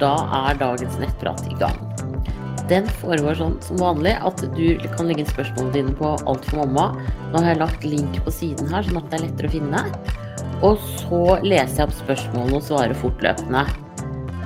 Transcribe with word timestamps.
da 0.00 0.14
er 0.48 0.58
dagens 0.60 0.96
nettprat 1.00 1.44
i 1.50 1.56
gang. 1.60 1.78
Den 2.70 2.86
foregår 3.00 3.34
sånn 3.34 3.56
som 3.64 3.80
vanlig 3.82 4.14
at 4.22 4.42
du 4.54 4.66
kan 4.94 5.08
legge 5.08 5.24
inn 5.24 5.30
spørsmålene 5.30 5.74
dine 5.74 5.94
på 5.98 6.12
Alt 6.30 6.44
for 6.46 6.62
mamma. 6.62 6.92
Nå 7.32 7.42
har 7.42 7.52
jeg 7.52 7.60
lagt 7.62 7.86
link 7.86 8.18
på 8.24 8.34
siden 8.34 8.70
her, 8.70 8.86
sånn 8.86 9.00
at 9.00 9.08
det 9.10 9.18
er 9.18 9.24
lettere 9.26 9.50
å 9.50 9.54
finne. 9.56 9.80
Og 10.66 10.82
så 11.00 11.22
leser 11.42 11.80
jeg 11.80 11.88
opp 11.88 11.96
spørsmålene 11.98 12.60
og 12.60 12.66
svarer 12.68 13.00
fortløpende. 13.00 13.64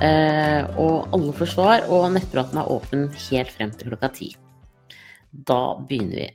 Eh, 0.05 0.63
og 0.81 1.13
alle 1.15 1.35
får 1.37 1.51
svar, 1.53 1.85
og 1.91 2.09
nettpraten 2.15 2.59
er 2.59 2.71
åpen 2.71 3.05
helt 3.27 3.53
frem 3.53 3.71
til 3.75 3.93
klokka 3.93 4.09
ti. 4.15 4.31
Da 5.29 5.75
begynner 5.85 6.23
vi. 6.23 6.27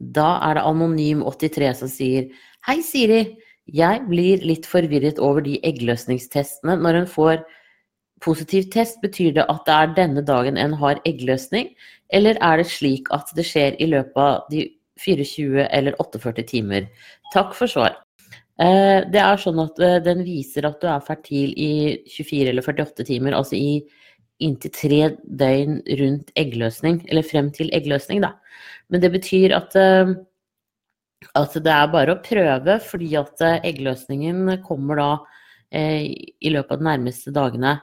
Da 0.00 0.32
er 0.48 0.56
det 0.56 0.66
Anonym83 0.66 1.72
som 1.76 1.92
sier 1.92 2.30
Hei, 2.66 2.80
Siri. 2.84 3.22
Jeg 3.68 4.02
blir 4.08 4.42
litt 4.46 4.66
forvirret 4.66 5.20
over 5.22 5.44
de 5.44 5.58
eggløsningstestene. 5.66 6.76
Når 6.80 7.02
en 7.02 7.08
får 7.10 7.42
positiv 8.24 8.68
test, 8.72 9.00
betyr 9.02 9.34
det 9.38 9.46
at 9.48 9.64
det 9.66 9.76
er 9.76 9.96
denne 9.96 10.24
dagen 10.26 10.58
en 10.60 10.74
har 10.80 11.00
eggløsning, 11.08 11.70
eller 12.12 12.38
er 12.44 12.60
det 12.60 12.68
slik 12.72 13.08
at 13.14 13.30
det 13.36 13.46
skjer 13.48 13.78
i 13.80 13.88
løpet 13.88 14.20
av 14.20 14.46
de 14.52 14.66
24 15.00 15.66
eller 15.70 15.96
48 16.02 16.44
timer? 16.50 16.88
Takk 17.32 17.54
for 17.56 17.70
svar. 17.70 17.96
Eh, 18.60 19.06
det 19.08 19.20
er 19.22 19.40
sånn 19.40 19.60
at 19.62 19.78
eh, 19.80 20.00
den 20.04 20.24
viser 20.26 20.66
at 20.68 20.82
du 20.82 20.88
er 20.90 21.00
fertil 21.04 21.54
i 21.56 21.72
24 22.10 22.50
eller 22.50 22.66
48 22.66 23.06
timer, 23.08 23.36
altså 23.38 23.56
i 23.56 23.80
inntil 24.40 24.72
tre 24.72 25.00
døgn 25.24 25.80
rundt 26.00 26.32
eggløsning, 26.40 27.00
eller 27.08 27.24
frem 27.24 27.48
til 27.56 27.72
eggløsning, 27.76 28.20
da. 28.24 28.34
Men 28.92 29.00
det 29.04 29.12
betyr 29.14 29.54
at 29.56 29.76
eh, 29.80 30.12
at 31.36 31.56
det 31.62 31.72
er 31.72 31.90
bare 31.92 32.14
å 32.16 32.22
prøve, 32.24 32.78
fordi 32.84 33.10
at 33.20 33.42
eh, 33.44 33.60
eggløsningen 33.70 34.62
kommer 34.64 35.00
da 35.00 35.10
eh, 35.72 36.08
i 36.40 36.52
løpet 36.52 36.76
av 36.76 36.80
de 36.80 36.88
nærmeste 36.88 37.34
dagene. 37.34 37.76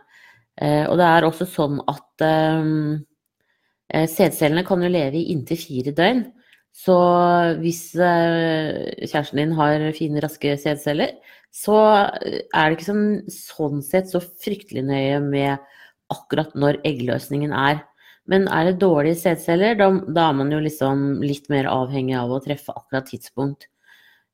Eh, 0.58 0.86
og 0.90 0.98
det 1.00 1.08
er 1.08 1.28
også 1.28 1.48
sånn 1.50 1.80
at 1.88 2.26
eh, 2.26 4.08
sædcellene 4.10 4.66
kan 4.68 4.84
jo 4.84 4.92
leve 4.92 5.22
i 5.22 5.30
inntil 5.36 5.62
fire 5.62 5.94
døgn. 5.96 6.26
Så 6.78 6.94
hvis 7.58 7.82
kjæresten 7.98 9.40
din 9.40 9.54
har 9.58 9.82
fine, 9.98 10.22
raske 10.22 10.52
sædceller, 10.62 11.16
så 11.50 11.78
er 11.82 12.68
det 12.68 12.76
ikke 12.76 12.86
sånn, 12.86 13.08
sånn 13.34 13.80
sett 13.82 14.12
så 14.12 14.22
fryktelig 14.22 14.84
nøye 14.86 15.16
med 15.24 15.64
akkurat 16.14 16.54
når 16.54 16.78
eggløsningen 16.86 17.56
er. 17.58 17.82
Men 18.28 18.48
er 18.52 18.68
det 18.68 18.82
dårlige 18.82 19.20
sædceller, 19.22 19.78
da, 19.80 19.88
da, 20.04 20.28
er 20.30 20.36
man 20.36 20.52
jo 20.52 20.60
liksom 20.60 21.22
litt 21.24 21.48
mer 21.52 21.70
avhengig 21.72 22.18
av 22.20 22.34
å 22.36 22.42
treffe 22.44 22.76
akkurat 22.76 23.08
tidspunkt. 23.08 23.70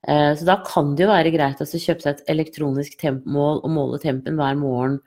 Eh, 0.08 0.32
så 0.38 0.48
da 0.48 0.58
kan 0.66 0.96
det 0.98 1.06
jo 1.06 1.12
være 1.12 1.34
greit 1.36 1.62
å 1.62 1.68
kjøpe 1.68 2.02
seg 2.02 2.16
et 2.16 2.32
elektronisk 2.34 2.98
tempmål 3.00 3.62
og 3.62 3.76
måle 3.76 4.02
tempen 4.04 4.40
hver 4.40 4.58
morgen 4.60 4.98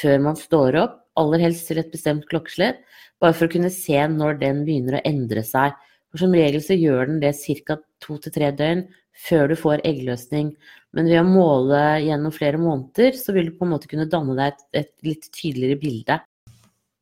før 0.00 0.22
man 0.22 0.38
står 0.38 0.78
opp, 0.78 0.96
aller 1.18 1.42
helst 1.42 1.66
til 1.68 1.80
et 1.82 1.90
bestemt 1.90 2.28
klokkeslett, 2.30 2.80
bare 3.18 3.34
for 3.34 3.48
å 3.48 3.52
kunne 3.52 3.72
se 3.74 3.98
når 4.12 4.38
den 4.44 4.62
begynner 4.66 4.98
å 4.98 5.04
endre 5.08 5.42
seg. 5.46 5.74
For 6.12 6.22
som 6.22 6.36
regel 6.36 6.62
så 6.64 6.76
gjør 6.78 7.10
den 7.10 7.20
det 7.24 7.34
ca. 7.66 7.76
to 8.00 8.16
til 8.22 8.32
tre 8.32 8.52
døgn 8.54 8.86
før 9.18 9.50
du 9.50 9.56
får 9.58 9.82
eggløsning. 9.88 10.52
Men 10.94 11.10
ved 11.10 11.20
å 11.20 11.26
måle 11.26 11.80
gjennom 12.04 12.32
flere 12.32 12.60
måneder, 12.60 13.18
så 13.18 13.34
vil 13.34 13.50
du 13.50 13.58
på 13.58 13.66
en 13.66 13.74
måte 13.74 13.90
kunne 13.90 14.08
danne 14.08 14.36
deg 14.38 14.54
et, 14.54 14.62
et 14.84 14.92
litt 15.04 15.28
tydeligere 15.34 15.80
bilde. 15.82 16.20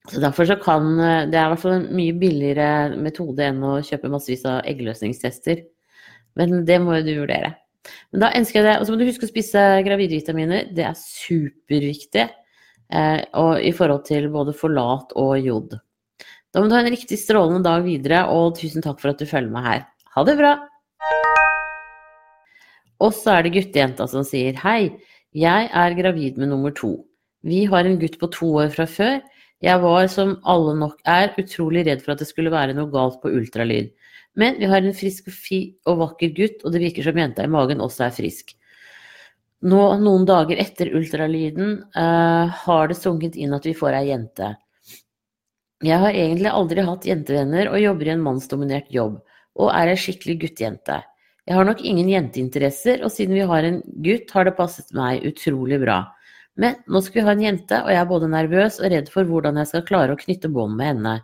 Så 0.06 0.22
derfor 0.22 0.46
så 0.46 0.56
kan 0.60 0.88
eh, 1.00 1.26
Det 1.30 1.38
er 1.38 1.48
i 1.48 1.52
hvert 1.52 1.62
fall 1.62 1.76
en 1.80 1.86
mye 1.98 2.14
billigere 2.16 2.96
metode 3.02 3.46
enn 3.46 3.62
å 3.66 3.78
kjøpe 3.84 4.10
massevis 4.12 4.44
av 4.48 4.60
eggløsningstester. 4.68 5.64
Men 6.38 6.64
det 6.68 6.80
må 6.82 6.98
jo 6.98 7.06
du 7.06 7.14
vurdere. 7.22 7.54
Men 8.12 8.22
da 8.24 8.32
ønsker 8.36 8.60
jeg 8.60 8.66
deg, 8.66 8.80
Og 8.80 8.86
så 8.86 8.92
må 8.92 9.00
du 9.00 9.08
huske 9.08 9.26
å 9.26 9.32
spise 9.32 9.64
gravidvitaminer. 9.86 10.70
Det 10.76 10.86
er 10.86 11.00
superviktig. 11.00 12.28
Eh, 12.92 13.20
og 13.40 13.58
i 13.62 13.72
forhold 13.74 14.06
til 14.06 14.28
både 14.30 14.54
forlat 14.54 15.14
og 15.18 15.34
jod. 15.42 15.74
Da 16.54 16.62
må 16.62 16.70
du 16.70 16.76
ha 16.76 16.84
en 16.84 16.92
riktig 16.92 17.18
strålende 17.20 17.66
dag 17.66 17.82
videre, 17.84 18.22
og 18.32 18.54
tusen 18.60 18.84
takk 18.84 19.02
for 19.02 19.12
at 19.12 19.20
du 19.20 19.26
følger 19.28 19.52
med 19.52 19.66
her. 19.66 19.84
Ha 20.14 20.24
det 20.24 20.36
bra! 20.38 20.54
Og 23.04 23.12
så 23.12 23.34
er 23.34 23.44
det 23.44 23.52
guttejenta 23.52 24.06
som 24.08 24.24
sier 24.24 24.56
hei, 24.62 24.94
jeg 25.36 25.68
er 25.68 25.96
gravid 25.98 26.38
med 26.40 26.48
nummer 26.48 26.72
to. 26.72 26.94
Vi 27.44 27.66
har 27.68 27.84
en 27.84 27.98
gutt 28.00 28.16
på 28.22 28.30
to 28.32 28.48
år 28.62 28.70
fra 28.72 28.86
før. 28.88 29.18
Jeg 29.64 29.80
var, 29.80 30.04
som 30.12 30.34
alle 30.44 30.74
nok 30.76 30.98
er, 31.08 31.32
utrolig 31.40 31.86
redd 31.86 32.02
for 32.04 32.12
at 32.12 32.20
det 32.20 32.28
skulle 32.28 32.52
være 32.52 32.74
noe 32.76 32.92
galt 32.92 33.22
på 33.22 33.32
ultralyd. 33.32 33.88
Men 34.36 34.58
vi 34.60 34.68
har 34.68 34.84
en 34.84 34.96
frisk 34.96 35.30
og, 35.30 35.36
fi 35.36 35.60
og 35.88 36.02
vakker 36.02 36.34
gutt, 36.36 36.60
og 36.64 36.74
det 36.74 36.82
virker 36.82 37.06
som 37.06 37.16
jenta 37.16 37.46
i 37.46 37.52
magen 37.52 37.80
også 37.80 38.04
er 38.06 38.16
frisk. 38.18 38.52
Nå, 39.64 39.80
noen 40.02 40.26
dager 40.28 40.60
etter 40.60 40.92
ultralyden, 40.98 41.78
uh, 41.96 42.52
har 42.66 42.90
det 42.90 42.98
sunket 43.00 43.38
inn 43.40 43.56
at 43.56 43.64
vi 43.64 43.72
får 43.76 43.96
ei 43.96 44.10
jente. 44.10 44.52
Jeg 45.84 46.00
har 46.00 46.12
egentlig 46.12 46.52
aldri 46.52 46.84
hatt 46.84 47.08
jentevenner 47.08 47.70
og 47.72 47.80
jobber 47.80 48.10
i 48.10 48.12
en 48.12 48.24
mannsdominert 48.24 48.92
jobb, 48.92 49.16
og 49.56 49.72
er 49.72 49.92
ei 49.92 49.98
skikkelig 50.00 50.36
guttejente. 50.44 51.00
Jeg 51.46 51.56
har 51.56 51.64
nok 51.68 51.80
ingen 51.80 52.08
jenteinteresser, 52.10 53.00
og 53.06 53.12
siden 53.14 53.36
vi 53.38 53.48
har 53.48 53.64
en 53.64 53.80
gutt, 54.04 54.30
har 54.36 54.48
det 54.48 54.56
passet 54.58 54.92
meg 54.96 55.24
utrolig 55.28 55.80
bra. 55.80 56.02
Men 56.56 56.78
nå 56.88 57.02
skal 57.04 57.20
vi 57.20 57.24
ha 57.26 57.32
en 57.36 57.44
jente, 57.44 57.78
og 57.84 57.92
jeg 57.92 58.00
er 58.00 58.08
både 58.08 58.28
nervøs 58.32 58.78
og 58.80 58.90
redd 58.92 59.10
for 59.12 59.28
hvordan 59.28 59.60
jeg 59.60 59.70
skal 59.70 59.84
klare 59.88 60.14
å 60.14 60.20
knytte 60.20 60.50
bånd 60.52 60.78
med 60.78 60.94
henne. 60.94 61.16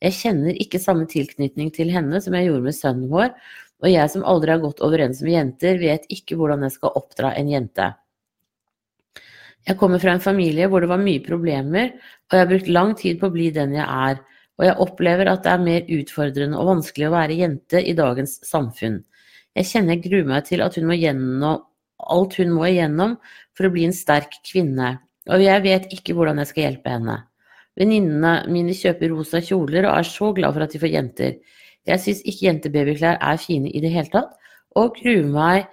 Jeg 0.00 0.16
kjenner 0.16 0.56
ikke 0.56 0.80
samme 0.80 1.04
tilknytning 1.10 1.68
til 1.76 1.92
henne 1.92 2.22
som 2.24 2.36
jeg 2.36 2.48
gjorde 2.48 2.64
med 2.64 2.76
sønnen 2.76 3.10
vår, 3.12 3.34
og 3.80 3.88
jeg 3.92 4.12
som 4.12 4.24
aldri 4.28 4.54
har 4.54 4.62
gått 4.62 4.80
overens 4.84 5.20
med 5.24 5.34
jenter, 5.36 5.76
vet 5.80 6.06
ikke 6.12 6.38
hvordan 6.40 6.64
jeg 6.64 6.76
skal 6.78 6.96
oppdra 6.96 7.34
en 7.36 7.52
jente. 7.52 7.90
Jeg 9.68 9.76
kommer 9.76 10.00
fra 10.00 10.14
en 10.16 10.24
familie 10.24 10.68
hvor 10.72 10.80
det 10.80 10.88
var 10.88 11.02
mye 11.02 11.20
problemer, 11.24 11.92
og 12.30 12.36
jeg 12.36 12.44
har 12.44 12.50
brukt 12.50 12.72
lang 12.72 12.94
tid 12.96 13.20
på 13.20 13.28
å 13.28 13.34
bli 13.34 13.50
den 13.52 13.76
jeg 13.76 13.84
er, 13.84 14.20
og 14.60 14.66
jeg 14.66 14.80
opplever 14.84 15.28
at 15.28 15.44
det 15.44 15.52
er 15.52 15.64
mer 15.64 15.92
utfordrende 16.00 16.60
og 16.60 16.68
vanskelig 16.74 17.08
å 17.08 17.14
være 17.14 17.36
jente 17.36 17.80
i 17.80 17.96
dagens 17.96 18.38
samfunn. 18.48 19.02
Jeg 19.56 19.68
kjenner 19.68 19.96
jeg 19.96 20.04
gruer 20.06 20.28
meg 20.28 20.48
til 20.48 20.64
at 20.64 20.76
hun 20.78 20.88
må 20.88 20.96
gjennom 20.96 21.64
alt 22.14 22.36
hun 22.40 22.52
må 22.56 22.66
igjennom 22.68 23.16
for 23.56 23.68
å 23.68 23.72
bli 23.74 23.86
en 23.88 23.96
sterk 23.96 24.38
kvinne, 24.46 24.98
og 25.30 25.42
jeg 25.44 25.64
vet 25.66 25.90
ikke 25.94 26.16
hvordan 26.16 26.40
jeg 26.40 26.50
skal 26.50 26.66
hjelpe 26.66 26.94
henne. 26.94 27.16
Venninnene 27.78 28.50
mine 28.52 28.74
kjøper 28.76 29.12
rosa 29.12 29.40
kjoler 29.44 29.86
og 29.86 29.98
er 30.00 30.08
så 30.08 30.32
glad 30.36 30.56
for 30.56 30.66
at 30.66 30.74
de 30.74 30.80
får 30.82 30.94
jenter. 30.94 31.36
Jeg 31.88 32.02
syns 32.02 32.24
ikke 32.28 32.46
jentebabyklær 32.48 33.20
er 33.24 33.40
fine 33.40 33.70
i 33.70 33.82
det 33.82 33.92
hele 33.94 34.10
tatt, 34.12 34.34
og 34.76 34.98
gruer 34.98 35.28
meg 35.30 35.70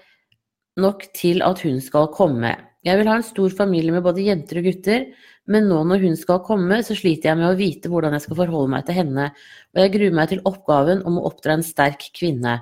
nok 0.79 1.07
til 1.17 1.41
at 1.45 1.61
hun 1.65 1.81
skal 1.83 2.09
komme. 2.13 2.53
Jeg 2.85 2.99
vil 2.99 3.09
ha 3.09 3.17
en 3.19 3.25
stor 3.25 3.51
familie 3.57 3.91
med 3.91 4.05
både 4.05 4.23
jenter 4.23 4.61
og 4.61 4.69
gutter, 4.69 5.07
men 5.51 5.67
nå 5.67 5.81
når 5.89 6.03
hun 6.05 6.15
skal 6.19 6.43
komme, 6.45 6.79
så 6.83 6.95
sliter 6.95 7.31
jeg 7.31 7.39
med 7.39 7.49
å 7.49 7.57
vite 7.59 7.91
hvordan 7.91 8.15
jeg 8.15 8.27
skal 8.27 8.39
forholde 8.43 8.71
meg 8.75 8.85
til 8.87 8.99
henne, 8.99 9.29
og 9.73 9.81
jeg 9.81 9.93
gruer 9.95 10.15
meg 10.15 10.31
til 10.31 10.43
oppgaven 10.47 11.03
om 11.07 11.19
å 11.19 11.25
oppdra 11.29 11.57
en 11.57 11.65
sterk 11.65 12.07
kvinne. 12.15 12.59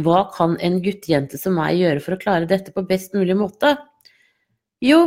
Hva 0.00 0.22
kan 0.32 0.54
en 0.64 0.78
guttejente 0.80 1.36
som 1.40 1.58
meg 1.58 1.76
gjøre 1.76 2.00
for 2.00 2.16
å 2.16 2.20
klare 2.20 2.48
dette 2.48 2.72
på 2.72 2.84
best 2.88 3.12
mulig 3.16 3.36
måte? 3.36 3.74
Jo, 4.80 5.04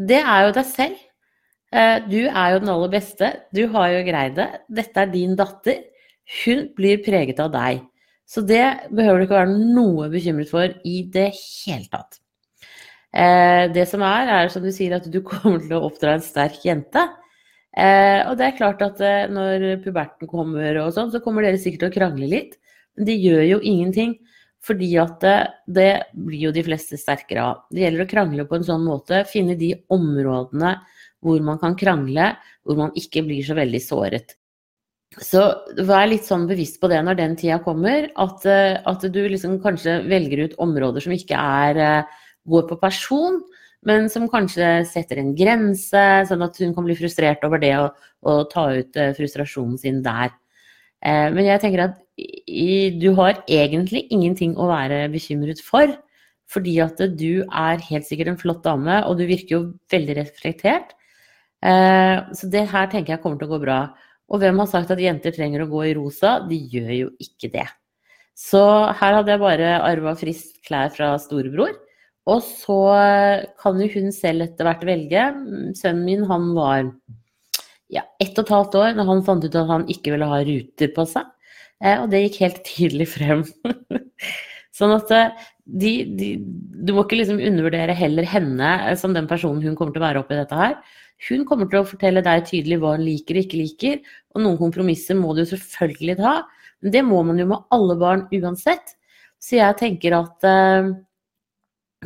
det 0.00 0.22
er 0.22 0.46
jo 0.46 0.54
deg 0.56 0.68
selv. 0.68 1.02
Eh, 1.68 1.98
du 2.08 2.22
er 2.24 2.54
jo 2.54 2.62
den 2.62 2.72
aller 2.72 2.92
beste. 2.92 3.28
Du 3.52 3.66
har 3.74 3.90
jo 3.92 4.06
greid 4.06 4.38
det. 4.38 4.48
Dette 4.80 5.04
er 5.04 5.12
din 5.12 5.34
datter. 5.36 5.82
Hun 6.40 6.70
blir 6.76 7.02
preget 7.04 7.40
av 7.44 7.52
deg. 7.52 7.82
Så 8.28 8.40
det 8.44 8.64
behøver 8.92 9.20
du 9.20 9.26
ikke 9.26 9.38
være 9.38 9.58
noe 9.76 10.08
bekymret 10.12 10.50
for 10.52 10.72
i 10.88 11.02
det 11.12 11.30
hele 11.36 11.88
tatt. 11.92 12.20
Eh, 13.12 13.68
det 13.72 13.86
som 13.88 14.04
er, 14.04 14.32
er 14.32 14.52
som 14.52 14.64
du 14.64 14.72
sier, 14.72 14.96
at 14.96 15.08
du 15.08 15.20
kommer 15.28 15.60
til 15.60 15.76
å 15.76 15.84
oppdra 15.90 16.16
en 16.16 16.24
sterk 16.24 16.64
jente. 16.64 17.04
Eh, 17.76 18.24
og 18.24 18.38
det 18.40 18.48
er 18.48 18.56
klart 18.56 18.80
at 18.84 19.04
når 19.32 19.82
puberten 19.84 20.28
kommer 20.30 20.80
og 20.80 20.94
sånn, 20.96 21.12
så 21.12 21.20
kommer 21.24 21.44
dere 21.44 21.60
sikkert 21.60 21.84
til 21.84 21.92
å 21.92 21.96
krangle 21.98 22.32
litt. 22.32 22.56
Men 22.98 23.06
det 23.06 23.14
gjør 23.22 23.44
jo 23.46 23.58
ingenting, 23.62 24.16
fordi 24.66 24.90
at 24.98 25.22
det, 25.22 25.36
det, 25.70 25.90
blir 26.18 26.48
jo 26.48 26.54
de 26.54 26.64
fleste 26.66 26.98
sterkere 26.98 27.44
av. 27.44 27.60
Det 27.70 27.84
gjelder 27.84 28.04
å 28.04 28.10
krangle 28.10 28.46
på 28.48 28.58
en 28.58 28.66
sånn 28.66 28.82
måte, 28.84 29.22
finne 29.30 29.54
de 29.58 29.70
områdene 29.94 30.74
hvor 31.22 31.38
man 31.46 31.60
kan 31.62 31.76
krangle, 31.78 32.32
hvor 32.66 32.78
man 32.78 32.92
ikke 32.98 33.22
blir 33.26 33.46
så 33.46 33.54
veldig 33.58 33.80
såret. 33.82 34.34
Så 35.18 35.40
vær 35.88 36.10
litt 36.10 36.26
sånn 36.26 36.44
bevisst 36.50 36.78
på 36.82 36.90
det 36.90 36.98
når 37.06 37.16
den 37.18 37.36
tida 37.38 37.56
kommer, 37.64 38.10
at, 38.18 38.44
at 38.46 39.06
du 39.08 39.20
liksom 39.24 39.56
kanskje 39.62 40.02
velger 40.10 40.44
ut 40.44 40.58
områder 40.62 41.06
som 41.06 41.14
ikke 41.14 41.38
er, 41.38 42.04
går 42.50 42.66
på 42.68 42.78
person, 42.82 43.40
men 43.88 44.10
som 44.12 44.26
kanskje 44.30 44.82
setter 44.90 45.22
en 45.22 45.32
grense, 45.38 46.04
sånn 46.28 46.44
at 46.44 46.58
hun 46.60 46.74
kan 46.76 46.86
bli 46.86 46.98
frustrert 46.98 47.46
over 47.46 47.62
det 47.62 47.72
og, 47.78 47.96
og 48.26 48.44
ta 48.52 48.68
ut 48.74 49.00
frustrasjonen 49.16 49.78
sin 49.80 50.02
der. 50.04 50.34
Eh, 51.06 51.28
men 51.34 51.46
jeg 51.46 51.62
tenker 51.62 51.84
at 51.86 51.96
du 52.98 53.08
har 53.14 53.42
egentlig 53.46 54.06
ingenting 54.10 54.56
å 54.58 54.68
være 54.70 55.06
bekymret 55.12 55.62
for. 55.64 55.94
Fordi 56.48 56.78
at 56.80 57.00
du 57.20 57.44
er 57.44 57.82
helt 57.90 58.06
sikkert 58.08 58.32
en 58.32 58.40
flott 58.40 58.62
dame, 58.64 59.02
og 59.04 59.18
du 59.18 59.26
virker 59.28 59.54
jo 59.54 59.64
veldig 59.92 60.16
reflektert. 60.22 60.94
Eh, 61.60 62.16
så 62.32 62.48
det 62.48 62.64
her 62.70 62.88
tenker 62.88 63.14
jeg 63.14 63.22
kommer 63.24 63.40
til 63.40 63.50
å 63.50 63.56
gå 63.56 63.64
bra. 63.66 63.80
Og 64.28 64.40
hvem 64.40 64.60
har 64.60 64.70
sagt 64.70 64.92
at 64.92 65.02
jenter 65.02 65.34
trenger 65.34 65.64
å 65.64 65.70
gå 65.70 65.84
i 65.88 65.92
rosa? 65.96 66.38
De 66.48 66.56
gjør 66.72 66.94
jo 66.94 67.10
ikke 67.20 67.52
det. 67.52 67.66
Så 68.38 68.62
her 69.00 69.18
hadde 69.18 69.34
jeg 69.34 69.42
bare 69.42 69.76
arva 69.82 70.14
frist 70.16 70.58
klær 70.66 70.92
fra 70.94 71.14
storebror. 71.20 71.74
Og 72.28 72.42
så 72.44 72.80
kan 73.60 73.80
jo 73.80 73.88
hun 73.94 74.12
selv 74.12 74.44
etter 74.44 74.68
hvert 74.68 74.84
velge. 74.84 75.24
Sønnen 75.78 76.04
min, 76.04 76.26
han 76.28 76.52
var 76.56 76.90
ja, 77.92 78.04
ett 78.20 78.36
og 78.36 78.44
et 78.44 78.52
halvt 78.52 78.76
år 78.78 78.96
når 78.96 79.08
han 79.08 79.24
fant 79.26 79.44
ut 79.44 79.56
at 79.56 79.70
han 79.70 79.86
ikke 79.90 80.12
ville 80.14 80.28
ha 80.28 80.40
ruter 80.44 80.92
på 80.94 81.04
seg. 81.08 81.28
Eh, 81.80 81.96
og 82.02 82.10
det 82.12 82.24
gikk 82.26 82.40
helt 82.42 82.60
tydelig 82.66 83.08
frem. 83.14 83.44
sånn 84.78 84.94
at 84.94 85.12
eh, 85.14 85.46
de, 85.64 85.92
de, 86.18 86.28
du 86.84 86.94
må 86.94 87.04
ikke 87.04 87.20
liksom 87.20 87.40
undervurdere 87.40 87.96
heller 87.96 88.28
henne 88.28 88.72
eh, 88.84 88.94
som 88.98 89.16
den 89.16 89.28
personen 89.30 89.64
hun 89.64 89.76
kommer 89.78 89.96
til 89.96 90.02
å 90.02 90.06
være 90.06 90.22
oppi 90.22 90.38
dette 90.38 90.58
her. 90.58 90.78
Hun 91.28 91.42
kommer 91.48 91.70
til 91.70 91.80
å 91.80 91.88
fortelle 91.88 92.22
deg 92.22 92.46
tydelig 92.46 92.78
hva 92.82 92.94
hun 92.94 93.06
liker 93.06 93.38
og 93.38 93.46
ikke 93.46 93.62
liker, 93.62 93.98
og 94.34 94.44
noen 94.44 94.60
kompromisser 94.60 95.18
må 95.18 95.32
du 95.34 95.42
selvfølgelig 95.48 96.20
ta. 96.20 96.36
Men 96.84 96.94
det 96.94 97.02
må 97.06 97.24
man 97.26 97.40
jo 97.40 97.48
med 97.50 97.74
alle 97.74 97.98
barn 97.98 98.28
uansett. 98.36 98.94
Så 99.42 99.58
jeg 99.58 99.78
tenker 99.80 100.14
at 100.18 100.46
eh, 100.46 100.92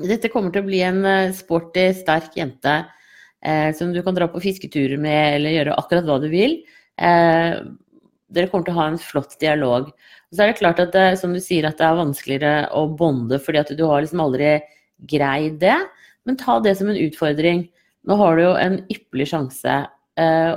dette 0.01 0.31
kommer 0.33 0.55
til 0.55 0.63
å 0.63 0.69
bli 0.71 0.81
en 0.87 1.05
sporty, 1.37 1.91
sterk 1.99 2.39
jente 2.39 2.81
som 3.75 3.91
du 3.95 3.99
kan 4.07 4.15
dra 4.15 4.29
på 4.31 4.43
fisketurer 4.43 5.01
med 5.03 5.39
eller 5.39 5.57
gjøre 5.57 5.77
akkurat 5.81 6.07
hva 6.07 6.19
du 6.23 6.29
vil. 6.31 6.61
Uh, 7.01 7.75
dere 8.33 8.49
kommer 8.49 8.69
til 8.69 8.77
å 8.77 8.81
ha 8.81 8.89
en 8.93 9.01
flott 9.03 9.35
dialog. 9.43 9.91
Og 9.91 10.37
så 10.37 10.45
er 10.45 10.53
det 10.53 10.61
klart 10.61 10.83
at 10.83 10.93
det, 10.95 11.07
som 11.21 11.35
du 11.35 11.41
sier, 11.43 11.67
at 11.69 11.81
det 11.81 11.89
er 11.89 11.99
vanskeligere 11.99 12.53
å 12.79 12.87
bonde 12.97 13.41
fordi 13.43 13.61
at 13.61 13.73
du 13.77 13.83
har 13.89 14.05
liksom 14.05 14.23
aldri 14.25 14.55
greid 15.11 15.59
det. 15.65 15.77
Men 16.25 16.39
ta 16.41 16.61
det 16.63 16.77
som 16.79 16.89
en 16.89 17.01
utfordring. 17.03 17.67
Nå 18.09 18.17
har 18.21 18.39
du 18.39 18.45
jo 18.47 18.53
en 18.57 18.79
ypperlig 18.93 19.29
sjanse. 19.35 19.75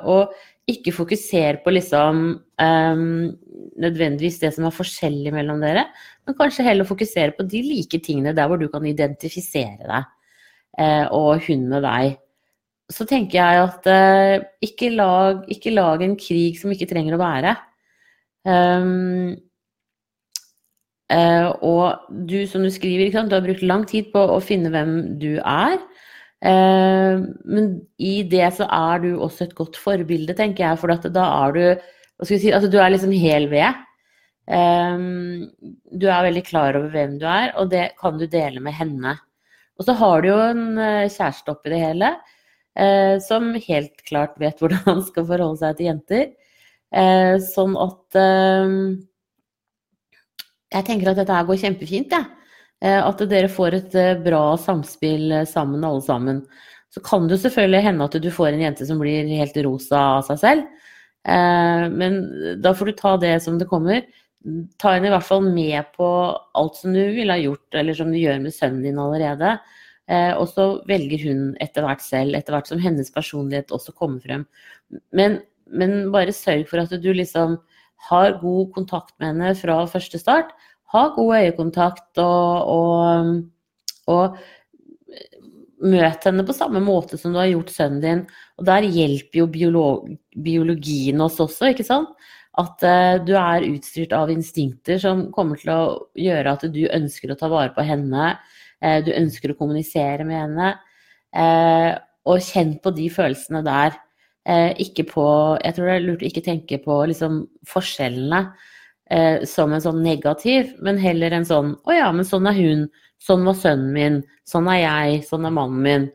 Og 0.06 0.32
ikke 0.72 0.94
fokuser 0.96 1.60
på 1.62 1.74
liksom 1.76 2.22
um, 2.58 3.06
nødvendigvis 3.82 4.40
det 4.42 4.52
som 4.56 4.66
er 4.66 4.74
forskjellig 4.74 5.34
mellom 5.36 5.62
dere, 5.62 5.86
men 6.26 6.38
kanskje 6.38 6.66
heller 6.66 6.88
fokusere 6.90 7.36
på 7.38 7.46
de 7.50 7.62
like 7.68 8.00
tingene 8.06 8.34
der 8.36 8.50
hvor 8.50 8.62
du 8.62 8.68
kan 8.74 8.86
identifisere 8.90 9.86
deg, 9.86 10.08
uh, 10.82 11.06
og 11.14 11.46
hun 11.46 11.68
med 11.70 11.86
deg 11.86 12.18
så 12.92 13.06
tenker 13.10 13.40
jeg 13.40 13.64
at 13.64 13.88
eh, 13.90 14.46
ikke, 14.66 14.92
lag, 14.94 15.42
ikke, 15.52 15.74
lag, 15.74 16.04
en 16.06 16.16
krig 16.20 16.60
som 16.60 16.74
ikke 16.74 16.88
trenger 16.90 17.16
å 17.16 17.22
være. 17.22 17.56
Um, 18.46 19.34
eh, 21.10 21.48
og 21.66 22.06
du, 22.30 22.44
som 22.50 22.66
du 22.66 22.70
skriver, 22.74 23.10
du 23.10 23.34
har 23.34 23.46
brukt 23.46 23.66
lang 23.66 23.88
tid 23.90 24.12
på 24.14 24.22
å 24.36 24.38
finne 24.44 24.70
hvem 24.74 25.18
du 25.22 25.40
er. 25.40 25.80
Eh, 26.46 27.26
men 27.50 27.74
i 27.98 28.20
det 28.30 28.52
så 28.60 28.70
er 28.70 29.02
du 29.02 29.10
også 29.16 29.48
et 29.48 29.58
godt 29.58 29.82
forbilde, 29.82 30.38
tenker 30.38 30.68
jeg. 30.68 30.82
For 30.82 31.10
da 31.10 31.26
er 31.26 31.58
du 31.58 31.66
si, 32.28 32.54
altså 32.54 32.70
du 32.70 32.78
er 32.78 32.94
liksom 32.94 33.16
hel 33.18 33.50
ved. 33.50 33.82
Um, 34.46 35.50
du 35.90 36.06
er 36.06 36.28
veldig 36.28 36.46
klar 36.46 36.78
over 36.78 36.94
hvem 36.94 37.18
du 37.18 37.26
er, 37.26 37.50
og 37.58 37.74
det 37.74 37.96
kan 37.98 38.22
du 38.22 38.28
dele 38.30 38.62
med 38.62 38.78
henne. 38.78 39.18
Og 39.82 39.90
så 39.90 39.98
har 39.98 40.22
du 40.22 40.30
jo 40.30 40.38
en 40.52 40.66
kjæreste 41.10 41.50
oppi 41.50 41.74
det 41.74 41.82
hele 41.82 42.14
eh, 42.14 42.35
som 43.24 43.54
helt 43.56 44.02
klart 44.04 44.34
vet 44.42 44.58
hvordan 44.62 44.82
han 44.84 45.04
skal 45.08 45.28
forholde 45.30 45.62
seg 45.62 45.78
til 45.78 45.88
jenter. 45.88 46.26
Eh, 46.96 47.36
sånn 47.44 47.78
at 47.80 48.18
eh, 48.20 48.74
Jeg 50.76 50.88
tenker 50.88 51.12
at 51.12 51.22
dette 51.22 51.38
her 51.38 51.48
går 51.48 51.62
kjempefint, 51.62 52.12
jeg. 52.12 52.26
Ja. 52.26 52.46
Eh, 52.84 53.02
at 53.02 53.24
dere 53.32 53.50
får 53.52 53.78
et 53.80 53.96
eh, 53.98 54.18
bra 54.22 54.56
samspill 54.60 55.32
eh, 55.32 55.48
sammen, 55.50 55.86
alle 55.88 56.04
sammen. 56.04 56.42
Så 56.94 57.02
kan 57.04 57.30
det 57.30 57.40
selvfølgelig 57.42 57.86
hende 57.88 58.08
at 58.08 58.18
du 58.22 58.30
får 58.32 58.52
en 58.52 58.66
jente 58.68 58.88
som 58.88 59.00
blir 59.02 59.32
helt 59.32 59.58
rosa 59.66 60.02
av 60.20 60.28
seg 60.30 60.42
selv. 60.44 60.68
Men 61.26 62.20
da 62.62 62.72
får 62.78 62.88
du 62.88 62.94
ta 63.00 63.16
det 63.18 63.34
som 63.42 63.56
det 63.58 63.66
kommer. 63.68 64.04
Ta 64.80 64.92
henne 64.94 65.10
i 65.10 65.12
hvert 65.12 65.26
fall 65.26 65.42
med 65.42 65.90
på 65.98 66.08
alt 66.56 66.78
som 66.78 66.94
du 66.94 67.02
ville 67.18 67.34
ha 67.34 67.42
gjort, 67.42 67.66
eller 67.74 67.98
som 67.98 68.14
du 68.14 68.20
gjør 68.20 68.38
med 68.44 68.54
sønnen 68.54 68.86
din 68.86 69.02
allerede. 69.02 69.56
Eh, 70.06 70.34
og 70.38 70.50
så 70.52 70.68
velger 70.90 71.24
hun 71.26 71.46
etter 71.64 71.86
hvert 71.86 72.04
selv, 72.06 72.38
etter 72.38 72.54
hvert 72.54 72.70
som 72.70 72.82
hennes 72.82 73.10
personlighet 73.14 73.74
også 73.74 73.96
kommer 73.98 74.22
frem. 74.22 74.46
Men, 75.16 75.40
men, 75.72 76.12
bare 76.14 76.36
sørg 76.36 76.68
for 76.70 76.84
at 76.84 76.94
du 77.02 77.10
liksom 77.14 77.58
har 78.10 78.38
god 78.42 78.70
kontakt 78.76 79.16
med 79.18 79.34
henne 79.34 79.56
fra 79.58 79.80
første 79.90 80.22
start. 80.22 80.54
Ha 80.94 81.08
god 81.16 81.40
øyekontakt 81.40 82.22
og, 82.22 82.70
og, 82.70 83.42
og 84.12 84.38
møt 85.86 86.26
henne 86.28 86.46
på 86.46 86.56
samme 86.56 86.82
måte 86.84 87.18
som 87.20 87.34
du 87.34 87.42
har 87.42 87.50
gjort 87.50 87.74
sønnen 87.74 88.04
din. 88.04 88.24
Og 88.60 88.68
der 88.70 88.86
hjelper 88.86 89.42
jo 89.42 89.48
biolog, 89.52 90.10
biologien 90.46 91.24
oss 91.26 91.42
også, 91.42 91.72
ikke 91.74 91.88
sant? 91.88 92.14
At 92.56 92.86
uh, 92.88 93.18
du 93.26 93.34
er 93.36 93.66
utstyrt 93.68 94.14
av 94.16 94.32
instinkter 94.32 95.02
som 95.02 95.26
kommer 95.36 95.60
til 95.60 95.74
å 95.74 95.82
gjøre 96.16 96.54
at 96.56 96.70
du 96.72 96.86
ønsker 96.88 97.34
å 97.34 97.40
ta 97.40 97.50
vare 97.52 97.74
på 97.76 97.84
henne. 97.84 98.36
Eh, 98.84 99.00
du 99.06 99.12
ønsker 99.16 99.54
å 99.54 99.58
kommunisere 99.60 100.26
med 100.28 100.42
henne. 100.42 100.74
Eh, 101.36 101.92
og 102.26 102.44
kjenn 102.44 102.78
på 102.82 102.94
de 102.96 103.10
følelsene 103.14 103.64
der. 103.66 103.98
Eh, 104.46 104.72
ikke 104.82 105.08
på 105.10 105.26
Jeg 105.64 105.74
tror 105.74 105.88
det 105.90 105.96
er 105.96 106.06
lurt 106.06 106.24
å 106.24 106.30
ikke 106.30 106.46
tenke 106.46 106.78
på 106.84 107.02
liksom 107.10 107.46
forskjellene 107.66 108.46
som 109.46 109.70
en 109.70 109.82
sånn 109.84 110.00
negativ, 110.02 110.72
men 110.82 110.98
heller 110.98 111.30
en 111.30 111.44
sånn 111.46 111.76
Å 111.86 111.94
ja, 111.94 112.08
men 112.12 112.26
sånn 112.26 112.48
er 112.50 112.56
hun. 112.58 112.88
Sånn 113.22 113.46
var 113.46 113.54
sønnen 113.54 113.92
min. 113.94 114.16
Sånn 114.50 114.66
er 114.74 114.80
jeg. 114.82 115.20
Sånn 115.28 115.46
er 115.46 115.54
mannen 115.54 115.84
min. 115.86 116.08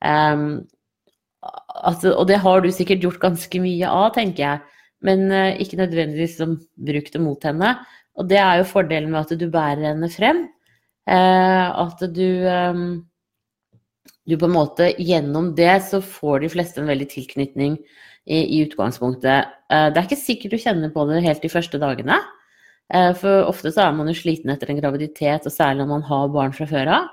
Um, 0.00 0.44
altså, 1.84 2.14
og 2.14 2.26
det 2.30 2.40
har 2.40 2.62
du 2.64 2.70
sikkert 2.72 3.04
gjort 3.04 3.20
ganske 3.20 3.60
mye 3.60 3.88
av, 3.88 4.08
tenker 4.16 4.44
jeg. 4.44 4.80
Men 5.04 5.26
uh, 5.32 5.52
ikke 5.60 5.80
nødvendigvis 5.80 6.38
som 6.40 6.56
brukt 6.80 7.12
det 7.12 7.20
mot 7.20 7.44
henne. 7.44 7.74
Og 8.16 8.28
det 8.32 8.40
er 8.40 8.60
jo 8.60 8.70
fordelen 8.72 9.12
med 9.12 9.22
at 9.22 9.40
du 9.40 9.46
bærer 9.52 9.90
henne 9.92 10.10
frem. 10.12 10.46
Eh, 11.08 11.66
at 11.84 12.02
du 12.14 12.26
ehm, 12.48 12.88
du 14.30 14.36
på 14.38 14.46
en 14.46 14.54
måte 14.54 14.90
Gjennom 15.00 15.54
det 15.56 15.72
så 15.88 15.98
får 16.04 16.44
de 16.44 16.50
fleste 16.52 16.82
en 16.82 16.90
veldig 16.90 17.08
tilknytning 17.10 17.78
i, 18.30 18.38
i 18.38 18.60
utgangspunktet. 18.64 19.54
Eh, 19.72 19.86
det 19.90 19.98
er 19.98 20.06
ikke 20.06 20.20
sikkert 20.20 20.54
du 20.54 20.60
kjenner 20.62 20.92
på 20.94 21.06
det 21.08 21.22
helt 21.24 21.42
de 21.42 21.50
første 21.52 21.80
dagene. 21.82 22.20
Eh, 22.92 23.10
for 23.18 23.48
ofte 23.50 23.72
så 23.74 23.86
er 23.86 23.96
man 23.96 24.10
jo 24.10 24.18
sliten 24.18 24.52
etter 24.52 24.70
en 24.70 24.80
graviditet, 24.80 25.46
og 25.46 25.54
særlig 25.54 25.82
når 25.82 25.90
man 25.94 26.06
har 26.10 26.30
barn 26.34 26.54
fra 26.54 26.68
før 26.70 26.92
av. 26.98 27.08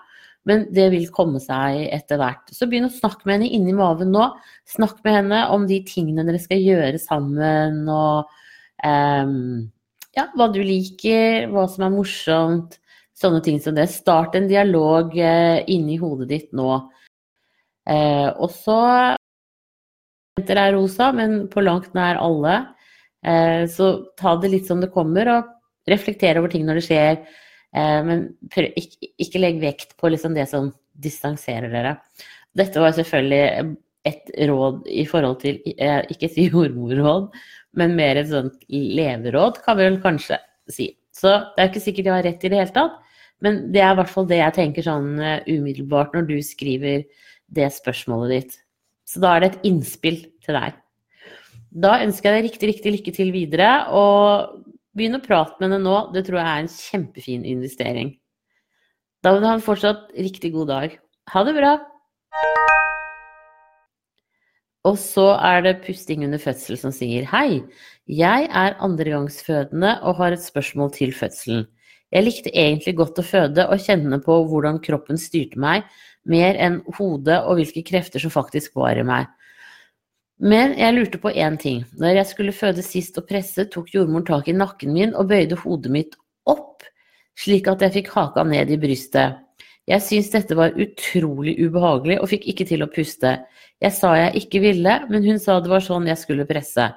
Men 0.47 0.63
det 0.71 0.85
vil 0.93 1.09
komme 1.11 1.41
seg 1.43 1.87
etter 1.91 2.21
hvert. 2.21 2.53
Så 2.55 2.69
begynn 2.69 2.87
å 2.87 2.93
snakke 2.93 3.27
med 3.27 3.39
henne 3.39 3.49
inni 3.57 3.73
maven 3.75 4.13
nå. 4.13 4.29
Snakk 4.69 5.01
med 5.03 5.17
henne 5.17 5.41
om 5.51 5.65
de 5.67 5.81
tingene 5.87 6.23
dere 6.27 6.39
skal 6.39 6.61
gjøre 6.63 7.01
sammen, 7.03 7.81
og 7.91 8.29
um, 8.79 9.65
ja, 10.15 10.29
hva 10.37 10.47
du 10.53 10.61
liker, 10.63 11.49
hva 11.51 11.65
som 11.71 11.83
er 11.89 11.91
morsomt. 11.97 12.77
Sånne 13.17 13.41
ting 13.45 13.57
som 13.61 13.75
det. 13.77 13.87
Start 13.89 14.35
en 14.37 14.49
dialog 14.49 15.15
eh, 15.17 15.63
inni 15.73 15.97
hodet 15.97 16.29
ditt 16.29 16.51
nå. 16.57 16.69
Eh, 17.89 18.29
og 18.35 18.51
så 18.53 18.77
Jenter 20.37 20.59
er 20.61 20.75
rosa, 20.75 21.09
men 21.17 21.47
på 21.49 21.63
langt 21.65 21.95
nær 21.97 22.19
alle. 22.21 22.59
Eh, 23.25 23.65
så 23.73 23.89
ta 24.19 24.35
det 24.37 24.51
litt 24.53 24.69
som 24.69 24.83
det 24.83 24.91
kommer, 24.93 25.31
og 25.33 25.89
reflektere 25.89 26.43
over 26.43 26.53
ting 26.53 26.67
når 26.67 26.77
det 26.77 26.85
skjer. 26.85 27.17
Eh, 27.73 27.99
men 28.05 28.27
prøv, 28.53 28.69
ikke, 28.77 29.11
ikke, 29.17 29.41
legg 29.41 29.57
vekt 29.63 29.97
på 29.97 30.11
liksom 30.13 30.37
det 30.37 30.45
som 30.51 30.69
distanserer 30.93 31.73
dere. 31.73 31.95
Dette 32.57 32.81
var 32.81 32.93
selvfølgelig 32.97 33.73
et 34.07 34.29
råd 34.47 34.85
i 34.93 35.03
forhold 35.09 35.41
til 35.41 35.57
eh, 35.73 35.99
Ikke 36.13 36.29
si 36.31 36.47
jordmorråd, 36.51 37.31
men 37.77 37.97
mer 37.97 38.21
et 38.21 38.29
sånt 38.29 38.61
leveråd, 38.69 39.61
kan 39.65 39.79
vi 39.79 39.89
vel 39.89 39.99
kanskje 40.05 40.39
si. 40.69 40.91
Så 41.17 41.33
det 41.55 41.63
er 41.63 41.71
ikke 41.71 41.83
sikkert 41.83 42.11
jeg 42.11 42.13
har 42.13 42.25
rett 42.29 42.45
i 42.45 42.53
det 42.53 42.61
hele 42.61 42.75
tatt, 42.75 43.01
men 43.45 43.59
det 43.73 43.83
er 43.83 43.93
i 43.93 43.99
hvert 43.99 44.11
fall 44.11 44.27
det 44.29 44.39
jeg 44.41 44.55
tenker 44.55 44.85
sånn 44.85 45.15
uh, 45.21 45.45
umiddelbart 45.45 46.15
når 46.15 46.27
du 46.29 46.37
skriver 46.45 47.05
det 47.53 47.69
spørsmålet 47.75 48.33
ditt. 48.33 48.59
Så 49.07 49.21
da 49.23 49.35
er 49.35 49.43
det 49.43 49.51
et 49.51 49.67
innspill 49.69 50.19
til 50.43 50.57
deg. 50.57 50.77
Da 51.77 51.97
ønsker 52.03 52.31
jeg 52.31 52.37
deg 52.37 52.47
riktig, 52.49 52.69
riktig 52.71 52.93
lykke 52.95 53.13
til 53.15 53.33
videre, 53.35 53.71
og 53.93 54.63
begynn 54.97 55.19
å 55.19 55.23
prate 55.23 55.59
med 55.59 55.69
henne 55.69 55.83
nå. 55.83 55.97
Det 56.15 56.25
tror 56.27 56.41
jeg 56.41 56.47
er 56.47 56.63
en 56.63 56.71
kjempefin 56.73 57.45
investering. 57.47 58.15
Da 59.23 59.33
vil 59.33 59.43
du 59.43 59.49
ha 59.49 59.57
en 59.57 59.65
fortsatt 59.65 60.09
riktig 60.17 60.53
god 60.55 60.71
dag. 60.73 60.97
Ha 61.33 61.43
det 61.45 61.55
bra! 61.57 61.77
Og 64.87 64.95
så 65.01 65.33
er 65.43 65.63
det 65.65 65.81
pusting 65.83 66.23
under 66.23 66.39
fødsel 66.39 66.77
som 66.79 66.93
sier 66.95 67.25
hei, 67.27 67.59
jeg 68.07 68.47
er 68.47 68.77
andregangsfødende 68.83 69.97
og 70.07 70.21
har 70.21 70.31
et 70.31 70.43
spørsmål 70.43 70.93
til 70.95 71.11
fødselen. 71.11 71.65
Jeg 72.13 72.23
likte 72.23 72.51
egentlig 72.53 72.93
godt 72.95 73.19
å 73.19 73.25
føde 73.25 73.65
og 73.67 73.81
kjenne 73.83 74.19
på 74.23 74.37
hvordan 74.47 74.79
kroppen 74.83 75.19
styrte 75.19 75.59
meg, 75.59 75.87
mer 76.27 76.55
enn 76.59 76.79
hodet 76.97 77.41
og 77.43 77.59
hvilke 77.59 77.83
krefter 77.87 78.23
som 78.23 78.31
faktisk 78.31 78.77
var 78.79 78.99
i 78.99 79.05
meg. 79.07 79.27
Men 80.37 80.75
jeg 80.77 80.93
lurte 80.93 81.19
på 81.19 81.33
én 81.33 81.57
ting. 81.59 81.81
Når 81.97 82.19
jeg 82.19 82.29
skulle 82.29 82.53
føde 82.53 82.85
sist 82.85 83.17
og 83.17 83.25
presse, 83.29 83.65
tok 83.73 83.89
jordmoren 83.95 84.27
tak 84.27 84.47
i 84.47 84.55
nakken 84.55 84.93
min 84.93 85.15
og 85.17 85.31
bøyde 85.31 85.57
hodet 85.63 85.91
mitt 85.91 86.15
opp, 86.47 86.85
slik 87.37 87.67
at 87.71 87.81
jeg 87.83 87.95
fikk 87.99 88.13
haka 88.13 88.45
ned 88.45 88.71
i 88.71 88.79
brystet. 88.79 89.41
Jeg 89.87 90.03
syntes 90.03 90.33
dette 90.33 90.55
var 90.59 90.75
utrolig 90.75 91.55
ubehagelig 91.63 92.19
og 92.21 92.29
fikk 92.29 92.47
ikke 92.51 92.67
til 92.67 92.83
å 92.83 92.89
puste. 92.91 93.33
Jeg 93.81 93.95
sa 93.95 94.13
jeg 94.19 94.43
ikke 94.43 94.61
ville, 94.61 94.95
men 95.09 95.25
hun 95.25 95.39
sa 95.39 95.57
det 95.63 95.71
var 95.71 95.83
sånn 95.83 96.09
jeg 96.11 96.19
skulle 96.21 96.47
presse. 96.49 96.89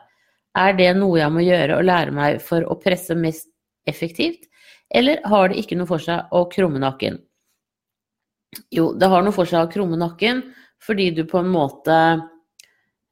Er 0.58 0.76
det 0.76 0.90
noe 0.98 1.20
jeg 1.20 1.32
må 1.32 1.44
gjøre 1.46 1.78
og 1.78 1.86
lære 1.86 2.14
meg 2.14 2.40
for 2.42 2.66
å 2.66 2.76
presse 2.82 3.14
mest 3.14 3.48
effektivt? 3.88 4.49
Eller 4.90 5.20
har 5.30 5.50
det 5.50 5.60
ikke 5.62 5.78
noe 5.78 5.88
for 5.90 6.02
seg 6.02 6.32
å 6.34 6.44
krumme 6.50 6.80
nakken? 6.82 7.20
Jo, 8.74 8.90
det 8.98 9.10
har 9.10 9.22
noe 9.22 9.34
for 9.34 9.46
seg 9.46 9.62
å 9.62 9.70
krumme 9.70 9.98
nakken, 10.00 10.42
fordi 10.82 11.10
du 11.14 11.22
på 11.28 11.38
en 11.38 11.50
måte 11.52 11.96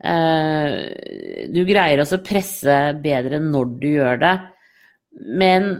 eh, 0.02 0.73
Du 1.52 1.61
greier 1.68 2.02
også 2.02 2.18
å 2.18 2.25
presse 2.26 2.78
bedre 3.02 3.38
når 3.44 3.73
du 3.78 3.88
gjør 3.92 4.23
det. 4.25 4.35
Men 5.38 5.70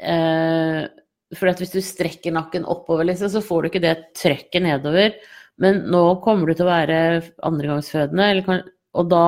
eh, 0.00 0.88
for 1.36 1.60
hvis 1.60 1.74
du 1.74 1.80
strekker 1.84 2.34
nakken 2.34 2.64
oppover, 2.68 3.08
liksom, 3.08 3.32
så 3.32 3.44
får 3.44 3.62
du 3.62 3.70
ikke 3.70 3.84
det 3.84 3.96
trøkket 4.18 4.64
nedover. 4.64 5.16
Men 5.60 5.84
nå 5.92 6.04
kommer 6.24 6.48
du 6.48 6.56
til 6.56 6.66
å 6.66 6.72
være 6.72 6.98
andregangsfødende, 7.44 8.62
og 8.96 9.08
da 9.12 9.26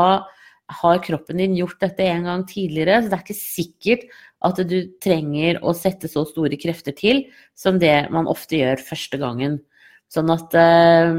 har 0.80 1.02
kroppen 1.04 1.40
din 1.40 1.56
gjort 1.58 1.82
dette 1.82 2.06
en 2.08 2.28
gang 2.28 2.44
tidligere, 2.48 3.02
så 3.02 3.10
det 3.10 3.18
er 3.18 3.24
ikke 3.26 3.36
sikkert 3.36 4.06
at 4.44 4.60
du 4.68 4.78
trenger 5.02 5.60
å 5.64 5.74
sette 5.76 6.10
så 6.10 6.24
store 6.28 6.58
krefter 6.60 6.96
til 6.96 7.24
som 7.56 7.78
det 7.80 8.10
man 8.14 8.28
ofte 8.30 8.60
gjør 8.60 8.82
første 8.84 9.20
gangen. 9.20 9.60
Sånn 10.12 10.30
at, 10.30 10.54
eh, 10.54 11.12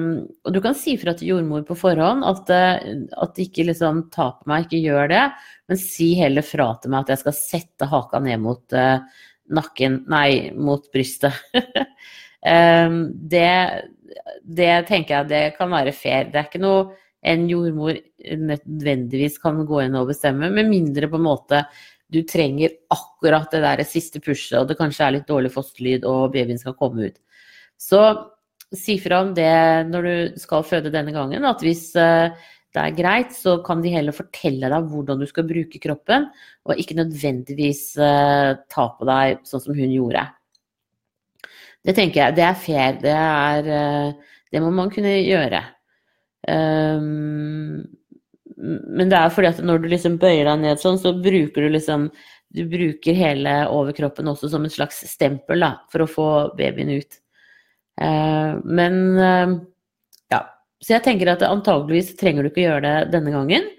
og 0.46 0.54
du 0.56 0.62
kan 0.64 0.76
si 0.78 0.94
fra 1.02 1.16
til 1.18 1.34
jordmor 1.34 1.66
på 1.68 1.76
forhånd 1.76 2.24
at, 2.28 2.52
eh, 2.54 2.92
at 3.20 3.40
ikke 3.42 3.66
liksom 3.68 4.06
ta 4.14 4.30
på 4.38 4.48
meg, 4.48 4.68
ikke 4.68 4.84
gjør 4.86 5.10
det, 5.12 5.24
men 5.68 5.82
si 5.82 6.14
heller 6.20 6.46
fra 6.46 6.70
til 6.80 6.94
meg 6.94 7.04
at 7.04 7.16
jeg 7.16 7.24
skal 7.26 7.38
sette 7.40 7.90
haka 7.92 8.22
ned 8.24 8.40
mot 8.44 8.78
uh, 8.78 9.02
nakken 9.50 10.04
Nei, 10.12 10.52
mot 10.54 10.86
brystet. 10.94 11.34
det, 13.36 13.50
det 14.62 14.74
tenker 14.88 15.16
jeg 15.18 15.30
det 15.32 15.44
kan 15.58 15.74
være 15.74 15.94
fair. 15.98 16.30
Det 16.30 16.40
er 16.40 16.48
ikke 16.48 16.62
noe 16.62 16.86
en 17.26 17.48
jordmor 17.50 17.98
nødvendigvis 18.38 19.40
kan 19.42 19.64
gå 19.66 19.82
inn 19.82 19.98
og 19.98 20.12
bestemme, 20.14 20.52
med 20.54 20.70
mindre 20.70 21.10
på 21.10 21.18
en 21.20 21.26
måte 21.26 21.64
du 22.12 22.22
trenger 22.28 22.76
akkurat 22.94 23.50
det 23.52 23.64
der 23.64 23.84
siste 23.88 24.22
pushet, 24.22 24.60
og 24.60 24.70
det 24.70 24.78
kanskje 24.80 25.08
er 25.08 25.16
litt 25.18 25.30
dårlig 25.30 25.52
fosterlyd, 25.54 26.06
og 26.06 26.34
babyen 26.36 26.62
skal 26.62 26.78
komme 26.78 27.10
ut. 27.10 27.18
Så 27.82 28.02
si 28.76 28.98
fra 29.02 29.22
om 29.24 29.34
det 29.36 29.88
når 29.90 30.06
du 30.06 30.40
skal 30.42 30.66
føde 30.68 30.94
denne 30.94 31.14
gangen, 31.16 31.48
at 31.48 31.64
hvis 31.66 31.90
uh, 31.98 32.30
det 32.76 32.84
er 32.84 32.96
greit, 32.98 33.34
så 33.36 33.58
kan 33.66 33.82
de 33.84 33.94
heller 33.94 34.16
fortelle 34.16 34.70
deg 34.72 34.90
hvordan 34.92 35.22
du 35.22 35.28
skal 35.30 35.48
bruke 35.48 35.82
kroppen, 35.82 36.30
og 36.68 36.82
ikke 36.82 36.98
nødvendigvis 37.00 37.84
uh, 38.02 38.56
ta 38.72 38.88
på 38.98 39.08
deg 39.08 39.46
sånn 39.48 39.64
som 39.64 39.78
hun 39.78 39.94
gjorde. 39.94 40.26
Det 41.86 41.94
tenker 41.98 42.22
jeg, 42.22 42.38
det 42.38 42.46
er 42.46 42.58
fair. 42.58 43.00
Det, 43.02 43.14
er, 43.14 43.70
uh, 43.70 44.38
det 44.52 44.62
må 44.64 44.72
man 44.74 44.92
kunne 44.94 45.18
gjøre. 45.22 45.62
Um, 46.46 47.82
men 48.58 49.12
det 49.12 49.20
er 49.20 49.34
fordi 49.36 49.52
at 49.52 49.62
når 49.68 49.84
du 49.84 49.90
liksom 49.92 50.18
bøyer 50.22 50.48
deg 50.48 50.62
ned 50.64 50.82
sånn, 50.82 50.98
så 51.02 51.12
bruker 51.20 51.66
du 51.66 51.74
liksom 51.74 52.10
Du 52.56 52.62
bruker 52.72 53.18
hele 53.18 53.54
overkroppen 53.68 54.30
også 54.32 54.48
som 54.54 54.64
et 54.64 54.72
slags 54.72 55.02
stempel 55.10 55.60
da, 55.60 55.74
for 55.92 56.06
å 56.06 56.08
få 56.08 56.28
babyen 56.56 56.94
ut. 56.96 57.18
Eh, 58.00 58.52
men 58.64 59.00
uh, 59.20 59.58
så 60.86 60.98
jeg 60.98 61.06
tenker 61.06 61.32
at 61.32 61.44
antageligvis 61.48 62.14
trenger 62.20 62.46
du 62.46 62.52
ikke 62.52 62.66
gjøre 62.66 62.84
det 62.86 63.14
denne 63.16 63.32
gangen. 63.34 63.70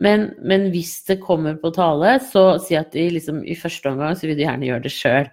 Men, 0.00 0.30
men 0.44 0.70
hvis 0.72 0.98
det 1.08 1.18
kommer 1.20 1.56
på 1.60 1.72
tale, 1.76 2.18
så 2.24 2.56
si 2.62 2.76
at 2.78 2.92
de 2.94 3.08
liksom, 3.12 3.42
i 3.44 3.56
første 3.56 3.90
omgang 3.90 4.16
så 4.16 4.28
vil 4.28 4.38
du 4.38 4.44
gjerne 4.44 4.68
gjøre 4.68 4.84
det 4.84 4.92
sjøl, 4.92 5.28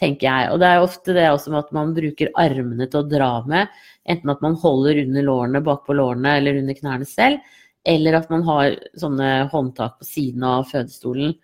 tenker 0.00 0.28
jeg. 0.28 0.50
Og 0.52 0.60
det 0.62 0.68
er 0.68 0.84
ofte 0.84 1.16
det 1.16 1.26
også 1.28 1.52
med 1.52 1.62
at 1.64 1.74
man 1.76 1.94
bruker 1.96 2.32
armene 2.40 2.88
til 2.88 3.02
å 3.02 3.08
dra 3.08 3.32
med. 3.48 3.72
Enten 4.08 4.32
at 4.32 4.44
man 4.44 4.56
holder 4.62 5.00
under 5.04 5.26
lårene, 5.28 5.64
bakpå 5.64 5.96
lårene 5.96 6.38
eller 6.40 6.60
under 6.60 6.78
knærne 6.78 7.08
selv. 7.08 7.52
Eller 7.84 8.14
at 8.18 8.28
man 8.30 8.44
har 8.46 8.76
sånne 8.98 9.30
håndtak 9.50 9.98
på 9.98 10.06
siden 10.06 10.44
av 10.46 10.68
fødestolen. 10.70 11.34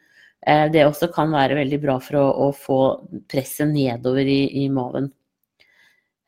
Eh, 0.47 0.67
det 0.73 0.87
også 0.87 1.11
kan 1.15 1.33
være 1.35 1.59
veldig 1.59 1.81
bra 1.83 1.99
for 2.03 2.21
å, 2.21 2.27
å 2.47 2.49
få 2.55 2.81
presset 3.31 3.71
nedover 3.73 4.29
i, 4.29 4.41
i 4.63 4.69
maven. 4.71 5.11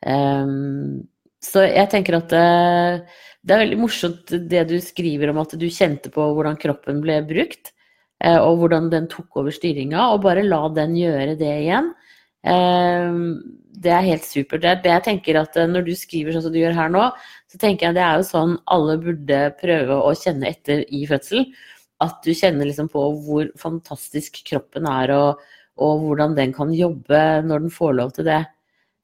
Um, 0.00 1.02
så 1.44 1.64
jeg 1.66 1.88
tenker 1.92 2.16
at 2.16 2.32
det, 2.32 2.40
eh, 2.40 3.18
det, 3.40 3.54
er 3.54 3.62
veldig 3.62 3.80
morsomt 3.80 4.32
det 4.50 4.64
du 4.68 4.76
skriver 4.84 5.32
om 5.32 5.40
at 5.42 5.54
du 5.56 5.66
kjente 5.72 6.12
på 6.12 6.24
hvordan 6.36 6.58
kroppen 6.60 7.00
ble 7.04 7.20
brukt, 7.28 7.72
eh, 8.24 8.36
og 8.36 8.60
hvordan 8.60 8.90
den 8.92 9.08
tok 9.12 9.40
over 9.40 9.54
styringa, 9.54 10.10
og 10.12 10.24
bare 10.26 10.44
la 10.44 10.66
den 10.76 10.96
gjøre 10.98 11.38
det 11.40 11.54
igjen. 11.62 11.94
Eh, 12.46 13.16
det 13.80 13.92
er 13.94 14.06
helt 14.06 14.26
supert. 14.28 14.62
Det, 14.64 14.76
det 14.84 14.92
jeg 14.92 15.04
tenker 15.06 15.40
at 15.40 15.56
Når 15.68 15.84
du 15.86 15.92
skriver 15.96 16.34
sånn 16.34 16.44
som 16.46 16.54
du 16.54 16.60
gjør 16.60 16.76
her 16.76 16.92
nå, 16.92 17.06
så 17.50 17.60
tenker 17.60 17.88
jeg 17.88 17.98
det 17.98 18.04
er 18.04 18.20
jo 18.20 18.28
sånn 18.28 18.56
alle 18.70 18.96
burde 19.00 19.42
prøve 19.60 20.00
å 20.04 20.14
kjenne 20.18 20.50
etter 20.52 20.84
i 20.88 21.04
fødsel. 21.08 21.46
At 22.04 22.20
du 22.24 22.32
kjenner 22.36 22.68
liksom 22.68 22.88
på 22.92 23.02
hvor 23.24 23.50
fantastisk 23.60 24.40
kroppen 24.48 24.88
er, 24.88 25.12
og, 25.16 25.42
og 25.80 26.04
hvordan 26.04 26.36
den 26.38 26.54
kan 26.56 26.72
jobbe 26.76 27.20
når 27.46 27.66
den 27.66 27.74
får 27.74 27.96
lov 27.98 28.14
til 28.16 28.28
det. 28.30 28.42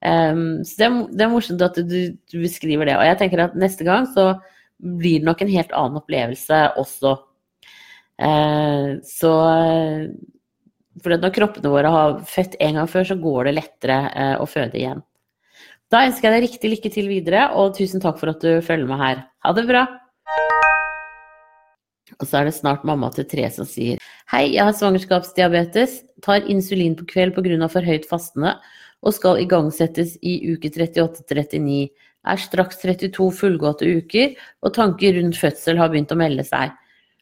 Um, 0.05 0.62
så 0.64 0.76
det 0.78 0.87
er, 0.87 0.97
det 1.16 1.25
er, 1.25 1.33
morsomt 1.33 1.64
at 1.64 1.78
du, 1.81 1.97
du, 2.12 2.37
beskriver 2.43 2.88
det. 2.88 2.99
Og 2.99 3.07
jeg 3.09 3.19
tenker 3.21 3.43
at 3.47 3.57
neste 3.59 3.87
gang 3.87 4.09
så 4.12 4.35
blir 4.76 5.23
det 5.23 5.28
nok 5.28 5.43
en 5.43 5.52
helt 5.52 5.73
annen 5.76 6.00
opplevelse 6.02 6.62
også. 6.81 7.16
Uh, 8.16 8.97
så 9.05 9.33
For 11.03 11.12
når 11.12 11.35
kroppene 11.35 11.73
våre 11.73 11.91
har 11.93 12.17
født 12.29 12.57
en 12.65 12.81
gang 12.81 12.88
før, 12.88 13.05
så 13.11 13.19
går 13.21 13.49
det 13.49 13.57
lettere 13.59 13.99
uh, 14.15 14.37
å 14.43 14.49
føde 14.49 14.81
igjen. 14.81 15.03
Da 15.93 16.03
ønsker 16.09 16.26
jeg 16.26 16.35
deg 16.35 16.49
riktig 16.49 16.71
lykke 16.73 16.91
til 16.95 17.11
videre, 17.11 17.45
og 17.55 17.76
tusen 17.76 18.03
takk 18.03 18.19
for 18.19 18.33
at 18.33 18.43
du 18.43 18.65
følger 18.65 18.88
med 18.88 18.99
her. 19.03 19.23
Ha 19.47 19.53
det 19.55 19.67
bra! 19.69 19.85
Og 22.17 22.25
så 22.25 22.41
er 22.41 22.49
det 22.49 22.57
snart 22.57 22.87
mamma 22.87 23.11
til 23.12 23.26
tre 23.29 23.49
som 23.53 23.67
sier 23.69 24.00
Hei, 24.31 24.55
jeg 24.55 24.65
har 24.65 24.75
svangerskapsdiabetes, 24.75 26.00
tar 26.25 26.47
insulin 26.50 26.97
på 26.99 27.07
kveld 27.11 27.37
pga. 27.37 27.69
for 27.71 27.87
høyt 27.87 28.09
fastende 28.09 28.57
og 29.07 29.15
skal 29.15 29.38
igangsettes 29.43 30.17
i 30.23 30.38
uke 30.50 30.71
38-39. 30.73 31.91
Er 32.26 32.43
straks 32.43 32.81
32 32.83 33.29
fullgåtte 33.38 33.87
uker, 33.87 34.35
og 34.65 34.75
tanker 34.75 35.15
rundt 35.21 35.38
fødsel 35.38 35.79
har 35.79 35.93
begynt 35.93 36.11
å 36.11 36.19
melde 36.19 36.43
seg. 36.47 36.73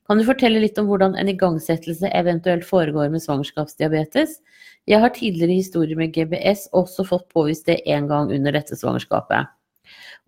Kan 0.05 0.21
du 0.21 0.27
fortelle 0.29 0.61
litt 0.61 0.77
om 0.81 0.89
hvordan 0.91 1.15
en 1.17 1.31
igangsettelse 1.33 2.11
eventuelt 2.13 2.67
foregår 2.69 3.09
med 3.13 3.23
svangerskapsdiabetes? 3.25 4.37
Jeg 4.85 5.01
har 5.01 5.15
tidligere 5.17 5.57
historier 5.57 5.97
med 5.97 6.13
GBS, 6.13 6.67
også 6.77 7.07
fått 7.09 7.31
påvist 7.33 7.65
det 7.71 7.79
én 7.89 8.09
gang 8.11 8.29
under 8.29 8.53
dette 8.53 8.77
svangerskapet. 8.77 9.49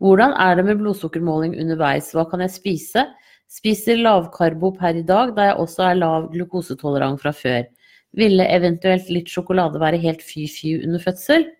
Hvordan 0.00 0.32
er 0.40 0.56
det 0.56 0.64
med 0.64 0.80
blodsukkermåling 0.80 1.58
underveis, 1.60 2.08
hva 2.16 2.24
kan 2.30 2.40
jeg 2.44 2.54
spise? 2.54 3.04
Spiser 3.52 4.00
lavkarbo 4.00 4.72
per 4.80 4.96
i 4.96 5.04
dag, 5.06 5.34
da 5.36 5.50
jeg 5.50 5.60
også 5.60 5.84
er 5.90 6.00
lav 6.00 6.30
glukosetolerant 6.32 7.20
fra 7.20 7.34
før. 7.36 7.68
Ville 8.16 8.48
eventuelt 8.48 9.12
litt 9.12 9.28
sjokolade 9.28 9.80
være 9.80 10.00
helt 10.00 10.24
fy-fy 10.24 10.78
under 10.86 11.04
fødsel? 11.04 11.50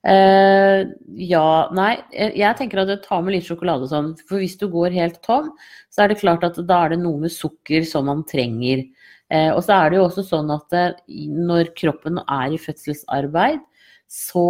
Uh, 0.00 0.88
ja, 1.20 1.68
nei. 1.76 1.92
Jeg 2.14 2.56
tenker 2.56 2.82
at 2.82 2.92
ta 3.04 3.20
med 3.20 3.34
litt 3.36 3.48
sjokolade 3.48 3.84
og 3.86 3.92
sånn. 3.92 4.10
For 4.28 4.40
hvis 4.40 4.56
du 4.60 4.66
går 4.72 4.96
helt 4.96 5.20
tom, 5.26 5.52
så 5.92 6.04
er 6.04 6.12
det 6.12 6.20
klart 6.22 6.46
at 6.46 6.60
da 6.68 6.84
er 6.84 6.94
det 6.94 7.02
noe 7.02 7.26
med 7.26 7.34
sukker 7.34 7.84
som 7.88 8.08
man 8.08 8.24
trenger. 8.28 8.86
Uh, 9.30 9.52
og 9.54 9.62
så 9.66 9.76
er 9.76 9.90
det 9.90 10.00
jo 10.00 10.06
også 10.08 10.26
sånn 10.26 10.52
at 10.54 10.76
uh, 10.76 10.94
når 11.50 11.74
kroppen 11.78 12.22
er 12.24 12.56
i 12.56 12.60
fødselsarbeid, 12.60 13.60
så 14.10 14.48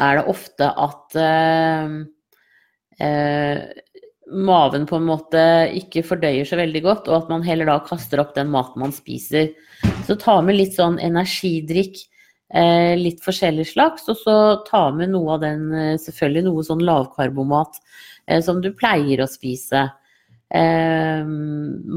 er 0.00 0.18
det 0.18 0.28
ofte 0.30 0.68
at 0.80 1.16
maven 4.32 4.86
på 4.88 4.98
en 4.98 5.06
måte 5.08 5.42
ikke 5.76 6.04
fordøyer 6.06 6.46
så 6.48 6.58
veldig 6.60 6.82
godt, 6.84 7.10
og 7.10 7.22
at 7.22 7.32
man 7.32 7.44
heller 7.46 7.68
da 7.68 7.78
kaster 7.84 8.22
opp 8.22 8.34
den 8.36 8.50
maten 8.52 8.82
man 8.82 8.94
spiser. 8.94 9.52
Så 10.06 10.16
ta 10.20 10.38
med 10.44 10.58
litt 10.58 10.76
sånn 10.76 10.98
energidrikk, 11.02 11.98
eh, 11.98 12.11
litt 12.52 13.22
forskjellig 13.24 13.64
slags, 13.70 14.04
og 14.12 14.18
så 14.20 14.36
ta 14.66 14.84
med 14.92 15.12
noe 15.14 15.36
av 15.36 15.40
den, 15.44 15.66
eh, 15.72 15.98
selvfølgelig 16.00 16.44
noe 16.48 16.64
sånn 16.66 16.84
lavkarbomat 16.84 17.78
eh, 18.28 18.40
som 18.44 18.60
du 18.60 18.72
pleier 18.76 19.22
å 19.24 19.30
spise. 19.30 19.86
Eh, 20.52 21.22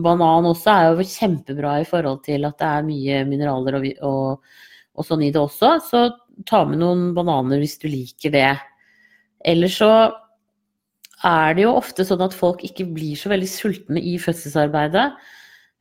banan 0.05 0.47
også 0.47 0.71
er 0.71 0.85
jo 0.87 1.07
kjempebra 1.11 1.81
i 1.81 1.87
forhold 1.89 2.23
til 2.23 2.47
at 2.47 2.59
det 2.61 2.69
er 2.69 2.87
mye 2.87 3.23
mineraler 3.27 3.81
og, 3.81 3.89
og, 4.07 4.61
og 4.95 5.07
sånn 5.07 5.25
i 5.27 5.31
det 5.35 5.41
også, 5.41 5.73
så 5.83 6.05
ta 6.47 6.63
med 6.67 6.79
noen 6.79 7.09
bananer 7.15 7.59
hvis 7.59 7.77
du 7.81 7.89
liker 7.91 8.31
det. 8.31 8.53
Ellers 9.45 9.79
så 9.81 9.91
er 11.25 11.55
det 11.55 11.65
jo 11.65 11.75
ofte 11.75 12.05
sånn 12.07 12.23
at 12.23 12.35
folk 12.35 12.63
ikke 12.63 12.87
blir 12.95 13.19
så 13.19 13.31
veldig 13.31 13.49
sultne 13.49 14.01
i 14.01 14.15
fødselsarbeidet. 14.21 15.09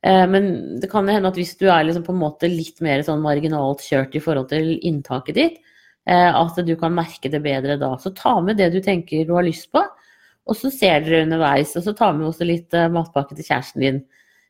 Eh, 0.05 0.27
men 0.29 0.79
det 0.79 0.89
kan 0.91 1.07
hende 1.09 1.31
at 1.31 1.37
hvis 1.39 1.55
du 1.57 1.65
er 1.65 1.85
liksom 1.87 2.05
på 2.05 2.13
en 2.13 2.21
måte 2.21 2.49
litt 2.51 2.81
mer 2.85 3.01
sånn 3.05 3.23
marginalt 3.23 3.81
kjørt 3.85 4.13
i 4.17 4.21
forhold 4.21 4.51
til 4.51 4.75
inntaket 4.85 5.37
ditt, 5.37 5.55
eh, 6.05 6.29
at 6.29 6.59
du 6.67 6.75
kan 6.77 6.93
merke 6.93 7.31
det 7.31 7.41
bedre 7.45 7.79
da. 7.81 7.95
Så 8.01 8.13
ta 8.17 8.37
med 8.45 8.59
det 8.61 8.71
du 8.75 8.81
tenker 8.85 9.25
du 9.25 9.33
har 9.37 9.47
lyst 9.47 9.71
på, 9.73 9.81
og 10.45 10.57
så 10.59 10.69
ser 10.69 11.01
dere 11.01 11.23
underveis. 11.25 11.73
Og 11.79 11.87
så 11.87 11.95
ta 11.97 12.11
med 12.13 12.29
også 12.29 12.45
litt 12.45 12.75
eh, 12.77 12.91
matpakke 12.93 13.37
til 13.37 13.49
kjæresten 13.49 13.87
din. 13.87 14.05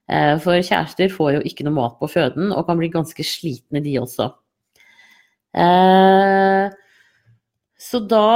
For 0.05 0.61
kjærester 0.61 1.09
får 1.09 1.29
jo 1.33 1.39
ikke 1.49 1.63
noe 1.65 1.73
mat 1.73 1.95
på 1.97 2.05
føden, 2.05 2.51
og 2.53 2.67
kan 2.67 2.77
bli 2.77 2.91
ganske 2.93 3.23
slitne 3.25 3.81
de 3.81 3.95
også. 3.97 4.27
Så 7.81 8.01
da 8.05 8.27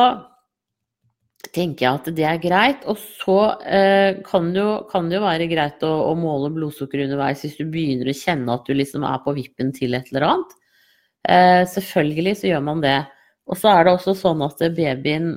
tenker 1.56 1.86
jeg 1.86 2.00
at 2.00 2.08
det 2.18 2.26
er 2.28 2.42
greit. 2.42 2.86
Og 2.92 3.00
så 3.00 3.38
eh, 3.66 4.22
kan, 4.26 4.52
det 4.54 4.62
jo, 4.64 4.72
kan, 4.92 5.10
det 5.10 5.20
jo, 5.20 5.26
være 5.26 5.50
greit 5.52 5.84
å, 5.86 5.92
å, 6.10 6.16
måle 6.20 6.52
blodsukker 6.56 7.06
underveis 7.06 7.44
hvis 7.46 7.58
du 7.60 7.66
begynner 7.70 8.12
å 8.12 8.18
kjenne 8.18 8.56
at 8.56 8.70
du 8.70 8.76
liksom 8.78 9.06
er 9.08 9.22
på 9.26 9.36
vippen 9.38 9.74
til 9.76 9.98
et 9.98 10.10
eller 10.12 10.28
annet. 10.30 10.56
Eh, 11.30 11.64
selvfølgelig 11.74 12.36
så 12.40 12.52
gjør 12.52 12.66
man 12.70 12.84
det. 12.86 12.98
Og 13.50 13.58
så 13.60 13.74
er 13.74 13.86
det 13.86 13.96
også 13.96 14.16
sånn 14.18 14.44
at 14.46 14.62
babyen 14.78 15.32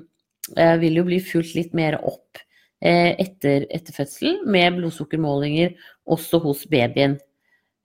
eh, 0.57 0.77
vil 0.83 1.01
jo 1.01 1.07
bli 1.09 1.21
fulgt 1.25 1.57
litt 1.57 1.73
mer 1.77 1.99
opp 2.01 2.41
eh, 2.85 3.15
etter, 3.17 3.67
etter 3.73 3.97
fødselen 3.97 4.43
med 4.53 4.79
blodsukkermålinger 4.79 5.75
også 6.13 6.43
hos 6.45 6.67
babyen. 6.71 7.17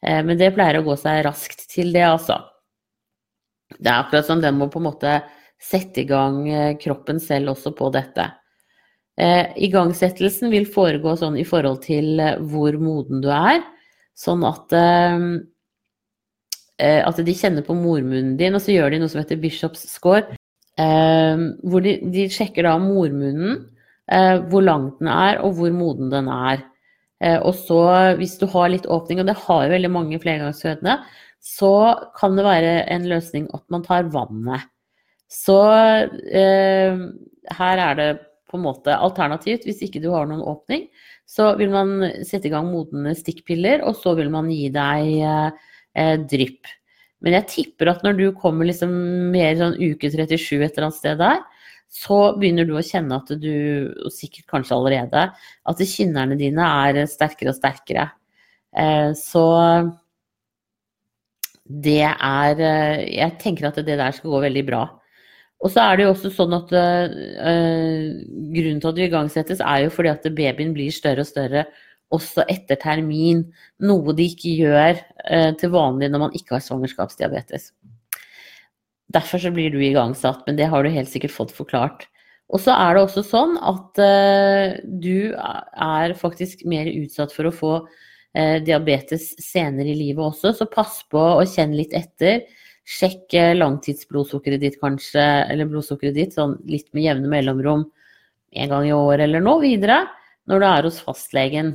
Eh, 0.03 0.21
men 0.25 0.37
det 0.39 0.53
pleier 0.55 0.81
å 0.81 0.85
gå 0.85 0.97
seg 0.99 1.23
raskt 1.27 1.67
til, 1.71 1.93
det, 1.95 2.05
altså. 2.07 2.41
Det 3.77 3.91
er 3.91 4.01
akkurat 4.01 4.27
som 4.27 4.43
den 4.43 4.59
må 4.59 4.69
på 4.71 4.79
en 4.81 4.87
måte 4.89 5.17
sette 5.57 6.03
i 6.03 6.07
gang 6.09 6.43
eh, 6.49 6.75
kroppen 6.81 7.19
selv 7.21 7.55
også 7.55 7.73
på 7.77 7.89
dette. 7.93 8.29
Eh, 9.17 9.53
igangsettelsen 9.65 10.51
vil 10.53 10.67
foregå 10.69 11.15
sånn 11.17 11.39
i 11.41 11.45
forhold 11.47 11.81
til 11.87 12.19
eh, 12.21 12.37
hvor 12.51 12.77
moden 12.81 13.23
du 13.23 13.31
er, 13.33 13.63
sånn 14.17 14.45
at 14.45 14.75
eh, 14.77 15.21
at 16.77 17.17
de 17.25 17.33
kjenner 17.33 17.65
på 17.65 17.73
mormunnen 17.73 18.35
din, 18.37 18.53
og 18.53 18.61
så 18.61 18.75
gjør 18.75 18.93
de 18.93 18.99
noe 19.01 19.09
som 19.09 19.23
heter 19.23 19.39
Bishops 19.41 19.87
score. 19.89 20.37
Eh, 20.77 21.43
hvor 21.65 21.81
de, 21.81 21.97
de, 22.13 22.27
sjekker 22.29 22.67
da 22.67 22.75
mormunnen, 22.77 23.63
eh, 24.13 24.35
hvor 24.51 24.61
lang 24.61 24.91
den 24.99 25.09
er, 25.09 25.41
og 25.41 25.57
hvor 25.57 25.73
moden 25.73 26.13
den 26.13 26.29
er. 26.29 26.61
Eh, 27.17 27.39
og 27.41 27.55
så, 27.57 27.81
hvis 28.19 28.37
du 28.37 28.45
har 28.53 28.69
litt 28.69 28.85
åpning, 28.85 29.23
og 29.23 29.29
det 29.31 29.39
har 29.47 29.73
veldig 29.73 29.89
mange 29.89 30.21
flergangsfødende, 30.21 30.99
så 31.41 31.73
kan 32.17 32.37
det 32.37 32.45
være 32.45 32.73
en 32.93 33.09
løsning 33.09 33.49
at 33.57 33.65
man 33.73 33.85
tar 33.85 34.11
vannet. 34.13 34.69
Så 35.27 35.57
eh, 35.67 37.03
her 37.59 37.83
er 37.83 37.99
det 37.99 38.09
på 38.47 38.57
en 38.57 38.63
måte 38.63 38.95
alternativt. 38.95 39.67
Hvis 39.67 39.83
ikke 39.85 40.01
du 40.03 40.09
har 40.13 40.27
noen 40.29 40.45
åpning, 40.47 40.87
så 41.27 41.51
vil 41.59 41.73
man 41.73 41.97
sette 42.25 42.47
i 42.47 42.53
gang 42.53 42.69
modne 42.71 43.15
stikkpiller, 43.17 43.83
og 43.83 43.97
så 43.99 44.15
vil 44.19 44.31
man 44.33 44.49
gi 44.51 44.69
deg 44.73 45.13
eh, 45.27 45.69
eh 45.97 46.15
drypp. 46.23 46.71
Men 47.25 47.39
jeg 47.39 47.49
tipper 47.51 47.91
at 47.91 48.03
når 48.05 48.17
du 48.17 48.25
kommer 48.37 48.67
liksom 48.69 48.91
mer 49.33 49.55
sånn 49.59 49.77
uke 49.81 50.09
37 50.13 50.61
et 50.61 50.77
eller 50.77 50.87
annet 50.87 50.99
sted 50.99 51.19
der, 51.19 51.41
så 51.87 52.17
begynner 52.37 52.67
du 52.67 52.75
å 52.77 52.83
kjenne 52.83 53.17
at 53.17 53.31
du, 53.41 53.53
og 54.03 54.11
sikkert 54.13 54.47
kanskje 54.51 54.75
allerede, 54.75 55.23
at 55.71 55.83
kinnerne 55.87 56.37
dine 56.39 56.67
er 56.87 56.99
sterkere 57.09 57.53
og 57.53 57.57
sterkere. 57.57 58.09
Eh, 58.77 59.11
så 59.17 59.45
det 61.67 62.03
er 62.05 62.61
eh, 62.63 63.01
Jeg 63.17 63.37
tenker 63.41 63.69
at 63.69 63.79
det 63.83 63.97
der 63.99 64.15
skal 64.15 64.31
gå 64.35 64.43
veldig 64.45 64.63
bra. 64.67 64.83
Og 65.65 65.73
så 65.73 65.81
er 65.81 65.97
det 65.97 66.05
jo 66.05 66.13
også 66.13 66.29
sånn 66.33 66.53
at 66.53 66.71
uh, 66.75 67.05
grunnen 68.53 68.81
til 68.81 68.91
at 68.91 68.97
det 68.97 69.07
igangsettes, 69.07 69.61
er 69.63 69.85
jo 69.87 69.93
fordi 69.93 70.11
at 70.13 70.27
babyen 70.37 70.73
blir 70.75 70.93
større 70.93 71.25
og 71.25 71.29
større 71.29 71.65
også 72.13 72.45
etter 72.51 72.77
termin. 72.79 73.41
Noe 73.83 74.13
de 74.15 74.27
ikke 74.29 74.53
gjør 74.59 74.99
uh, 74.99 75.51
til 75.57 75.73
vanlig 75.73 76.11
når 76.13 76.27
man 76.27 76.37
ikke 76.37 76.57
har 76.57 76.65
svangerskapsdiabetes. 76.65 77.71
Derfor 79.15 79.41
så 79.41 79.53
blir 79.55 79.73
du 79.73 79.79
igangsatt, 79.81 80.43
men 80.45 80.59
det 80.59 80.69
har 80.69 80.83
du 80.83 80.93
helt 80.93 81.09
sikkert 81.09 81.33
fått 81.33 81.55
forklart. 81.55 82.05
Og 82.53 82.61
så 82.63 82.75
er 82.77 82.95
det 82.95 83.01
også 83.07 83.25
sånn 83.25 83.57
at 83.57 84.03
uh, 84.03 84.77
du 84.85 85.33
er 85.33 86.13
faktisk 86.21 86.67
mer 86.69 86.91
utsatt 86.91 87.33
for 87.33 87.49
å 87.49 87.55
få 87.55 87.79
diabetes 88.37 89.31
senere 89.41 89.89
i 89.89 89.95
livet 89.97 90.21
også, 90.21 90.51
så 90.53 90.67
pass 90.69 90.99
på 91.09 91.17
å 91.17 91.45
kjenne 91.49 91.79
litt 91.79 91.95
etter. 91.97 92.43
Sjekk 92.87 93.35
uh, 93.35 93.53
langtidsblodsukkeret 93.57 94.63
ditt 94.63 94.77
kanskje, 94.81 95.23
eller 95.51 95.69
blodsukkeret 95.69 96.15
ditt 96.15 96.37
sånn 96.37 96.55
litt 96.71 96.87
med 96.95 97.07
jevne 97.09 97.31
mellomrom 97.31 97.87
en 98.57 98.71
gang 98.71 98.87
i 98.87 98.95
året 98.95 99.25
eller 99.25 99.43
noe 99.43 99.59
videre 99.65 100.05
når 100.47 100.61
du 100.63 100.65
er 100.69 100.85
hos 100.87 101.01
fastlegen. 101.03 101.73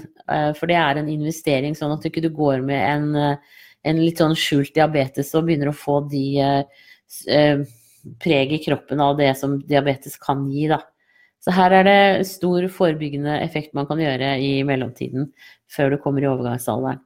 For 0.56 0.64
det 0.70 0.78
er 0.80 0.96
en 0.96 1.10
investering, 1.12 1.74
sånn 1.76 1.92
at 1.92 2.00
du 2.00 2.08
ikke 2.08 2.30
går 2.32 2.62
med 2.64 2.80
en, 2.80 3.36
en 3.84 4.00
litt 4.00 4.22
sånn 4.22 4.32
skjult 4.32 4.72
diabetes 4.72 5.34
og 5.36 5.44
begynner 5.44 5.68
å 5.68 5.76
få 5.76 5.98
de 6.08 6.22
Eh, 7.28 7.60
preg 8.18 8.52
i 8.52 8.58
kroppen 8.64 9.00
av 9.00 9.16
det 9.16 9.30
som 9.38 9.60
diabetes 9.68 10.16
kan 10.18 10.46
gi. 10.50 10.66
Da. 10.70 10.80
Så 11.42 11.54
her 11.54 11.74
er 11.78 11.86
det 11.86 12.26
stor 12.30 12.66
forebyggende 12.72 13.36
effekt 13.44 13.76
man 13.78 13.86
kan 13.86 14.00
gjøre 14.02 14.34
i 14.42 14.52
mellomtiden, 14.66 15.28
før 15.70 15.92
du 15.92 16.00
kommer 16.02 16.24
i 16.24 16.30
overgangsalderen. 16.30 17.02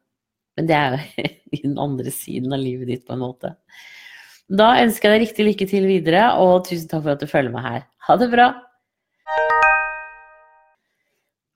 Men 0.56 0.70
det 0.70 0.76
er 0.78 0.96
jo 0.96 1.60
den 1.66 1.76
andre 1.82 2.12
siden 2.14 2.54
av 2.54 2.62
livet 2.62 2.88
ditt, 2.92 3.04
på 3.06 3.16
en 3.16 3.24
måte. 3.24 3.52
Da 4.46 4.76
ønsker 4.78 5.10
jeg 5.10 5.16
deg 5.16 5.22
riktig 5.24 5.44
lykke 5.48 5.66
til 5.66 5.86
videre, 5.90 6.26
og 6.38 6.68
tusen 6.68 6.86
takk 6.86 7.02
for 7.02 7.16
at 7.16 7.22
du 7.22 7.26
følger 7.26 7.50
meg 7.50 7.64
her. 7.66 7.80
Ha 8.06 8.14
det 8.20 8.28
bra! 8.30 8.44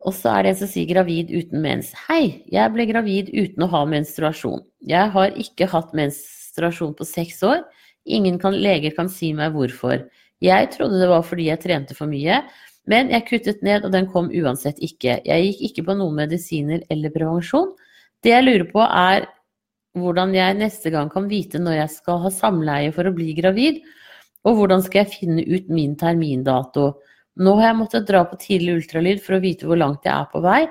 Og 0.00 0.16
så 0.16 0.33
er 0.33 0.42
det 0.42 0.50
en 0.50 0.59
som 0.62 0.70
sier 0.72 0.88
gravid 0.88 1.31
uten 1.31 1.62
mens. 1.62 1.92
Hei, 2.09 2.42
jeg 2.50 2.72
ble 2.74 2.88
gravid 2.90 3.31
uten 3.31 3.62
å 3.62 3.70
ha 3.70 3.85
menstruasjon. 3.87 4.64
Jeg 4.90 5.12
har 5.14 5.38
ikke 5.38 5.68
hatt 5.70 5.94
menstruasjon 5.94 6.96
på 6.98 7.07
seks 7.07 7.44
år. 7.46 7.62
Ingen 8.11 8.40
kan, 8.42 8.59
leger 8.59 8.96
kan 8.96 9.12
si 9.12 9.31
meg 9.38 9.55
hvorfor. 9.55 10.09
Jeg 10.42 10.70
trodde 10.74 10.98
det 10.98 11.12
var 11.12 11.22
fordi 11.29 11.46
jeg 11.46 11.62
trente 11.62 11.94
for 11.94 12.11
mye, 12.11 12.42
men 12.90 13.12
jeg 13.14 13.29
kuttet 13.29 13.62
ned, 13.62 13.85
og 13.87 13.94
den 13.94 14.11
kom 14.11 14.33
uansett 14.35 14.81
ikke. 14.83 15.20
Jeg 15.29 15.46
gikk 15.46 15.66
ikke 15.68 15.90
på 15.92 16.00
noen 16.00 16.24
medisiner 16.24 16.83
eller 16.90 17.14
prevensjon. 17.14 17.76
Det 18.24 18.35
jeg 18.35 18.48
lurer 18.48 18.66
på, 18.72 18.83
er 18.83 19.31
hvordan 19.98 20.35
jeg 20.37 20.59
neste 20.59 20.92
gang 20.94 21.11
kan 21.11 21.26
vite 21.31 21.61
når 21.62 21.81
jeg 21.81 21.94
skal 21.96 22.20
ha 22.24 22.33
samleie 22.35 22.92
for 22.94 23.09
å 23.09 23.14
bli 23.14 23.33
gravid, 23.38 23.81
og 24.46 24.57
hvordan 24.57 24.85
skal 24.85 25.03
jeg 25.03 25.14
finne 25.16 25.44
ut 25.44 25.70
min 25.72 25.96
termindato. 26.00 26.92
Nå 27.40 27.57
har 27.59 27.70
jeg 27.70 27.79
måttet 27.81 28.09
dra 28.09 28.22
på 28.29 28.38
tidlig 28.40 28.79
ultralyd 28.81 29.22
for 29.24 29.37
å 29.37 29.42
vite 29.42 29.68
hvor 29.68 29.81
langt 29.81 30.07
jeg 30.07 30.14
er 30.14 30.29
på 30.33 30.42
vei, 30.44 30.62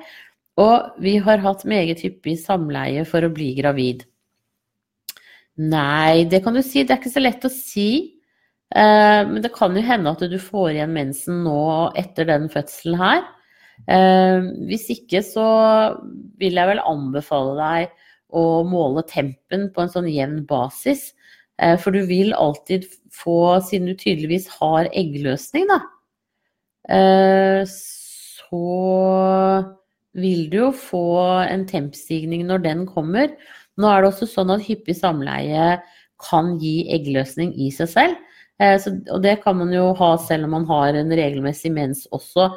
og 0.59 1.01
vi 1.03 1.17
har 1.23 1.43
hatt 1.43 1.67
meget 1.69 2.01
hyppig 2.03 2.35
samleie 2.41 3.05
for 3.07 3.23
å 3.23 3.31
bli 3.31 3.53
gravid. 3.59 4.03
Nei, 5.59 6.25
det 6.31 6.41
kan 6.43 6.55
du 6.55 6.63
si. 6.63 6.83
Det 6.83 6.95
er 6.95 7.01
ikke 7.01 7.11
så 7.11 7.23
lett 7.23 7.45
å 7.47 7.51
si. 7.51 7.89
Eh, 8.75 9.21
men 9.27 9.41
det 9.43 9.51
kan 9.55 9.75
jo 9.75 9.83
hende 9.83 10.11
at 10.13 10.23
du 10.31 10.37
får 10.39 10.73
igjen 10.73 10.93
mensen 10.95 11.41
nå 11.45 11.63
etter 11.99 12.27
den 12.29 12.47
fødselen 12.51 12.99
her. 12.99 13.23
Eh, 13.87 14.49
hvis 14.69 14.87
ikke 14.95 15.23
så 15.25 15.47
vil 16.39 16.59
jeg 16.59 16.71
vel 16.73 16.83
anbefale 16.83 17.55
deg 17.59 18.05
å 18.29 18.63
måle 18.67 19.03
tempen 19.09 19.67
på 19.73 19.83
en 19.83 19.91
sånn 19.91 20.09
jevn 20.11 20.43
basis. 20.49 21.13
Eh, 21.61 21.75
for 21.81 21.95
du 21.95 22.03
vil 22.09 22.33
alltid 22.37 22.87
få, 23.13 23.59
siden 23.65 23.91
du 23.91 23.95
tydeligvis 23.97 24.47
har 24.59 24.91
eggløsning, 24.93 25.67
da, 25.69 25.81
så 27.69 28.59
vil 30.17 30.47
du 30.49 30.57
jo 30.57 30.69
få 30.73 31.05
en 31.43 31.65
tempstigning 31.69 32.47
når 32.49 32.63
den 32.63 32.85
kommer. 32.89 33.29
Nå 33.79 33.89
er 33.89 34.01
det 34.01 34.11
også 34.11 34.27
sånn 34.29 34.53
at 34.55 34.65
hyppig 34.65 34.97
samleie 34.97 35.77
kan 36.19 36.55
gi 36.59 36.89
eggløsning 36.91 37.53
i 37.55 37.69
seg 37.73 37.91
selv. 37.91 38.17
Eh, 38.59 38.75
så, 38.81 38.93
og 39.13 39.23
det 39.23 39.37
kan 39.43 39.57
man 39.59 39.71
jo 39.73 39.91
ha 39.99 40.11
selv 40.21 40.49
om 40.49 40.57
man 40.57 40.67
har 40.69 40.97
en 40.99 41.13
regelmessig 41.15 41.71
mens 41.75 42.05
også. 42.15 42.49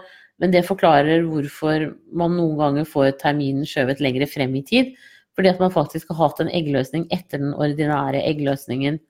Men 0.43 0.55
det 0.55 0.65
forklarer 0.67 1.23
hvorfor 1.29 1.93
man 2.19 2.35
noen 2.39 2.57
ganger 2.59 2.89
får 2.89 3.17
terminen 3.21 3.69
skjøvet 3.69 4.03
lengre 4.03 4.27
frem 4.27 4.57
i 4.59 4.65
tid. 4.67 4.95
Fordi 5.37 5.49
at 5.49 5.61
man 5.63 5.73
faktisk 5.73 6.11
har 6.13 6.19
hatt 6.27 6.43
en 6.43 6.51
eggløsning 6.53 7.07
etter 7.15 7.41
den 7.41 7.55
ordinære 7.55 8.21
eggløsningen. 8.29 9.01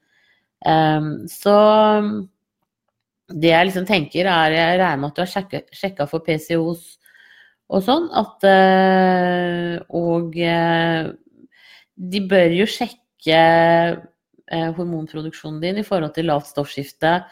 Um, 0.63 1.27
så 1.27 1.55
det 3.33 3.51
jeg 3.51 3.67
liksom 3.67 3.87
tenker 3.89 4.29
er 4.31 4.55
Jeg 4.55 4.79
regner 4.79 5.01
med 5.01 5.11
at 5.11 5.17
du 5.17 5.23
har 5.25 5.65
sjekka 5.75 6.07
for 6.07 6.23
PCOs 6.23 6.85
og 7.73 7.83
sånn. 7.87 8.09
At, 8.15 8.47
uh, 8.47 9.83
og 9.99 10.37
uh, 10.39 11.11
de 11.97 12.23
bør 12.31 12.55
jo 12.55 12.69
sjekke 12.71 13.43
uh, 13.99 14.71
hormonproduksjonen 14.77 15.63
din 15.63 15.83
i 15.83 15.87
forhold 15.87 16.15
til 16.15 16.31
lavt 16.31 16.51
stoffskifte, 16.53 17.23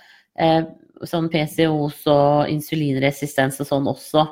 sånn 1.05 1.27
PCOs 1.29 2.05
og 2.09 2.49
insulinresistens 2.49 3.59
og 3.61 3.67
sånn 3.69 3.89
også. 3.91 4.23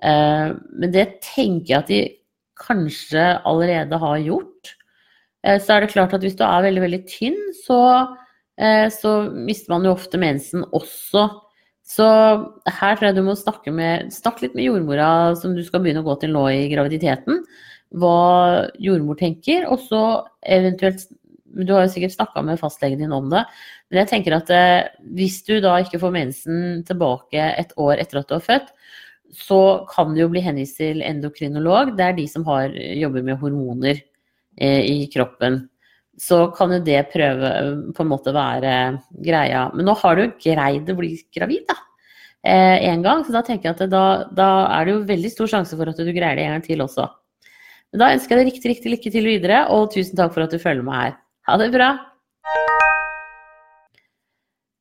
Men 0.00 0.92
det 0.94 1.18
tenker 1.26 1.66
jeg 1.66 1.78
at 1.82 1.90
de 1.90 1.98
kanskje 2.60 3.26
allerede 3.48 3.98
har 4.00 4.22
gjort. 4.22 4.74
Eh, 5.46 5.58
så 5.62 5.76
er 5.76 5.84
det 5.84 5.92
klart 5.94 6.14
at 6.16 6.24
hvis 6.24 6.38
du 6.38 6.44
er 6.46 6.64
veldig, 6.66 6.84
veldig 6.86 7.02
tynn, 7.10 7.38
så, 7.64 7.80
eh, 8.58 8.88
så 8.92 9.30
mister 9.32 9.74
man 9.74 9.86
jo 9.86 9.94
ofte 9.96 10.20
mensen 10.20 10.66
også. 10.72 11.28
Så 11.88 12.04
her 12.68 12.98
tror 12.98 13.08
jeg 13.08 13.16
du 13.16 13.24
må 13.24 13.38
snakke, 13.38 13.72
med, 13.72 14.12
snakke 14.12 14.44
litt 14.44 14.58
med 14.58 14.66
jordmora 14.68 15.34
som 15.40 15.54
du 15.56 15.62
skal 15.64 15.80
begynne 15.80 16.02
å 16.04 16.08
gå 16.10 16.18
til 16.20 16.34
nå 16.34 16.44
i 16.52 16.68
graviditeten 16.68 17.40
hva 17.96 18.68
jordmor 18.82 19.16
tenker, 19.16 19.64
og 19.68 19.80
så 19.86 20.02
eventuelt 20.44 21.08
Du 21.48 21.72
har 21.72 21.86
jo 21.86 21.90
sikkert 21.94 22.12
snakka 22.12 22.42
med 22.44 22.58
fastlegen 22.60 23.00
din 23.00 23.12
om 23.16 23.30
det, 23.32 23.40
men 23.88 24.02
jeg 24.02 24.08
tenker 24.10 24.34
at 24.36 24.50
eh, 24.52 24.90
hvis 25.16 25.38
du 25.46 25.54
da 25.64 25.78
ikke 25.80 25.98
får 25.98 26.12
mensen 26.12 26.82
tilbake 26.86 27.40
et 27.40 27.72
år 27.80 28.02
etter 28.02 28.20
at 28.20 28.28
du 28.28 28.34
har 28.36 28.44
født, 28.44 28.68
så 29.34 29.86
kan 29.90 30.14
du 30.14 30.22
jo 30.22 30.30
bli 30.32 30.42
henvist 30.44 30.78
til 30.80 31.02
endokrinolog. 31.04 31.94
Det 31.98 32.06
er 32.06 32.16
de 32.16 32.28
som 32.30 32.46
har, 32.48 32.72
jobber 32.72 33.26
med 33.26 33.40
hormoner 33.40 33.98
eh, 33.98 34.80
i 34.84 35.08
kroppen. 35.12 35.62
Så 36.18 36.48
kan 36.56 36.72
jo 36.74 36.80
det 36.82 37.10
prøve 37.12 37.50
på 37.94 38.04
en 38.04 38.10
måte 38.10 38.34
være 38.34 38.72
greia. 39.22 39.68
Men 39.74 39.86
nå 39.86 39.94
har 40.00 40.18
du 40.18 40.32
greid 40.42 40.90
å 40.90 40.98
bli 40.98 41.12
gravid, 41.34 41.68
da. 41.68 41.78
En 42.48 43.02
gang, 43.02 43.24
så 43.26 43.34
da 43.34 43.42
tenker 43.44 43.68
jeg 43.68 43.76
at 43.76 43.90
da, 43.92 44.02
da 44.32 44.48
er 44.72 44.86
det 44.86 44.92
jo 44.94 45.06
veldig 45.08 45.30
stor 45.34 45.50
sjanse 45.50 45.76
for 45.76 45.90
at 45.90 45.98
du 45.98 46.12
greier 46.14 46.38
det 46.38 46.46
en 46.46 46.54
gang 46.54 46.64
til 46.64 46.84
også. 46.84 47.06
Men 47.92 48.02
da 48.02 48.10
ønsker 48.14 48.34
jeg 48.34 48.40
deg 48.40 48.52
riktig, 48.52 48.70
riktig 48.72 48.92
lykke 48.94 49.12
til 49.14 49.28
videre, 49.28 49.64
og 49.74 49.90
tusen 49.94 50.18
takk 50.18 50.34
for 50.34 50.46
at 50.46 50.54
du 50.54 50.62
følger 50.62 50.86
meg 50.86 51.02
her. 51.02 51.18
Ha 51.48 51.58
det 51.60 51.70
bra! 51.74 51.90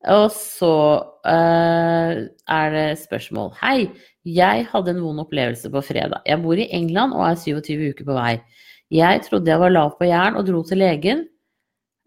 Og 0.05 0.27
så 0.29 0.73
uh, 1.25 2.11
er 2.13 2.75
det 2.75 2.99
spørsmål. 3.01 3.49
Hei, 3.61 3.87
jeg 4.23 4.67
hadde 4.69 4.93
en 4.93 5.01
vond 5.01 5.23
opplevelse 5.23 5.71
på 5.73 5.81
fredag. 5.81 6.21
Jeg 6.27 6.41
bor 6.43 6.59
i 6.59 6.69
England 6.75 7.15
og 7.17 7.25
er 7.25 7.39
27 7.41 7.89
uker 7.95 8.05
på 8.05 8.17
vei. 8.17 8.35
Jeg 8.93 9.23
trodde 9.25 9.49
jeg 9.49 9.59
var 9.59 9.73
lav 9.73 9.95
på 9.97 10.07
jern 10.07 10.37
og 10.37 10.45
dro 10.47 10.61
til 10.63 10.83
legen. 10.83 11.25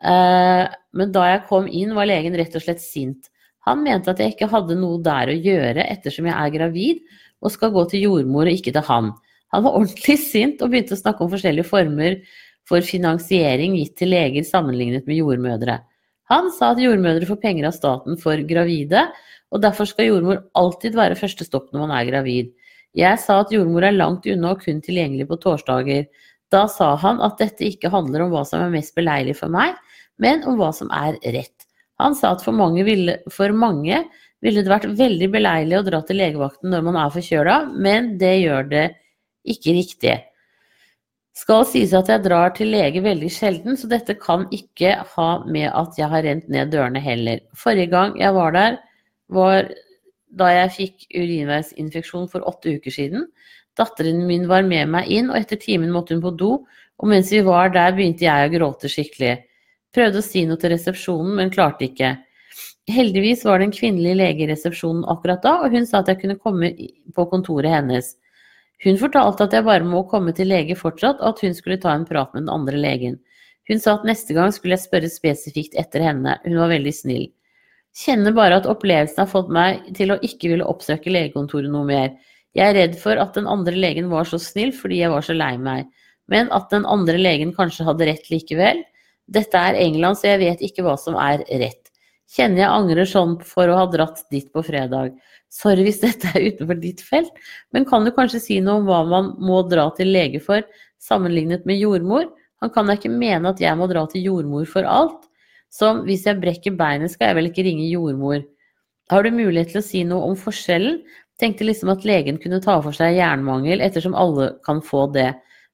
uh, 0.04 0.70
men 0.94 1.12
da 1.12 1.26
jeg 1.26 1.46
kom 1.48 1.66
inn, 1.66 1.94
var 1.94 2.08
legen 2.08 2.38
rett 2.38 2.54
og 2.54 2.62
slett 2.62 2.80
sint. 2.80 3.28
Han 3.66 3.82
mente 3.84 4.10
at 4.10 4.22
jeg 4.22 4.34
ikke 4.34 4.48
hadde 4.50 4.78
noe 4.78 5.02
der 5.04 5.28
å 5.28 5.36
gjøre 5.36 5.84
ettersom 5.90 6.30
jeg 6.30 6.36
er 6.38 6.54
gravid 6.54 7.02
og 7.42 7.52
skal 7.52 7.74
gå 7.74 7.84
til 7.90 8.06
jordmor 8.06 8.48
og 8.48 8.56
ikke 8.56 8.72
til 8.72 8.86
han. 8.86 9.10
Han 9.52 9.66
var 9.66 9.76
ordentlig 9.76 10.16
sint 10.22 10.62
og 10.62 10.70
begynte 10.72 10.96
å 10.96 11.00
snakke 11.00 11.24
om 11.24 11.32
forskjellige 11.32 11.68
former 11.68 12.20
for 12.68 12.86
finansiering 12.86 13.74
gitt 13.76 13.96
til 13.98 14.12
leger 14.14 14.46
sammenlignet 14.46 15.08
med 15.10 15.20
jordmødre. 15.20 15.80
Han 16.30 16.50
sa 16.54 16.72
at 16.72 16.80
jordmødre 16.82 17.26
får 17.26 17.40
penger 17.42 17.66
av 17.68 17.74
staten 17.74 18.18
for 18.20 18.40
gravide, 18.46 19.08
og 19.50 19.62
derfor 19.64 19.88
skal 19.90 20.12
jordmor 20.12 20.44
alltid 20.58 20.94
være 20.98 21.18
første 21.18 21.46
stopp 21.46 21.72
når 21.72 21.82
man 21.84 21.94
er 21.96 22.08
gravid. 22.10 22.52
Jeg 22.96 23.18
sa 23.22 23.40
at 23.42 23.52
jordmor 23.54 23.86
er 23.86 23.96
langt 23.96 24.26
unna 24.30 24.54
og 24.54 24.62
kun 24.62 24.78
tilgjengelig 24.82 25.26
på 25.30 25.38
torsdager. 25.42 26.06
Da 26.50 26.64
sa 26.70 26.92
han 27.02 27.20
at 27.22 27.38
dette 27.42 27.66
ikke 27.66 27.90
handler 27.90 28.24
om 28.24 28.32
hva 28.34 28.44
som 28.46 28.62
er 28.62 28.72
mest 28.72 28.94
beleilig 28.98 29.36
for 29.38 29.50
meg, 29.52 29.74
men 30.22 30.42
om 30.46 30.58
hva 30.58 30.70
som 30.74 30.90
er 30.94 31.18
rett. 31.34 31.66
Han 32.00 32.16
sa 32.16 32.34
at 32.34 32.42
for 32.44 32.56
mange 32.56 32.84
ville, 32.86 33.18
for 33.30 33.52
mange 33.54 34.04
ville 34.40 34.62
det 34.64 34.72
vært 34.72 34.88
veldig 34.98 35.28
beleilig 35.34 35.78
å 35.78 35.84
dra 35.86 36.00
til 36.06 36.18
legevakten 36.22 36.72
når 36.72 36.86
man 36.86 36.98
er 37.02 37.14
forkjøla, 37.14 37.56
men 37.74 38.14
det 38.22 38.34
gjør 38.40 38.70
det 38.70 38.86
ikke 39.50 39.76
riktig. 39.76 40.16
Skal 41.40 41.62
sies 41.64 41.92
at 41.96 42.10
jeg 42.10 42.20
drar 42.26 42.52
til 42.56 42.68
lege 42.74 43.00
veldig 43.00 43.30
sjelden, 43.32 43.76
så 43.78 43.88
dette 43.88 44.16
kan 44.20 44.44
ikke 44.52 44.96
ha 45.14 45.28
med 45.48 45.70
at 45.72 45.96
jeg 45.96 46.10
har 46.12 46.24
rent 46.26 46.50
ned 46.52 46.72
dørene 46.74 47.00
heller. 47.00 47.40
Forrige 47.56 47.88
gang 47.94 48.18
jeg 48.20 48.34
var 48.36 48.52
der, 48.56 48.76
var 49.32 49.70
da 50.36 50.50
jeg 50.52 50.74
fikk 50.74 51.06
urinveisinfeksjon 51.16 52.28
for 52.30 52.44
åtte 52.50 52.76
uker 52.76 52.94
siden. 52.94 53.24
Datteren 53.78 54.26
min 54.28 54.44
var 54.50 54.66
med 54.66 54.90
meg 54.92 55.08
inn, 55.08 55.30
og 55.30 55.38
etter 55.40 55.58
timen 55.60 55.94
måtte 55.94 56.12
hun 56.16 56.22
på 56.24 56.34
do, 56.36 56.50
og 57.00 57.08
mens 57.08 57.32
vi 57.32 57.40
var 57.46 57.72
der, 57.72 57.94
begynte 57.96 58.26
jeg 58.26 58.48
å 58.48 58.52
gråte 58.52 58.90
skikkelig. 58.92 59.38
Prøvde 59.96 60.20
å 60.20 60.26
si 60.26 60.44
noe 60.46 60.60
til 60.60 60.74
resepsjonen, 60.74 61.38
men 61.38 61.54
klarte 61.54 61.88
ikke. 61.88 62.18
Heldigvis 62.90 63.46
var 63.46 63.60
det 63.60 63.70
en 63.70 63.78
kvinnelig 63.78 64.18
lege 64.18 64.44
i 64.44 64.50
resepsjonen 64.50 65.06
akkurat 65.08 65.40
da, 65.46 65.56
og 65.64 65.72
hun 65.72 65.88
sa 65.88 66.02
at 66.02 66.10
jeg 66.12 66.20
kunne 66.20 66.38
komme 66.42 66.74
på 67.16 67.26
kontoret 67.32 67.72
hennes. 67.72 68.12
Hun 68.84 68.96
fortalte 69.00 69.44
at 69.44 69.54
jeg 69.56 69.66
bare 69.66 69.84
må 69.84 70.04
komme 70.08 70.32
til 70.36 70.48
lege 70.48 70.76
fortsatt, 70.78 71.20
og 71.20 71.34
at 71.34 71.42
hun 71.44 71.56
skulle 71.56 71.80
ta 71.80 71.92
en 71.92 72.06
prat 72.08 72.32
med 72.32 72.46
den 72.46 72.54
andre 72.54 72.80
legen. 72.80 73.18
Hun 73.68 73.82
sa 73.82 73.98
at 73.98 74.06
neste 74.08 74.34
gang 74.34 74.52
skulle 74.54 74.78
jeg 74.78 74.86
spørre 74.86 75.10
spesifikt 75.12 75.76
etter 75.78 76.02
henne, 76.02 76.38
hun 76.46 76.56
var 76.58 76.72
veldig 76.72 76.94
snill. 76.96 77.28
Kjenner 77.96 78.34
bare 78.34 78.60
at 78.60 78.68
opplevelsen 78.70 79.20
har 79.20 79.30
fått 79.30 79.50
meg 79.52 79.90
til 79.98 80.14
å 80.14 80.20
ikke 80.24 80.52
ville 80.52 80.66
oppsøke 80.66 81.10
legekontoret 81.12 81.70
noe 81.70 81.86
mer. 81.86 82.14
Jeg 82.56 82.70
er 82.70 82.78
redd 82.78 82.96
for 82.98 83.18
at 83.20 83.36
den 83.36 83.48
andre 83.50 83.74
legen 83.76 84.08
var 84.10 84.26
så 84.26 84.40
snill 84.42 84.72
fordi 84.74 85.02
jeg 85.02 85.12
var 85.12 85.26
så 85.26 85.36
lei 85.36 85.52
meg, 85.58 85.90
men 86.30 86.50
at 86.54 86.70
den 86.72 86.86
andre 86.88 87.18
legen 87.18 87.52
kanskje 87.54 87.86
hadde 87.86 88.08
rett 88.08 88.30
likevel. 88.30 88.82
Dette 89.30 89.58
er 89.58 89.78
England, 89.78 90.18
så 90.18 90.32
jeg 90.32 90.42
vet 90.42 90.64
ikke 90.66 90.86
hva 90.86 90.96
som 90.98 91.18
er 91.20 91.44
rett. 91.62 91.90
Kjenner 92.30 92.64
jeg 92.64 92.70
angrer 92.70 93.10
sånn 93.10 93.36
for 93.42 93.70
å 93.70 93.78
ha 93.80 93.86
dratt 93.90 94.22
dit 94.30 94.46
på 94.54 94.62
fredag. 94.66 95.16
Sorry 95.50 95.82
hvis 95.82 95.98
dette 96.02 96.30
er 96.30 96.52
utenfor 96.52 96.78
ditt 96.78 97.00
felt, 97.02 97.32
men 97.74 97.86
kan 97.88 98.06
du 98.06 98.12
kanskje 98.14 98.42
si 98.42 98.58
noe 98.62 98.78
om 98.80 98.86
hva 98.86 99.00
man 99.08 99.32
må 99.42 99.64
dra 99.66 99.88
til 99.96 100.12
lege 100.14 100.38
for, 100.44 100.62
sammenlignet 101.02 101.66
med 101.66 101.80
jordmor? 101.80 102.28
Han 102.62 102.70
kan 102.70 102.86
da 102.86 102.94
ikke 102.98 103.10
mene 103.10 103.50
at 103.50 103.60
jeg 103.62 103.74
må 103.78 103.88
dra 103.90 104.04
til 104.10 104.28
jordmor 104.28 104.68
for 104.70 104.86
alt? 104.86 105.26
Som 105.74 106.04
hvis 106.06 106.26
jeg 106.26 106.38
brekker 106.42 106.74
beinet, 106.78 107.12
skal 107.12 107.30
jeg 107.30 107.38
vel 107.38 107.50
ikke 107.50 107.64
ringe 107.66 107.88
jordmor? 107.88 108.42
Har 109.10 109.26
du 109.26 109.32
mulighet 109.34 109.72
til 109.72 109.80
å 109.80 109.86
si 109.86 110.04
noe 110.06 110.28
om 110.30 110.36
forskjellen? 110.38 111.00
Tenkte 111.40 111.66
liksom 111.66 111.90
at 111.90 112.04
legen 112.06 112.38
kunne 112.38 112.60
ta 112.62 112.76
for 112.84 112.94
seg 112.94 113.16
jernmangel, 113.16 113.82
ettersom 113.82 114.14
alle 114.18 114.52
kan 114.66 114.82
få 114.84 115.06
det. 115.14 115.32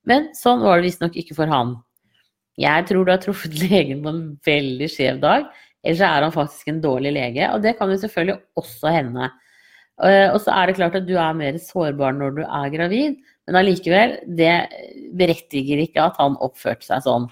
Men 0.08 0.30
sånn 0.38 0.62
var 0.62 0.78
det 0.78 0.88
visstnok 0.88 1.16
ikke 1.18 1.36
for 1.36 1.50
han. 1.52 1.74
Jeg 2.56 2.86
tror 2.88 3.04
du 3.04 3.12
har 3.12 3.20
truffet 3.20 3.56
legen 3.66 4.04
på 4.04 4.12
en 4.12 4.22
veldig 4.46 4.88
skjev 4.92 5.20
dag, 5.24 5.50
eller 5.84 5.98
så 5.98 6.08
er 6.08 6.26
han 6.26 6.34
faktisk 6.34 6.70
en 6.70 6.80
dårlig 6.84 7.12
lege, 7.16 7.50
og 7.52 7.60
det 7.64 7.76
kan 7.78 7.90
jo 7.92 7.98
selvfølgelig 8.00 8.62
også 8.62 8.94
hende. 8.94 9.28
Eh, 10.04 10.28
og 10.28 10.42
så 10.44 10.52
er 10.52 10.68
det 10.68 10.76
klart 10.76 10.96
at 10.98 11.06
du 11.08 11.14
er 11.16 11.36
mer 11.36 11.56
sårbar 11.62 12.16
når 12.16 12.36
du 12.36 12.42
er 12.44 12.72
gravid, 12.74 13.16
men 13.48 13.58
allikevel, 13.60 14.16
det 14.36 14.54
berettiger 15.16 15.80
ikke 15.80 16.04
at 16.10 16.18
han 16.20 16.36
oppførte 16.44 16.84
seg 16.84 17.04
sånn. 17.06 17.28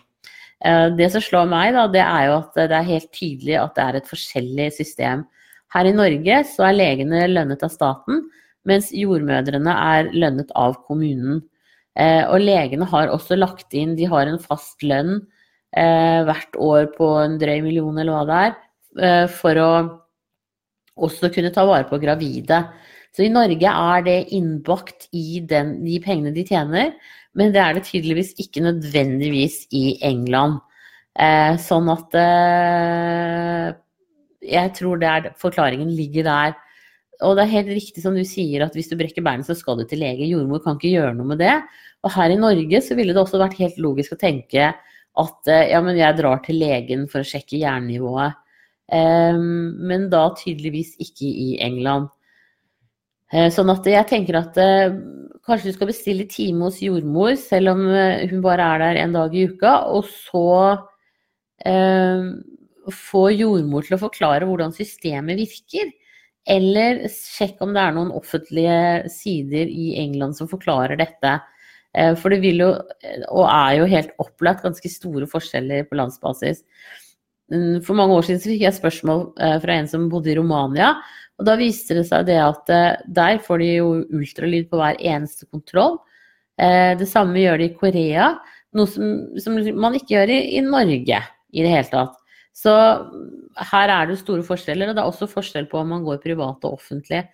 Eh, 0.65 0.89
det 0.97 1.11
som 1.13 1.25
slår 1.25 1.51
meg, 1.51 1.75
da, 1.77 1.87
det 1.93 2.05
er 2.05 2.31
jo 2.31 2.39
at 2.39 2.61
det 2.63 2.79
er 2.79 2.89
helt 2.89 3.11
tydelig 3.13 3.59
at 3.61 3.75
det 3.77 3.85
er 3.85 3.99
et 3.99 4.09
forskjellig 4.09 4.71
system. 4.79 5.27
Her 5.75 5.91
i 5.91 5.97
Norge 5.97 6.39
så 6.49 6.69
er 6.71 6.79
legene 6.79 7.27
lønnet 7.29 7.67
av 7.67 7.75
staten, 7.75 8.25
mens 8.65 8.89
jordmødrene 8.97 9.75
er 9.99 10.09
lønnet 10.15 10.55
av 10.57 10.79
kommunen. 10.87 11.43
Eh, 12.01 12.25
og 12.25 12.41
legene 12.41 12.89
har 12.89 13.13
også 13.13 13.37
lagt 13.37 13.77
inn, 13.77 13.93
de 13.99 14.09
har 14.09 14.31
en 14.31 14.41
fast 14.41 14.83
lønn 14.83 15.21
hvert 15.75 16.55
år 16.63 16.85
på 16.95 17.07
en 17.19 17.33
drøy 17.35 17.57
million 17.65 17.97
eller 17.99 18.15
hva 18.15 18.21
det 18.29 18.37
er, 18.47 19.25
for 19.27 19.59
å 19.59 19.71
også 20.95 21.31
kunne 21.35 21.53
ta 21.55 21.65
vare 21.67 21.87
på 21.89 21.99
gravide. 22.03 22.61
Så 23.15 23.25
i 23.27 23.33
Norge 23.33 23.71
er 23.71 24.05
det 24.07 24.19
innbakt 24.35 25.09
i 25.15 25.41
den, 25.47 25.77
de 25.85 26.01
pengene 26.03 26.35
de 26.35 26.45
tjener, 26.47 26.95
men 27.35 27.53
det 27.55 27.63
er 27.63 27.77
det 27.77 27.87
tydeligvis 27.87 28.35
ikke 28.43 28.63
nødvendigvis 28.65 29.65
i 29.75 29.85
England. 30.07 30.61
Eh, 31.15 31.55
sånn 31.63 31.91
at 31.93 32.17
eh, 32.19 33.71
jeg 34.45 34.75
tror 34.75 34.99
det 34.99 35.11
er, 35.11 35.29
forklaringen 35.39 35.91
ligger 35.95 36.27
der. 36.27 36.57
Og 37.23 37.37
det 37.39 37.45
er 37.45 37.53
helt 37.53 37.71
riktig 37.71 38.03
som 38.03 38.17
du 38.19 38.25
sier, 38.27 38.65
at 38.65 38.75
hvis 38.75 38.91
du 38.91 38.97
brekker 38.99 39.23
beinet, 39.23 39.47
så 39.47 39.55
skal 39.55 39.79
du 39.79 39.85
til 39.89 40.03
lege. 40.03 40.27
Jordmor 40.27 40.63
kan 40.65 40.79
ikke 40.79 40.97
gjøre 40.97 41.15
noe 41.15 41.31
med 41.31 41.43
det. 41.43 41.55
Og 42.05 42.13
her 42.17 42.35
i 42.35 42.41
Norge 42.41 42.83
så 42.85 42.99
ville 42.99 43.15
det 43.15 43.23
også 43.23 43.41
vært 43.41 43.61
helt 43.63 43.79
logisk 43.83 44.17
å 44.17 44.21
tenke 44.21 44.73
at 44.75 45.51
eh, 45.51 45.69
ja, 45.71 45.81
men 45.85 45.99
jeg 45.99 46.19
drar 46.19 46.43
til 46.45 46.59
legen 46.59 47.07
for 47.11 47.23
å 47.23 47.29
sjekke 47.29 47.63
jernnivået. 47.63 48.35
Men 48.93 50.11
da 50.13 50.27
tydeligvis 50.37 50.95
ikke 51.01 51.25
i 51.25 51.55
England. 51.65 52.11
Eh, 53.35 53.51
sånn 53.51 53.73
at 53.73 53.87
jeg 53.89 54.07
tenker 54.11 54.37
at 54.39 54.59
eh, 54.63 54.95
kanskje 55.45 55.73
du 55.73 55.77
skal 55.77 55.91
bestille 55.91 56.27
time 56.31 56.69
hos 56.69 56.81
jordmor, 56.85 57.35
selv 57.41 57.73
om 57.73 57.87
eh, 57.91 58.27
hun 58.31 58.43
bare 58.45 58.69
er 58.75 58.83
der 58.85 59.01
en 59.03 59.17
dag 59.17 59.35
i 59.35 59.47
uka, 59.51 59.73
og 59.91 60.07
så 60.07 60.45
eh, 61.67 62.29
få 62.95 63.25
jordmor 63.33 63.87
til 63.87 63.97
å 63.97 64.03
forklare 64.05 64.47
hvordan 64.47 64.75
systemet 64.77 65.41
virker. 65.41 65.91
Eller 66.47 67.07
sjekk 67.09 67.63
om 67.65 67.73
det 67.75 67.83
er 67.83 67.97
noen 67.97 68.13
offentlige 68.15 69.09
sider 69.11 69.71
i 69.73 69.95
England 70.03 70.37
som 70.37 70.51
forklarer 70.51 71.01
dette. 71.01 71.39
For 72.21 72.29
det 72.29 72.43
vil 72.43 72.61
jo, 72.61 72.67
og 73.31 73.47
er 73.47 73.79
jo 73.79 73.87
helt 73.89 74.11
opplagt, 74.21 74.61
ganske 74.67 74.91
store 74.93 75.25
forskjeller 75.31 75.87
på 75.89 75.97
landsbasis. 75.97 76.61
Mm, 77.53 77.83
for 77.85 77.97
mange 77.99 78.17
år 78.17 78.25
siden 78.25 78.41
så 78.41 78.51
fikk 78.53 78.65
jeg 78.65 78.77
spørsmål 78.79 79.27
eh, 79.43 79.59
fra 79.61 79.77
en 79.77 79.89
som 79.91 80.09
bodde 80.13 80.33
i 80.33 80.39
Romania. 80.39 80.95
Og 81.39 81.49
da 81.49 81.57
viste 81.61 81.97
det 81.99 82.07
seg 82.09 82.27
det 82.29 82.39
at 82.41 82.73
eh, 82.73 82.97
der 83.17 83.41
får 83.45 83.61
de 83.61 83.71
jo 83.75 83.89
ultralyd 84.17 84.71
på 84.71 84.81
hver 84.81 85.01
eneste 85.01 85.49
kontroll. 85.53 85.99
Eh, 86.61 86.95
det 86.99 87.09
samme 87.11 87.43
gjør 87.43 87.61
de 87.61 87.69
i 87.69 87.77
Korea, 87.77 88.35
noe 88.75 88.91
som, 88.91 89.17
som 89.43 89.59
man 89.81 89.97
ikke 89.99 90.17
gjør 90.17 90.33
i, 90.33 90.39
i, 90.59 90.63
Norge 90.65 91.21
i 91.55 91.65
det 91.65 91.73
hele 91.73 91.91
tatt. 91.91 92.17
Så 92.55 92.73
her 93.73 93.91
er 93.91 94.07
det 94.07 94.21
store 94.21 94.45
forskjeller, 94.47 94.91
og 94.91 94.97
det 94.97 95.03
er 95.03 95.11
også 95.11 95.29
forskjell 95.31 95.67
på 95.71 95.81
om 95.81 95.91
man 95.91 96.05
går 96.07 96.23
privat 96.23 96.65
og 96.65 96.79
offentlig. 96.79 97.25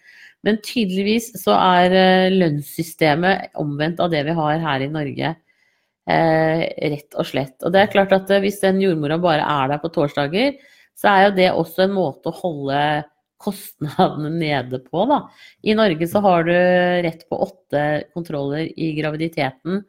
Men 0.46 0.56
tydeligvis 0.64 1.34
så 1.42 1.52
er 1.52 2.32
lønnssystemet 2.32 3.52
omvendt 3.60 4.00
av 4.00 4.08
det 4.12 4.24
vi 4.24 4.36
har 4.38 4.62
her 4.64 4.86
i 4.86 4.88
Norge. 4.88 5.34
Eh, 6.10 6.62
rett 6.90 7.14
og 7.18 7.28
slett. 7.28 7.56
Og 7.62 7.72
det 7.74 7.84
er 7.84 7.92
klart 7.92 8.12
at 8.16 8.30
eh, 8.32 8.42
hvis 8.42 8.60
den 8.62 8.80
jordmora 8.82 9.18
bare 9.20 9.44
er 9.44 9.70
der 9.70 9.80
på 9.82 9.90
torsdager, 9.94 10.56
så 10.98 11.10
er 11.12 11.24
jo 11.26 11.36
det 11.36 11.48
også 11.52 11.84
en 11.84 11.94
måte 11.94 12.30
å 12.30 12.38
holde 12.40 12.80
kostnadene 13.40 14.32
nede 14.34 14.80
på, 14.84 15.04
da. 15.08 15.22
I 15.64 15.76
Norge 15.76 16.08
så 16.10 16.22
har 16.24 16.44
du 16.48 16.54
rett 17.06 17.22
på 17.30 17.38
åtte 17.46 17.84
kontroller 18.16 18.66
i 18.68 18.90
graviditeten 18.98 19.80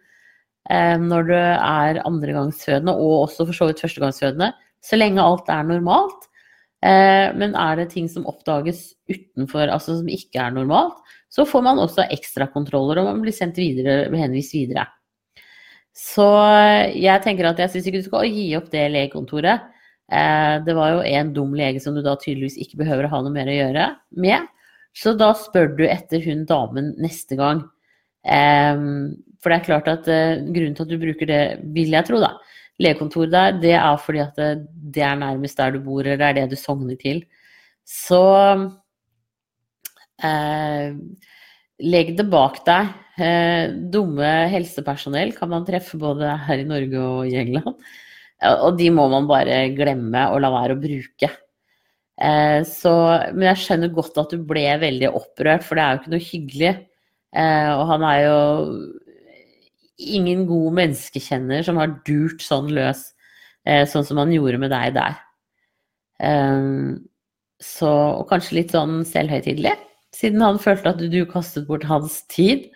eh, 0.69 0.95
når 1.01 1.27
du 1.31 1.36
er 1.39 2.03
andregangsfødende, 2.05 2.95
og 2.95 3.25
også 3.25 3.47
for 3.49 3.57
så 3.57 3.71
vidt 3.71 3.84
førstegangsfødende, 3.84 4.53
så 4.84 4.99
lenge 4.99 5.25
alt 5.25 5.51
er 5.51 5.67
normalt. 5.67 6.27
Men 6.81 7.51
er 7.53 7.75
det 7.77 7.91
ting 7.91 8.07
som 8.10 8.23
oppdages 8.25 8.95
utenfor, 9.05 9.69
altså 9.69 9.99
som 9.99 10.07
ikke 10.10 10.39
er 10.41 10.55
normalt, 10.55 10.95
så 11.29 11.45
får 11.45 11.62
man 11.67 11.77
også 11.77 12.07
ekstrakontroller, 12.15 12.97
og 12.97 13.05
man 13.12 13.21
blir 13.21 13.36
sendt 13.38 13.60
videre, 13.62 14.07
henvist 14.17 14.55
videre. 14.57 14.88
Så 15.91 16.25
jeg 16.95 17.23
tenker 17.25 17.49
at 17.49 17.60
jeg 17.60 17.73
syns 17.73 17.88
ikke 17.89 18.01
du 18.01 18.08
skal 18.08 18.32
gi 18.32 18.47
opp 18.58 18.69
det 18.71 18.86
legekontoret. 18.93 19.67
Eh, 20.12 20.56
det 20.65 20.75
var 20.75 20.95
jo 20.95 21.04
en 21.08 21.34
dum 21.36 21.54
lege 21.56 21.82
som 21.84 21.95
du 21.95 22.01
da 22.04 22.17
tydeligvis 22.19 22.58
ikke 22.63 22.80
behøver 22.84 23.08
å 23.08 23.12
ha 23.13 23.21
noe 23.23 23.36
mer 23.36 23.51
å 23.51 23.58
gjøre 23.58 23.89
med. 24.23 24.47
Så 24.95 25.13
da 25.19 25.32
spør 25.38 25.71
du 25.77 25.86
etter 25.88 26.23
hun 26.25 26.45
damen 26.47 26.93
neste 26.99 27.38
gang. 27.39 27.63
Eh, 28.23 28.75
for 29.41 29.51
det 29.51 29.60
er 29.60 29.67
klart 29.67 29.91
at 29.91 30.10
eh, 30.12 30.41
grunnen 30.47 30.75
til 30.77 30.88
at 30.88 30.91
du 30.91 30.99
bruker 31.01 31.32
det, 31.32 31.43
vil 31.75 31.95
jeg 31.95 32.08
tro, 32.08 32.19
da, 32.23 32.36
legekontoret 32.82 33.34
der, 33.34 33.60
det 33.63 33.75
er 33.80 34.01
fordi 34.01 34.23
at 34.23 34.41
det 34.95 35.06
er 35.06 35.19
nærmest 35.19 35.60
der 35.60 35.75
du 35.75 35.82
bor, 35.84 36.04
eller 36.04 36.19
det 36.19 36.30
er 36.30 36.39
det 36.41 36.56
du 36.56 36.60
sogner 36.60 36.99
til. 36.99 37.23
Så 37.88 38.21
eh, 40.23 40.91
legg 41.81 42.15
det 42.17 42.27
bak 42.31 42.61
deg. 42.67 42.91
Eh, 43.21 43.73
dumme 43.93 44.29
helsepersonell 44.49 45.33
kan 45.35 45.51
man 45.51 45.65
treffe 45.67 45.99
både 45.99 46.31
her 46.47 46.61
i 46.61 46.67
Norge 46.67 47.01
og 47.01 47.29
i 47.29 47.37
England. 47.41 47.75
Og 48.41 48.77
de 48.79 48.87
må 48.93 49.05
man 49.11 49.27
bare 49.29 49.67
glemme 49.77 50.23
og 50.33 50.41
la 50.41 50.49
være 50.53 50.77
å 50.77 50.81
bruke. 50.81 51.29
Eh, 52.21 52.61
så, 52.67 52.93
men 53.35 53.51
jeg 53.51 53.61
skjønner 53.65 53.93
godt 53.93 54.17
at 54.21 54.33
du 54.33 54.41
ble 54.47 54.65
veldig 54.81 55.11
opprørt, 55.11 55.65
for 55.65 55.77
det 55.77 55.83
er 55.83 55.93
jo 55.93 56.01
ikke 56.01 56.13
noe 56.15 56.29
hyggelig. 56.31 56.73
Eh, 57.31 57.69
og 57.75 57.83
han 57.91 58.07
er 58.09 58.19
jo 58.25 58.39
ingen 60.01 60.47
god 60.49 60.79
menneskekjenner 60.79 61.61
som 61.67 61.77
har 61.77 61.93
durt 62.07 62.41
sånn 62.41 62.71
løs, 62.73 63.11
sånn 63.61 64.05
som 64.07 64.17
han 64.17 64.31
gjorde 64.33 64.57
med 64.57 64.71
deg 64.73 64.95
der. 64.95 65.19
Så, 67.61 67.91
og 67.91 68.23
kanskje 68.31 68.55
litt 68.57 68.73
sånn 68.73 69.03
selvhøytidelig, 69.05 69.75
siden 70.15 70.43
han 70.43 70.60
følte 70.62 70.93
at 70.93 71.04
du, 71.12 71.21
kastet 71.30 71.67
bort 71.69 71.86
hans 71.88 72.21
tid. 72.32 72.67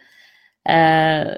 Eh, 0.69 1.31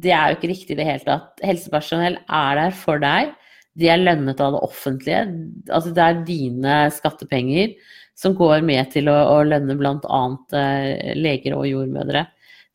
det 0.00 0.12
er 0.12 0.32
jo 0.32 0.38
ikke 0.38 0.52
riktig 0.52 0.74
i 0.74 0.80
det 0.80 0.88
hele 0.88 1.06
tatt. 1.06 1.40
Helsepersonell 1.44 2.18
er 2.24 2.60
der 2.60 2.76
for 2.76 3.02
deg. 3.02 3.32
De 3.78 3.88
er 3.88 4.02
lønnet 4.02 4.42
av 4.42 4.56
det 4.56 4.62
offentlige. 4.66 5.22
Altså 5.70 5.94
det 5.96 6.04
er 6.04 6.22
dine 6.26 6.82
skattepenger 6.92 7.74
som 8.18 8.34
går 8.36 8.60
med 8.66 8.90
til 8.92 9.08
å, 9.08 9.16
å 9.36 9.40
lønne 9.46 9.78
bl.a. 9.78 10.22
Eh, 10.58 11.14
leger 11.16 11.56
og 11.56 11.68
jordmødre. 11.70 12.26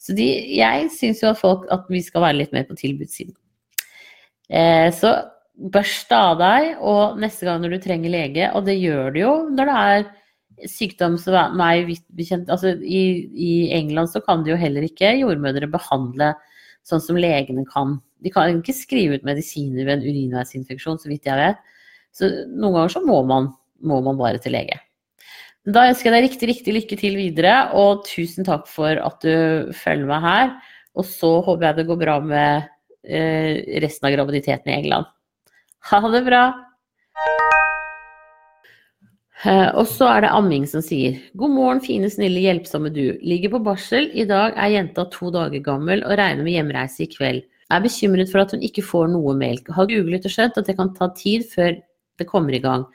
Så 0.02 0.16
de, 0.18 0.26
jeg 0.58 0.90
syns 0.94 1.22
jo 1.24 1.32
at, 1.32 1.42
folk, 1.42 1.66
at 1.74 1.88
vi 1.92 2.02
skal 2.06 2.26
være 2.26 2.40
litt 2.42 2.56
mer 2.56 2.66
på 2.70 2.78
tilbudssiden. 2.80 3.36
Eh, 4.50 4.90
så 4.94 5.14
børst 5.56 6.12
av 6.14 6.38
deg, 6.42 6.76
og 6.84 7.20
neste 7.22 7.48
gang 7.48 7.62
når 7.62 7.76
du 7.76 7.84
trenger 7.84 8.14
lege, 8.14 8.50
og 8.54 8.66
det 8.68 8.76
gjør 8.78 9.14
du 9.16 9.20
jo 9.22 9.34
når 9.56 9.70
det 9.70 9.78
er 9.82 10.08
sykdom 10.70 11.18
som 11.20 11.36
er 11.38 11.56
meg 11.58 11.92
bekjent 12.16 12.50
altså 12.54 12.76
i, 12.80 13.02
i, 13.32 13.52
England 13.76 14.12
så 14.12 14.22
kan 14.24 14.46
de 14.46 14.54
jo 14.54 14.60
heller 14.60 14.86
ikke 14.88 15.16
jordmødre 15.20 15.68
behandle 15.72 16.34
sånn 16.86 17.04
som 17.04 17.20
legene 17.20 17.66
kan. 17.68 17.98
De 18.24 18.32
kan 18.34 18.62
ikke 18.62 18.76
skrive 18.76 19.18
ut 19.18 19.28
medisiner 19.28 19.88
ved 19.88 19.98
en 19.98 20.06
urinveisinfeksjon, 20.06 21.00
så 21.02 21.10
vidt 21.10 21.28
jeg 21.28 21.40
vet. 21.40 21.62
Så 22.16 22.30
noen 22.48 22.78
ganger 22.78 22.94
så 22.94 23.02
må 23.04 23.20
man, 23.28 23.50
må 23.82 24.00
man 24.06 24.20
bare 24.20 24.40
til 24.42 24.56
lege. 24.56 24.78
Da 25.66 25.88
ønsker 25.90 26.12
jeg 26.12 26.16
deg 26.16 26.28
riktig, 26.28 26.50
riktig 26.52 26.76
lykke 26.76 26.98
til 27.02 27.18
videre, 27.18 27.56
og 27.74 28.06
tusen 28.06 28.46
takk 28.46 28.70
for 28.70 29.02
at 29.02 29.26
du 29.26 29.74
følger 29.74 30.06
meg 30.12 30.22
her. 30.26 30.54
Og 30.96 31.10
så 31.10 31.32
håper 31.44 31.72
jeg 31.72 31.80
det 31.80 31.88
går 31.90 32.00
bra 32.06 32.20
med 32.22 32.70
eh, 33.02 33.66
resten 33.84 34.08
av 34.08 34.14
graviditeten 34.16 34.72
i 34.72 34.78
England. 34.78 35.10
Ha 35.90 36.06
det 36.14 36.24
bra! 36.30 36.46
Eh, 39.46 39.68
og 39.78 39.86
så 39.86 40.08
er 40.10 40.24
det 40.26 40.34
amming 40.34 40.64
som 40.70 40.82
sier 40.82 41.20
God 41.38 41.54
morgen, 41.54 41.82
fine, 41.84 42.10
snille, 42.10 42.42
hjelpsomme 42.48 42.90
du. 42.94 43.14
Ligger 43.22 43.54
på 43.54 43.62
barsel. 43.68 44.08
I 44.18 44.26
dag 44.30 44.56
er 44.58 44.74
jenta 44.74 45.06
to 45.14 45.30
dager 45.34 45.62
gammel 45.66 46.02
og 46.06 46.16
regner 46.18 46.46
med 46.46 46.56
hjemreise 46.56 47.06
i 47.06 47.10
kveld. 47.12 47.44
Er 47.74 47.84
bekymret 47.84 48.32
for 48.32 48.42
at 48.42 48.56
hun 48.56 48.66
ikke 48.66 48.86
får 48.86 49.12
noe 49.14 49.36
melk. 49.38 49.70
Har 49.74 49.90
googlet 49.90 50.26
og 50.26 50.34
skjønt 50.34 50.58
at 50.58 50.70
det 50.70 50.78
kan 50.80 50.94
ta 50.98 51.12
tid 51.18 51.46
før 51.52 51.78
det 52.18 52.30
kommer 52.30 52.58
i 52.58 52.62
gang. 52.64 52.88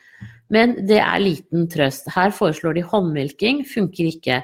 Men 0.51 0.75
det 0.91 0.99
er 0.99 1.23
liten 1.23 1.69
trøst. 1.71 2.11
Her 2.11 2.35
foreslår 2.35 2.79
de 2.79 2.87
håndmelking, 2.87 3.63
funker 3.71 4.11
ikke. 4.11 4.41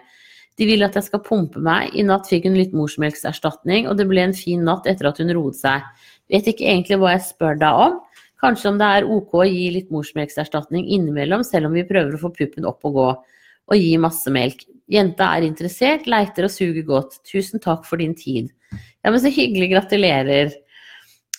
De 0.57 0.69
vil 0.69 0.87
at 0.87 0.95
jeg 0.97 1.09
skal 1.09 1.25
pumpe 1.27 1.61
meg. 1.62 1.90
I 1.90 2.07
natt 2.07 2.31
fikk 2.31 2.47
hun 2.47 2.59
litt 2.59 2.75
morsmelkserstatning, 2.77 3.90
og 3.90 3.99
det 3.99 4.07
ble 4.09 4.23
en 4.29 4.37
fin 4.37 4.62
natt 4.64 4.87
etter 4.87 5.11
at 5.11 5.19
hun 5.21 5.35
roet 5.35 5.59
seg. 5.59 5.83
Vet 6.31 6.47
ikke 6.51 6.69
egentlig 6.71 7.01
hva 7.03 7.16
jeg 7.16 7.27
spør 7.27 7.59
deg 7.61 7.87
om. 7.87 7.99
Kanskje 8.42 8.70
om 8.72 8.81
det 8.81 8.88
er 8.99 9.09
ok 9.09 9.38
å 9.40 9.46
gi 9.49 9.70
litt 9.72 9.92
morsmelkserstatning 9.94 10.88
innimellom, 10.92 11.44
selv 11.46 11.70
om 11.70 11.77
vi 11.77 11.87
prøver 11.88 12.16
å 12.16 12.20
få 12.27 12.33
puppen 12.37 12.68
opp 12.68 12.85
og 12.88 12.99
gå, 12.99 13.07
og 13.66 13.81
gi 13.81 13.94
masse 14.01 14.31
melk. 14.33 14.66
Jenta 14.92 15.33
er 15.35 15.46
interessert, 15.46 16.07
leiter 16.07 16.46
og 16.46 16.53
suger 16.53 16.85
godt. 16.87 17.18
Tusen 17.27 17.62
takk 17.62 17.87
for 17.88 17.99
din 18.03 18.14
tid. 18.14 18.53
Ja, 19.03 19.11
men 19.11 19.18
så 19.22 19.33
hyggelig. 19.33 19.72
Gratulerer. 19.72 20.53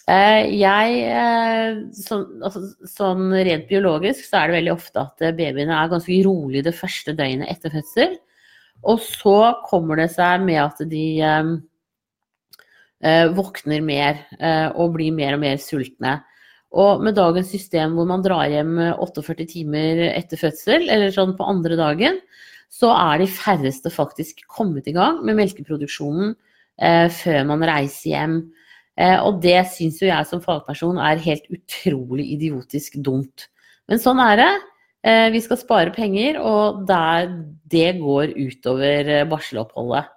Eh, 0.07 0.41
jeg, 0.55 0.99
eh, 1.11 1.79
sånn, 2.87 3.25
rent 3.43 3.67
biologisk 3.67 4.23
så 4.23 4.41
er 4.41 4.47
det 4.47 4.57
veldig 4.57 4.73
ofte 4.73 5.03
at 5.03 5.25
babyene 5.35 5.75
er 5.75 5.89
ganske 5.91 6.19
rolig 6.23 6.63
det 6.63 6.75
første 6.75 7.15
døgnet 7.15 7.51
etter 7.51 7.75
fødsel. 7.75 8.15
Og 8.87 9.01
så 9.03 9.39
kommer 9.67 9.99
det 9.99 10.11
seg 10.13 10.45
med 10.47 10.61
at 10.63 10.79
de 10.87 11.05
eh, 11.19 11.51
eh 13.03 13.27
våkner 13.35 13.83
mer 13.83 14.23
eh, 14.39 14.71
og 14.75 14.95
blir 14.95 15.11
mer 15.11 15.35
og 15.35 15.43
mer 15.43 15.59
sultne. 15.61 16.21
Og 16.77 17.01
med 17.01 17.17
dagens 17.17 17.49
system 17.49 17.95
hvor 17.97 18.05
man 18.09 18.23
drar 18.25 18.45
hjem 18.51 18.75
48 19.01 19.47
timer 19.49 20.03
etter 20.11 20.39
fødsel, 20.39 20.85
eller 20.93 21.13
sånn 21.13 21.33
på 21.37 21.47
andre 21.49 21.77
dagen, 21.79 22.19
så 22.69 22.91
er 22.93 23.23
de 23.23 23.29
færreste 23.31 23.89
faktisk 23.93 24.43
kommet 24.51 24.89
i 24.89 24.93
gang 24.95 25.23
med 25.25 25.39
melkeproduksjonen 25.39 26.35
eh, 26.83 27.07
før 27.13 27.47
man 27.49 27.65
reiser 27.65 28.11
hjem. 28.11 28.39
Eh, 28.97 29.17
og 29.21 29.39
det 29.43 29.59
syns 29.71 30.01
jo 30.01 30.09
jeg 30.09 30.27
som 30.29 30.41
fagperson 30.43 30.99
er 31.01 31.21
helt 31.23 31.47
utrolig 31.53 32.27
idiotisk 32.33 32.97
dumt. 33.05 33.47
Men 33.87 34.01
sånn 34.01 34.21
er 34.23 34.41
det. 34.41 34.51
Eh, 35.07 35.27
vi 35.33 35.41
skal 35.45 35.61
spare 35.61 35.95
penger, 35.95 36.41
og 36.41 36.83
der, 36.89 37.29
det 37.69 37.91
går 38.01 38.35
utover 38.35 39.13
eh, 39.15 39.27
barseloppholdet. 39.29 40.09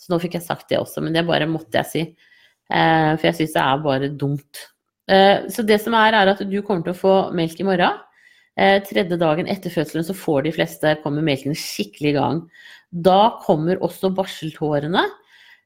Så 0.00 0.12
nå 0.12 0.20
fikk 0.20 0.38
jeg 0.38 0.48
sagt 0.48 0.70
det 0.72 0.80
også, 0.80 1.04
men 1.04 1.14
det 1.16 1.26
bare 1.28 1.48
måtte 1.48 1.80
jeg 1.80 1.90
si. 1.92 2.30
For 2.64 3.20
jeg 3.28 3.36
syns 3.36 3.52
det 3.54 3.60
er 3.60 3.80
bare 3.84 4.08
dumt. 4.18 4.60
Så 5.04 5.62
det 5.68 5.76
som 5.82 5.92
er, 5.98 6.14
er 6.16 6.30
at 6.32 6.38
du 6.48 6.54
kommer 6.64 6.86
til 6.86 6.94
å 6.94 6.96
få 6.96 7.14
melk 7.36 7.58
i 7.60 7.66
morgen. 7.68 7.98
Tredje 8.88 9.18
dagen 9.20 9.50
etter 9.52 9.72
fødselen 9.74 10.06
så 10.06 10.14
får 10.16 10.46
de 10.46 10.52
fleste 10.56 10.94
kommer 11.02 11.26
melken 11.26 11.52
skikkelig 11.58 12.14
i 12.14 12.16
gang. 12.16 12.38
Da 12.94 13.34
kommer 13.44 13.82
også 13.84 14.12
barseltårene. 14.16 15.04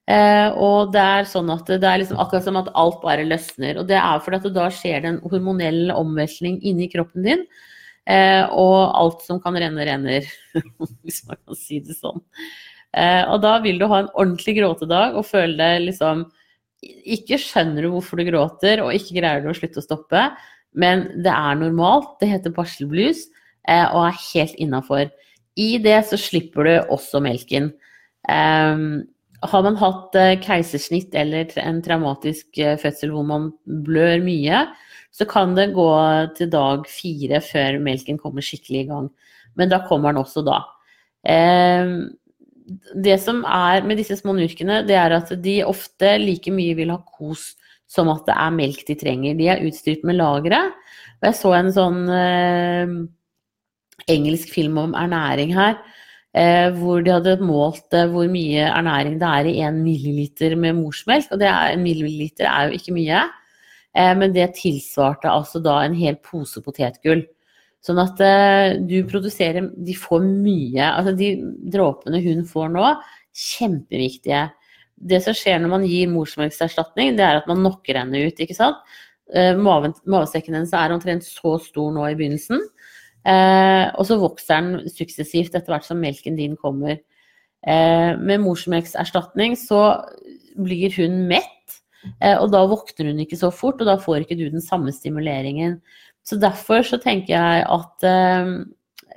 Eh, 0.09 0.49
og 0.57 0.95
det 0.95 1.03
er 1.05 1.27
sånn 1.29 1.51
at 1.53 1.69
det 1.69 1.85
er 1.85 2.01
liksom 2.01 2.21
akkurat 2.23 2.47
som 2.47 2.57
at 2.57 2.71
alt 2.81 3.03
bare 3.03 3.27
løsner. 3.29 3.81
Og 3.81 3.89
det 3.91 3.99
er 4.01 4.23
fordi 4.25 4.41
at 4.41 4.55
da 4.57 4.69
skjer 4.73 5.03
det 5.05 5.11
en 5.11 5.21
hormonell 5.29 5.93
omveltning 5.93 6.57
inni 6.65 6.89
kroppen 6.93 7.27
din. 7.27 7.45
Eh, 8.09 8.45
og 8.49 8.97
alt 8.97 9.27
som 9.27 9.41
kan 9.45 9.59
renne, 9.61 9.85
renner. 9.85 10.29
Hvis 11.05 11.21
man 11.29 11.41
kan 11.43 11.61
si 11.61 11.83
det 11.85 11.99
sånn. 11.99 12.25
Eh, 12.97 13.21
og 13.29 13.43
da 13.45 13.59
vil 13.61 13.81
du 13.81 13.85
ha 13.91 14.01
en 14.01 14.13
ordentlig 14.15 14.57
gråtedag 14.63 15.19
og 15.19 15.29
føle 15.29 15.59
deg 15.61 15.91
liksom 15.91 16.25
Ikke 16.83 17.39
skjønner 17.43 17.85
du 17.85 17.91
hvorfor 17.93 18.21
du 18.21 18.27
gråter, 18.29 18.83
og 18.85 18.95
ikke 18.95 19.19
greier 19.19 19.43
du 19.43 19.51
å 19.51 19.57
slutte 19.57 19.83
å 19.83 19.87
stoppe, 19.87 20.25
men 20.79 21.09
det 21.25 21.33
er 21.33 21.59
normalt. 21.59 22.17
Det 22.21 22.31
heter 22.31 22.55
barselblues 22.55 23.25
eh, 23.69 23.87
og 23.87 24.05
er 24.07 24.21
helt 24.29 24.59
innafor. 24.63 25.09
I 25.59 25.71
det 25.83 25.99
så 26.07 26.19
slipper 26.21 26.69
du 26.69 26.75
også 26.95 27.23
melken. 27.25 27.73
Um, 28.29 29.09
har 29.47 29.63
man 29.63 29.79
hatt 29.79 30.17
eh, 30.19 30.37
keisersnitt 30.43 31.15
eller 31.19 31.51
en 31.63 31.81
traumatisk 31.83 32.59
eh, 32.59 32.77
fødsel 32.81 33.13
hvor 33.15 33.27
man 33.27 33.51
blør 33.87 34.23
mye, 34.25 34.65
så 35.15 35.27
kan 35.31 35.55
det 35.57 35.73
gå 35.77 35.89
til 36.39 36.51
dag 36.53 36.87
fire 36.91 37.41
før 37.43 37.79
melken 37.83 38.19
kommer 38.21 38.45
skikkelig 38.45 38.85
i 38.85 38.89
gang. 38.91 39.07
Men 39.59 39.71
da 39.71 39.81
kommer 39.87 40.13
den 40.13 40.23
også 40.23 40.45
da. 40.47 40.61
Ehm, 41.27 42.18
det 42.95 43.17
som 43.23 43.43
er 43.45 43.87
med 43.89 44.01
disse 44.01 44.19
små 44.21 44.35
nurkene, 44.37 44.83
det 44.89 44.97
er 44.99 45.15
at 45.17 45.33
de 45.43 45.61
ofte 45.67 46.17
like 46.21 46.53
mye 46.53 46.77
vil 46.79 46.93
ha 46.95 46.99
kos 47.03 47.55
som 47.89 48.11
at 48.13 48.27
det 48.29 48.37
er 48.37 48.57
melk 48.57 48.83
de 48.89 48.99
trenger. 49.01 49.39
De 49.39 49.47
er 49.49 49.63
utstyrt 49.65 50.03
med 50.05 50.19
lagre. 50.19 50.67
Og 51.19 51.31
jeg 51.31 51.39
så 51.39 51.55
en 51.57 51.71
sånn 51.73 52.03
eh, 52.13 52.97
engelsk 54.13 54.53
film 54.53 54.77
om 54.83 54.99
ernæring 54.99 55.55
her 55.57 55.79
Eh, 56.37 56.69
hvor 56.77 57.01
de 57.01 57.11
hadde 57.15 57.39
målt 57.41 57.95
eh, 57.97 58.07
hvor 58.13 58.29
mye 58.29 58.67
ernæring 58.69 59.17
det 59.19 59.29
er 59.29 59.47
i 59.49 59.55
én 59.65 59.81
milliliter 59.81 60.55
med 60.61 60.77
morsmelk. 60.77 61.31
Og 61.33 61.41
det 61.41 61.49
er, 61.49 61.73
en 61.73 61.83
milliliter 61.83 62.47
er 62.47 62.69
jo 62.69 62.77
ikke 62.77 62.95
mye, 62.95 63.23
eh, 63.97 64.13
men 64.15 64.35
det 64.37 64.53
tilsvarte 64.61 65.31
altså 65.33 65.63
da 65.65 65.81
en 65.83 65.97
hel 65.97 66.21
pose 66.21 66.61
potetgull. 66.63 67.25
Sånn 67.85 68.01
at 68.03 68.19
du 68.91 68.97
produserer 69.07 69.69
De 69.87 69.95
får 69.95 70.25
mye. 70.27 70.83
Altså 70.83 71.13
de 71.17 71.29
dråpene 71.71 72.19
hun 72.25 72.43
får 72.49 72.73
nå, 72.75 72.89
kjempeviktige. 73.39 74.49
Det 74.99 75.21
som 75.23 75.37
skjer 75.37 75.61
når 75.63 75.73
man 75.77 75.87
gir 75.87 76.11
morsmelkerstatning, 76.11 77.15
det 77.17 77.23
er 77.23 77.39
at 77.39 77.47
man 77.47 77.63
knocker 77.63 78.01
henne 78.01 78.25
ut, 78.27 78.43
ikke 78.43 78.57
sant. 78.57 78.81
Mavesekken 79.31 80.57
hennes 80.57 80.75
er 80.75 80.95
omtrent 80.95 81.27
så 81.27 81.55
stor 81.63 81.95
nå 81.95 82.09
i 82.09 82.17
begynnelsen. 82.19 82.65
Eh, 83.29 83.85
og 83.99 84.07
så 84.09 84.19
vokser 84.21 84.63
den 84.63 84.91
suksessivt 84.93 85.57
etter 85.57 85.75
hvert 85.75 85.87
som 85.87 86.01
melken 86.01 86.39
din 86.39 86.57
kommer. 86.61 87.01
Eh, 87.67 88.13
med 88.17 88.43
morsmelkerstatning 88.45 89.57
så 89.59 89.83
blir 90.59 90.95
hun 90.97 91.27
mett, 91.31 91.81
eh, 92.23 92.39
og 92.39 92.53
da 92.55 92.65
våkner 92.71 93.11
hun 93.11 93.25
ikke 93.25 93.41
så 93.41 93.51
fort, 93.55 93.83
og 93.83 93.91
da 93.91 93.99
får 94.01 94.25
ikke 94.25 94.39
du 94.39 94.47
den 94.49 94.65
samme 94.65 94.95
stimuleringen. 94.95 95.81
Så 96.29 96.37
derfor 96.41 96.85
så 96.85 96.99
tenker 97.01 97.33
jeg 97.33 97.65
at 97.65 98.05
eh, 98.05 98.51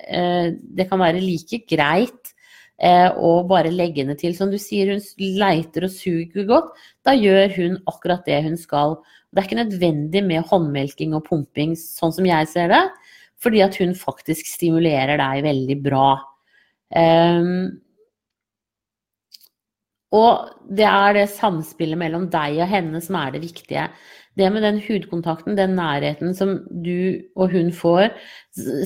eh, 0.08 0.54
det 0.56 0.88
kan 0.88 1.02
være 1.02 1.20
like 1.20 1.66
greit 1.68 2.32
eh, 2.80 3.10
å 3.12 3.42
bare 3.50 3.74
legge 3.74 4.06
henne 4.06 4.16
til. 4.20 4.36
Som 4.38 4.54
du 4.54 4.60
sier, 4.62 4.94
hun 4.94 5.04
leiter 5.42 5.88
og 5.88 5.94
suger 5.94 6.48
godt. 6.48 6.72
Da 7.04 7.16
gjør 7.18 7.52
hun 7.58 7.80
akkurat 7.92 8.24
det 8.28 8.40
hun 8.48 8.56
skal. 8.60 9.02
Det 9.32 9.42
er 9.42 9.50
ikke 9.50 9.62
nødvendig 9.62 10.24
med 10.28 10.48
håndmelking 10.48 11.16
og 11.18 11.26
pumping, 11.28 11.76
sånn 11.80 12.16
som 12.16 12.28
jeg 12.28 12.52
ser 12.52 12.72
det. 12.72 12.86
fordi 13.42 13.62
at 13.66 13.74
hun 13.82 13.96
faktisk 13.98 14.46
stimulerer 14.46 15.18
deg 15.18 15.40
veldig 15.42 15.78
bra. 15.82 16.10
Um, 16.94 17.72
og 20.14 20.52
det 20.70 20.86
er 20.86 21.16
det 21.16 21.24
samspillet 21.34 21.98
mellom 21.98 22.28
deg 22.30 22.60
og 22.62 22.70
henne 22.70 23.02
som 23.02 23.18
er 23.18 23.34
det 23.34 23.42
viktige. 23.42 23.88
Det 24.42 24.48
med 24.50 24.64
den 24.66 24.80
hudkontakten, 24.82 25.54
den 25.54 25.76
nærheten 25.78 26.32
som 26.34 26.56
du 26.82 27.22
og 27.38 27.52
hun 27.54 27.70
får, 27.76 28.10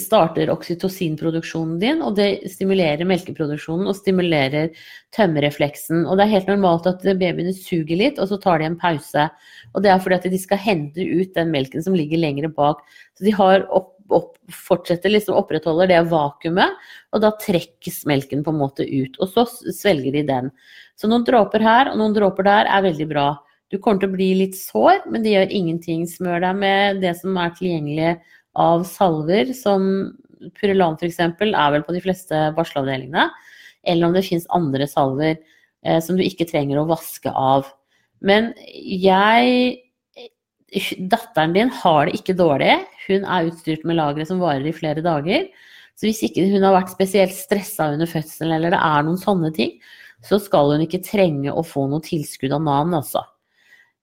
starter 0.04 0.52
oksytocinproduksjonen 0.52 1.78
din, 1.80 2.02
og 2.04 2.18
det 2.20 2.50
stimulerer 2.52 3.08
melkeproduksjonen 3.08 3.88
og 3.88 3.96
stimulerer 3.96 4.74
tømmerrefleksen. 5.16 6.04
Og 6.04 6.20
det 6.20 6.26
er 6.26 6.34
helt 6.34 6.52
normalt 6.52 6.90
at 6.92 7.06
babyene 7.08 7.56
suger 7.56 7.96
litt, 8.02 8.20
og 8.20 8.34
så 8.34 8.40
tar 8.44 8.60
de 8.60 8.68
en 8.68 8.80
pause. 8.82 9.30
Og 9.72 9.86
det 9.86 9.94
er 9.94 10.04
fordi 10.04 10.20
at 10.20 10.28
de 10.36 10.42
skal 10.42 10.60
hente 10.60 11.08
ut 11.08 11.32
den 11.38 11.56
melken 11.56 11.86
som 11.86 11.96
ligger 11.96 12.20
lengre 12.20 12.52
bak. 12.52 12.84
Så 13.16 13.30
de 13.30 13.36
har 13.40 13.64
opp, 13.72 13.94
opp, 14.12 14.36
fortsetter 14.52 15.14
liksom 15.14 15.40
opprettholder 15.40 15.94
det 15.94 16.04
vakuumet, 16.12 16.76
og 17.16 17.24
da 17.24 17.32
trekkes 17.40 18.04
melken 18.12 18.44
på 18.44 18.52
en 18.52 18.60
måte 18.60 18.84
ut. 18.84 19.16
Og 19.24 19.32
så 19.32 19.48
svelger 19.72 20.20
de 20.20 20.28
den. 20.28 20.52
Så 21.00 21.08
noen 21.08 21.24
dråper 21.28 21.64
her 21.64 21.94
og 21.94 22.00
noen 22.02 22.16
dråper 22.18 22.52
der 22.52 22.76
er 22.76 22.88
veldig 22.92 23.12
bra. 23.16 23.30
Du 23.74 23.80
kommer 23.82 24.02
til 24.02 24.12
å 24.12 24.16
bli 24.16 24.30
litt 24.42 24.58
sår, 24.58 25.08
men 25.10 25.24
det 25.26 25.34
gjør 25.34 25.56
ingenting. 25.58 26.06
Smør 26.10 26.44
deg 26.44 26.60
med 26.62 27.02
det 27.04 27.16
som 27.20 27.38
er 27.42 27.56
tilgjengelig 27.58 28.12
av 28.62 28.86
salver, 28.88 29.52
som 29.58 29.88
Purulan 30.60 30.98
f.eks. 31.00 31.20
er 31.20 31.74
vel 31.74 31.86
på 31.86 31.96
de 31.96 32.04
fleste 32.04 32.42
barselavdelingene. 32.58 33.30
Eller 33.86 34.08
om 34.08 34.14
det 34.16 34.26
fins 34.28 34.46
andre 34.54 34.88
salver 34.90 35.34
eh, 35.36 36.00
som 36.04 36.18
du 36.18 36.24
ikke 36.26 36.48
trenger 36.50 36.82
å 36.82 36.88
vaske 36.90 37.32
av. 37.32 37.68
Men 38.26 38.54
jeg 38.74 39.82
Datteren 40.76 41.54
din 41.56 41.70
har 41.72 42.10
det 42.10 42.18
ikke 42.18 42.34
dårlig. 42.36 42.74
Hun 43.06 43.24
er 43.32 43.46
utstyrt 43.48 43.86
med 43.88 43.96
lagre 43.96 44.26
som 44.28 44.42
varer 44.42 44.66
i 44.68 44.74
flere 44.76 45.00
dager. 45.06 45.46
Så 45.96 46.10
hvis 46.10 46.24
ikke 46.28 46.44
hun 46.52 46.66
har 46.66 46.74
vært 46.76 46.92
spesielt 46.92 47.36
stressa 47.38 47.94
under 47.94 48.10
fødselen, 48.12 48.58
eller 48.58 48.74
det 48.74 48.82
er 48.84 49.06
noen 49.08 49.22
sånne 49.22 49.54
ting, 49.56 49.78
så 50.26 50.40
skal 50.42 50.74
hun 50.74 50.84
ikke 50.84 51.04
trenge 51.06 51.54
å 51.54 51.64
få 51.64 51.86
noe 51.88 52.04
tilskudd 52.04 52.58
av 52.58 52.66
Nan, 52.66 52.92
altså. 52.98 53.24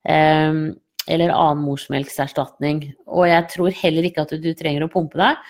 Ehm, 0.08 0.74
eller 1.10 1.32
annen 1.34 1.64
morsmelkserstatning. 1.66 2.84
Og 3.10 3.26
jeg 3.30 3.46
tror 3.54 3.78
heller 3.82 4.06
ikke 4.06 4.26
at 4.26 4.34
du 4.42 4.50
trenger 4.58 4.86
å 4.86 4.90
pumpe 4.92 5.18
deg. 5.18 5.40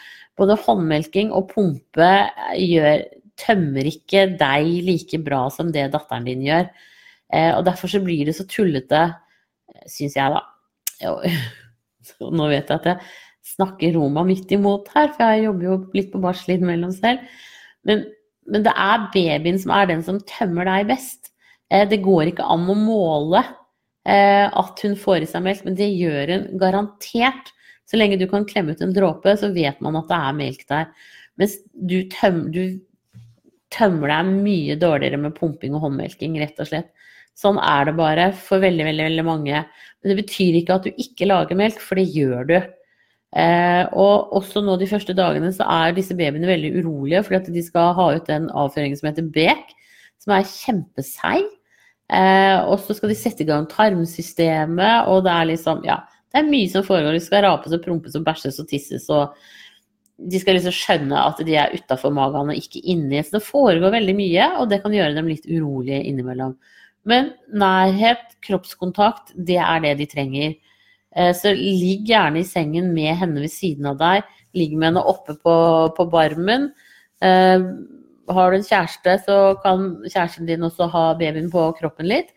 Både 0.40 0.56
håndmelking 0.64 1.32
og 1.36 1.50
pumpe 1.52 2.12
gjør, 2.56 3.04
tømmer 3.40 3.88
ikke 3.88 4.26
deg 4.40 4.70
like 4.86 5.20
bra 5.24 5.44
som 5.52 5.72
det 5.74 5.90
datteren 5.92 6.28
din 6.28 6.44
gjør. 6.46 6.70
Eh, 7.32 7.50
og 7.56 7.66
derfor 7.68 7.92
så 7.92 8.00
blir 8.04 8.28
det 8.28 8.36
så 8.36 8.46
tullete, 8.48 9.06
syns 9.88 10.16
jeg, 10.16 10.32
da. 10.32 10.42
Nå 12.38 12.48
vet 12.50 12.68
jeg 12.70 12.80
at 12.80 12.88
jeg 12.92 13.54
snakker 13.54 13.96
Roma 13.96 14.24
midt 14.26 14.52
imot 14.54 14.90
her, 14.94 15.10
for 15.14 15.32
jeg 15.32 15.46
jobber 15.46 15.68
jo 15.68 15.78
litt 15.96 16.12
på 16.12 16.20
barsel 16.22 16.56
innimellom 16.56 16.92
selv. 16.94 17.24
Men, 17.88 18.04
men, 18.48 18.64
det 18.64 18.72
er 18.72 19.08
babyen 19.14 19.58
som 19.60 19.72
er 19.74 19.88
den 19.90 20.04
som 20.06 20.20
tømmer 20.28 20.68
deg 20.68 20.92
best. 20.92 21.32
Eh, 21.72 21.84
det 21.88 22.02
går 22.04 22.32
ikke 22.32 22.46
an 22.52 22.68
å 22.70 22.78
måle 22.78 23.42
at 24.02 24.80
hun 24.82 24.96
får 24.98 25.22
i 25.22 25.26
seg 25.30 25.44
melk, 25.44 25.60
men 25.66 25.76
det 25.78 25.86
gjør 25.94 26.30
hun 26.32 26.46
garantert. 26.58 27.52
Så 27.86 27.98
lenge 28.00 28.16
du 28.18 28.24
kan 28.30 28.46
klemme 28.48 28.74
ut 28.74 28.82
en 28.82 28.94
dråpe, 28.96 29.34
så 29.38 29.52
vet 29.54 29.78
man 29.84 29.98
at 30.00 30.08
det 30.10 30.18
er 30.18 30.38
melk 30.38 30.64
der. 30.70 30.88
Mens 31.40 31.58
du, 31.72 32.00
tøm, 32.12 32.44
du 32.54 32.80
tømmer 33.72 34.12
deg 34.12 34.34
mye 34.44 34.76
dårligere 34.80 35.20
med 35.20 35.36
pumping 35.36 35.76
og 35.76 35.86
håndmelking, 35.86 36.36
rett 36.42 36.60
og 36.62 36.70
slett. 36.70 36.92
Sånn 37.38 37.58
er 37.62 37.88
det 37.88 37.96
bare 37.96 38.28
for 38.36 38.62
veldig, 38.62 38.84
veldig, 38.90 39.06
veldig 39.08 39.24
mange. 39.26 39.64
Men 39.64 40.12
det 40.12 40.18
betyr 40.20 40.58
ikke 40.58 40.76
at 40.76 40.86
du 40.88 41.00
ikke 41.00 41.28
lager 41.30 41.58
melk, 41.58 41.80
for 41.80 42.00
det 42.00 42.10
gjør 42.12 42.48
du. 42.50 42.56
Eh, 43.32 43.84
og 43.96 44.34
også 44.36 44.60
nå 44.60 44.76
de 44.76 44.88
første 44.90 45.14
dagene 45.16 45.48
så 45.56 45.64
er 45.72 45.94
disse 45.96 46.16
babyene 46.18 46.50
veldig 46.50 46.74
urolige, 46.82 47.22
fordi 47.24 47.40
at 47.40 47.48
de 47.54 47.64
skal 47.64 47.94
ha 47.96 48.10
ut 48.18 48.28
den 48.28 48.50
avføringen 48.50 49.00
som 49.00 49.08
heter 49.08 49.30
BEK, 49.32 49.72
som 50.20 50.36
er 50.36 50.48
kjempeseig. 50.50 51.48
Eh, 52.12 52.58
og 52.68 52.76
så 52.84 52.96
skal 52.96 53.12
de 53.12 53.16
sette 53.16 53.44
i 53.44 53.48
gang 53.48 53.64
tarmsystemet, 53.70 55.08
og 55.08 55.24
det 55.24 55.32
er 55.32 55.50
liksom 55.54 55.82
Ja, 55.86 56.02
det 56.32 56.42
er 56.42 56.50
mye 56.50 56.68
som 56.72 56.84
foregår. 56.84 57.16
De 57.16 57.24
skal 57.24 57.44
rapes 57.46 57.72
og 57.72 57.84
prompes 57.84 58.16
og 58.18 58.26
bæsjes 58.26 58.60
og 58.60 58.68
tisses 58.70 59.08
og 59.12 59.36
de 60.22 60.38
skal 60.38 60.56
liksom 60.58 60.74
skjønne 60.76 61.18
at 61.18 61.40
de 61.42 61.54
er 61.58 61.72
utafor 61.74 62.12
magen 62.14 62.52
og 62.52 62.58
ikke 62.58 62.82
inni. 62.92 63.22
Så 63.24 63.38
det 63.38 63.46
foregår 63.46 63.94
veldig 63.94 64.14
mye, 64.18 64.48
og 64.60 64.68
det 64.70 64.82
kan 64.84 64.94
gjøre 64.94 65.16
dem 65.16 65.30
litt 65.30 65.48
urolige 65.48 66.02
innimellom. 66.10 66.54
Men 67.08 67.32
nærhet, 67.58 68.36
kroppskontakt, 68.44 69.32
det 69.34 69.58
er 69.58 69.82
det 69.82 69.96
de 69.98 70.06
trenger. 70.10 70.54
Eh, 71.16 71.32
så 71.36 71.54
ligg 71.56 72.06
gjerne 72.10 72.42
i 72.42 72.46
sengen 72.46 72.92
med 72.94 73.16
henne 73.18 73.42
ved 73.42 73.52
siden 73.52 73.88
av 73.90 73.98
deg. 74.00 74.28
Ligg 74.58 74.76
med 74.76 74.92
henne 74.92 75.04
oppe 75.10 75.34
på, 75.40 75.56
på 75.96 76.06
barmen. 76.12 76.70
Eh, 77.24 77.66
har 78.30 78.52
du 78.52 78.58
en 78.58 78.66
kjæreste, 78.66 79.16
så 79.26 79.36
kan 79.62 79.88
kjæresten 80.06 80.46
din 80.48 80.66
også 80.66 80.88
ha 80.92 81.04
babyen 81.18 81.50
på 81.52 81.64
kroppen 81.78 82.08
litt. 82.10 82.30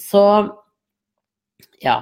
Så 0.00 0.22
ja. 1.82 1.98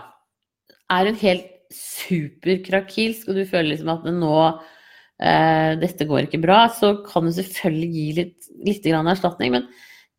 Er 0.91 1.07
hun 1.07 1.19
helt 1.21 1.49
superkrakilsk, 1.75 3.29
og 3.31 3.39
du 3.39 3.45
føler 3.47 3.73
liksom 3.73 3.93
at 3.93 4.09
nå 4.11 4.37
eh, 5.23 5.77
dette 5.79 6.07
går 6.09 6.27
ikke 6.27 6.43
bra, 6.43 6.65
så 6.75 6.97
kan 7.07 7.29
du 7.29 7.35
selvfølgelig 7.37 7.91
gi 7.95 8.07
litt, 8.17 8.51
litt 8.67 8.89
erstatning, 8.91 9.55
men 9.55 9.69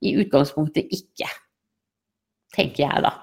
i 0.02 0.16
utgangspunktet 0.22 0.92
ikke. 0.96 1.28
Tenker 2.56 2.86
jeg, 2.86 3.04
da. 3.04 3.14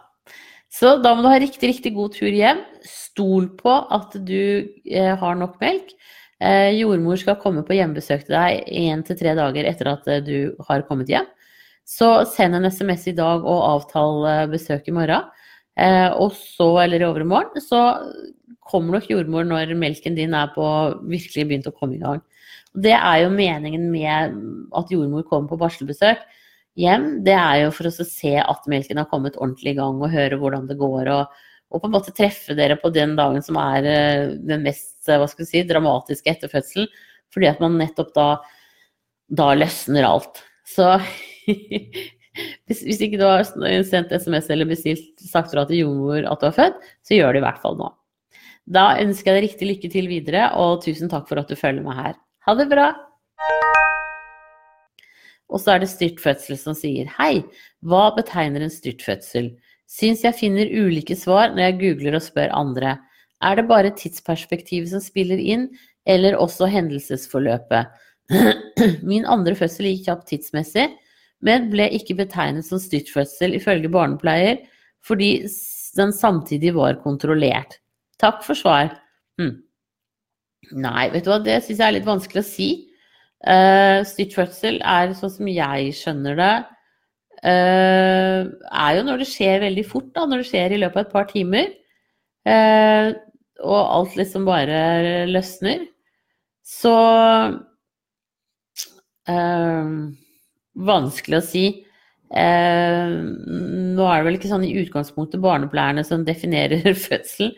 Så 0.72 0.98
da 1.02 1.14
må 1.16 1.24
du 1.24 1.30
ha 1.32 1.40
riktig, 1.40 1.72
riktig 1.72 1.94
god 1.96 2.14
tur 2.16 2.32
hjem. 2.32 2.60
Stol 2.84 3.48
på 3.58 3.72
at 3.72 4.14
du 4.28 4.68
eh, 4.84 5.14
har 5.16 5.38
nok 5.40 5.56
melk. 5.62 5.94
Eh, 6.38 6.70
jordmor 6.78 7.18
skal 7.18 7.38
komme 7.42 7.64
på 7.66 7.74
hjemmebesøk 7.74 8.28
til 8.28 8.36
deg 8.36 8.68
én 8.70 9.02
til 9.06 9.18
tre 9.18 9.34
dager 9.34 9.66
etter 9.66 9.90
at 9.90 10.06
eh, 10.06 10.22
du 10.22 10.54
har 10.68 10.84
kommet 10.86 11.10
hjem. 11.10 11.26
Så 11.88 12.22
send 12.30 12.54
en 12.54 12.68
SMS 12.68 13.08
i 13.10 13.16
dag 13.16 13.42
og 13.42 13.64
avtal 13.72 14.26
eh, 14.30 14.46
besøk 14.52 14.86
i 14.88 14.94
morgen. 14.94 15.28
Og 15.78 16.32
så, 16.34 16.66
eller 16.82 16.98
i 16.98 17.06
overmorgen, 17.06 17.62
så 17.62 17.78
kommer 18.66 18.96
nok 18.96 19.04
jordmor 19.06 19.44
når 19.46 19.76
melken 19.78 20.16
din 20.16 20.32
er 20.34 20.48
på 20.50 20.64
virkelig 21.06 21.44
begynt 21.46 21.68
å 21.70 21.72
komme 21.76 21.94
i 21.94 22.00
gang. 22.02 22.18
Det 22.74 22.96
er 22.96 23.20
jo 23.22 23.28
meningen 23.30 23.84
med 23.92 24.34
at 24.74 24.90
jordmor 24.90 25.22
kommer 25.30 25.52
på 25.52 25.60
barselbesøk 25.60 26.24
hjem. 26.82 27.06
Det 27.22 27.36
er 27.38 27.60
jo 27.62 27.70
for 27.76 27.86
å 27.86 27.94
se 27.94 28.34
at 28.42 28.66
melken 28.66 28.98
har 28.98 29.06
kommet 29.12 29.38
ordentlig 29.38 29.76
i 29.76 29.78
gang 29.78 30.02
og 30.02 30.10
høre 30.10 30.40
hvordan 30.42 30.66
det 30.66 30.80
går. 30.82 31.12
og 31.14 31.46
og 31.68 31.82
på 31.82 31.88
en 31.88 31.94
måte 31.94 32.14
treffe 32.16 32.56
dere 32.56 32.78
på 32.80 32.90
den 32.94 33.14
dagen 33.18 33.44
som 33.44 33.58
er 33.60 33.86
eh, 33.88 34.36
den 34.40 34.64
mest 34.64 35.08
eh, 35.08 35.18
hva 35.20 35.28
skal 35.28 35.48
si, 35.48 35.64
dramatiske 35.68 36.30
etter 36.32 36.52
fødselen. 36.52 36.88
Fordi 37.34 37.50
at 37.50 37.60
man 37.60 37.76
nettopp 37.76 38.14
da 38.16 38.28
da 39.28 39.52
løsner 39.56 40.06
alt. 40.08 40.42
Så 40.68 40.96
hvis, 42.68 42.82
hvis, 42.82 43.00
ikke 43.04 43.20
du 43.20 43.26
har 43.26 43.44
sendt 43.44 44.12
SMS 44.12 44.50
eller 44.52 44.68
bestilt 44.68 45.20
sagt 45.20 45.52
fra 45.52 45.66
til 45.68 45.84
jordmor 45.84 46.24
at 46.24 46.40
du 46.40 46.48
har 46.48 46.56
født, 46.56 46.80
så 47.04 47.18
gjør 47.18 47.36
det 47.36 47.42
i 47.42 47.46
hvert 47.46 47.60
fall 47.64 47.78
nå. 47.80 47.90
Da 48.68 48.90
ønsker 49.00 49.32
jeg 49.32 49.38
deg 49.38 49.46
riktig 49.46 49.68
lykke 49.70 49.92
til 49.92 50.08
videre, 50.10 50.50
og 50.60 50.82
tusen 50.84 51.08
takk 51.08 51.28
for 51.28 51.40
at 51.40 51.48
du 51.48 51.56
følger 51.56 51.84
meg 51.84 51.96
her. 51.96 52.18
Ha 52.44 52.56
det 52.56 52.68
bra! 52.72 52.90
Og 55.48 55.62
så 55.62 55.72
er 55.72 55.80
det 55.80 55.88
styrtfødsel 55.88 56.58
som 56.60 56.76
sier 56.76 57.08
hei, 57.16 57.40
hva 57.80 58.10
betegner 58.16 58.66
en 58.66 58.72
styrtfødsel? 58.72 59.54
Syns 59.88 60.20
jeg 60.24 60.36
finner 60.36 60.68
ulike 60.68 61.16
svar 61.16 61.54
når 61.54 61.62
jeg 61.64 61.78
googler 61.80 62.18
og 62.18 62.24
spør 62.24 62.52
andre. 62.56 62.98
Er 63.40 63.56
det 63.56 63.68
bare 63.70 63.94
tidsperspektivet 63.96 64.90
som 64.92 65.02
spiller 65.02 65.40
inn, 65.40 65.68
eller 66.08 66.36
også 66.36 66.68
hendelsesforløpet? 66.68 67.88
Min 69.10 69.24
andre 69.24 69.54
fødsel 69.56 69.88
gikk 69.88 70.08
kjapt 70.08 70.28
tidsmessig, 70.28 70.88
men 71.44 71.70
ble 71.72 71.86
ikke 71.96 72.18
betegnet 72.18 72.66
som 72.66 72.80
styrtfødsel 72.82 73.56
ifølge 73.56 73.90
barnepleier, 73.92 74.58
fordi 75.06 75.46
den 75.96 76.12
samtidig 76.12 76.74
var 76.76 76.98
kontrollert. 77.04 77.78
Takk 78.20 78.42
for 78.44 78.58
svar. 78.58 78.92
Hm. 79.40 79.54
Nei, 80.82 81.08
vet 81.14 81.24
du 81.24 81.30
hva, 81.32 81.38
det 81.40 81.62
syns 81.62 81.78
jeg 81.78 81.86
er 81.86 81.96
litt 81.96 82.08
vanskelig 82.08 82.42
å 82.42 82.48
si. 82.48 82.68
Uh, 83.46 84.02
styrtfødsel 84.04 84.80
er 84.82 85.14
sånn 85.16 85.32
som 85.32 85.48
jeg 85.48 85.94
skjønner 85.96 86.36
det, 86.36 86.54
er 87.46 88.96
jo 88.96 89.04
når 89.06 89.22
det 89.22 89.28
skjer 89.30 89.60
veldig 89.62 89.84
fort, 89.86 90.10
da, 90.14 90.26
når 90.26 90.42
det 90.42 90.48
skjer 90.50 90.74
i 90.74 90.80
løpet 90.82 90.98
av 90.98 91.06
et 91.06 91.14
par 91.14 91.28
timer. 91.30 91.70
Uh, 92.48 93.14
og 93.66 93.78
alt 93.78 94.16
liksom 94.18 94.46
bare 94.48 95.26
løsner. 95.30 95.86
Så 96.66 96.94
uh, 99.28 99.92
Vanskelig 100.78 101.40
å 101.40 101.42
si. 101.42 101.64
nå 102.30 104.04
er 104.04 104.20
det 104.20 104.26
vel 104.28 104.36
ikke 104.36 104.50
sånn 104.50 104.66
i 104.66 104.76
utgangspunktet 104.78 105.40
barnepleierne 105.42 106.04
som 106.06 106.22
definerer 106.26 106.92
fødselen. 107.08 107.56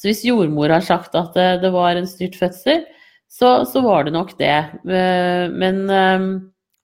Så 0.00 0.08
hvis 0.08 0.24
jordmor 0.24 0.72
har 0.72 0.80
sagt 0.86 1.12
at 1.18 1.36
det 1.60 1.70
var 1.74 1.98
en 1.98 2.08
styrt 2.08 2.38
fødsel, 2.38 2.86
så, 3.28 3.66
så 3.68 3.82
var 3.84 4.06
det 4.06 4.14
nok 4.14 4.32
det. 4.38 4.56
men 4.84 5.84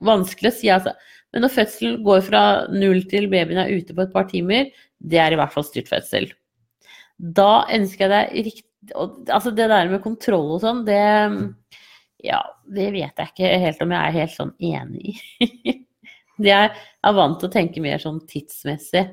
vanskelig 0.04 0.52
å 0.52 0.56
si. 0.58 0.68
altså 0.74 0.92
men 1.30 1.44
når 1.44 1.54
fødselen 1.54 2.00
går 2.06 2.24
fra 2.26 2.42
null 2.74 3.04
til 3.10 3.28
babyen 3.30 3.62
er 3.62 3.72
ute 3.76 3.94
på 3.94 4.04
et 4.04 4.14
par 4.14 4.26
timer, 4.30 4.70
det 4.98 5.20
er 5.22 5.34
i 5.34 5.38
hvert 5.38 5.54
fall 5.54 5.66
styrt 5.66 5.90
fødsel. 5.90 6.26
Da 7.20 7.66
ønsker 7.70 8.06
jeg 8.06 8.12
deg 8.14 8.50
riktig 8.50 8.66
altså 9.28 9.50
det 9.50 9.68
der 9.68 9.90
med 9.90 10.02
kontroll 10.04 10.56
og 10.56 10.62
sånn, 10.64 10.84
det 10.86 11.00
Ja, 12.20 12.40
det 12.68 12.90
vet 12.92 13.16
jeg 13.16 13.32
ikke 13.32 13.52
helt 13.62 13.82
om 13.84 13.94
jeg 13.94 14.00
er 14.00 14.18
helt 14.18 14.34
sånn 14.34 14.52
enig 14.60 15.14
i. 15.14 15.74
jeg 16.50 16.70
er 16.70 17.16
vant 17.16 17.38
til 17.40 17.48
å 17.48 17.52
tenke 17.52 17.80
mer 17.80 18.02
sånn 18.02 18.20
tidsmessig. 18.28 19.06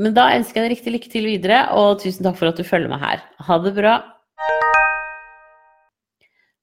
Men 0.00 0.16
da 0.16 0.30
ønsker 0.32 0.62
jeg 0.62 0.64
deg 0.64 0.76
riktig 0.76 0.94
lykke 0.94 1.12
til 1.12 1.28
videre, 1.28 1.60
og 1.76 2.00
tusen 2.00 2.24
takk 2.24 2.40
for 2.40 2.48
at 2.48 2.56
du 2.56 2.64
følger 2.64 2.88
meg 2.88 3.04
her. 3.04 3.24
Ha 3.48 3.60
det 3.60 3.74
bra. 3.76 3.98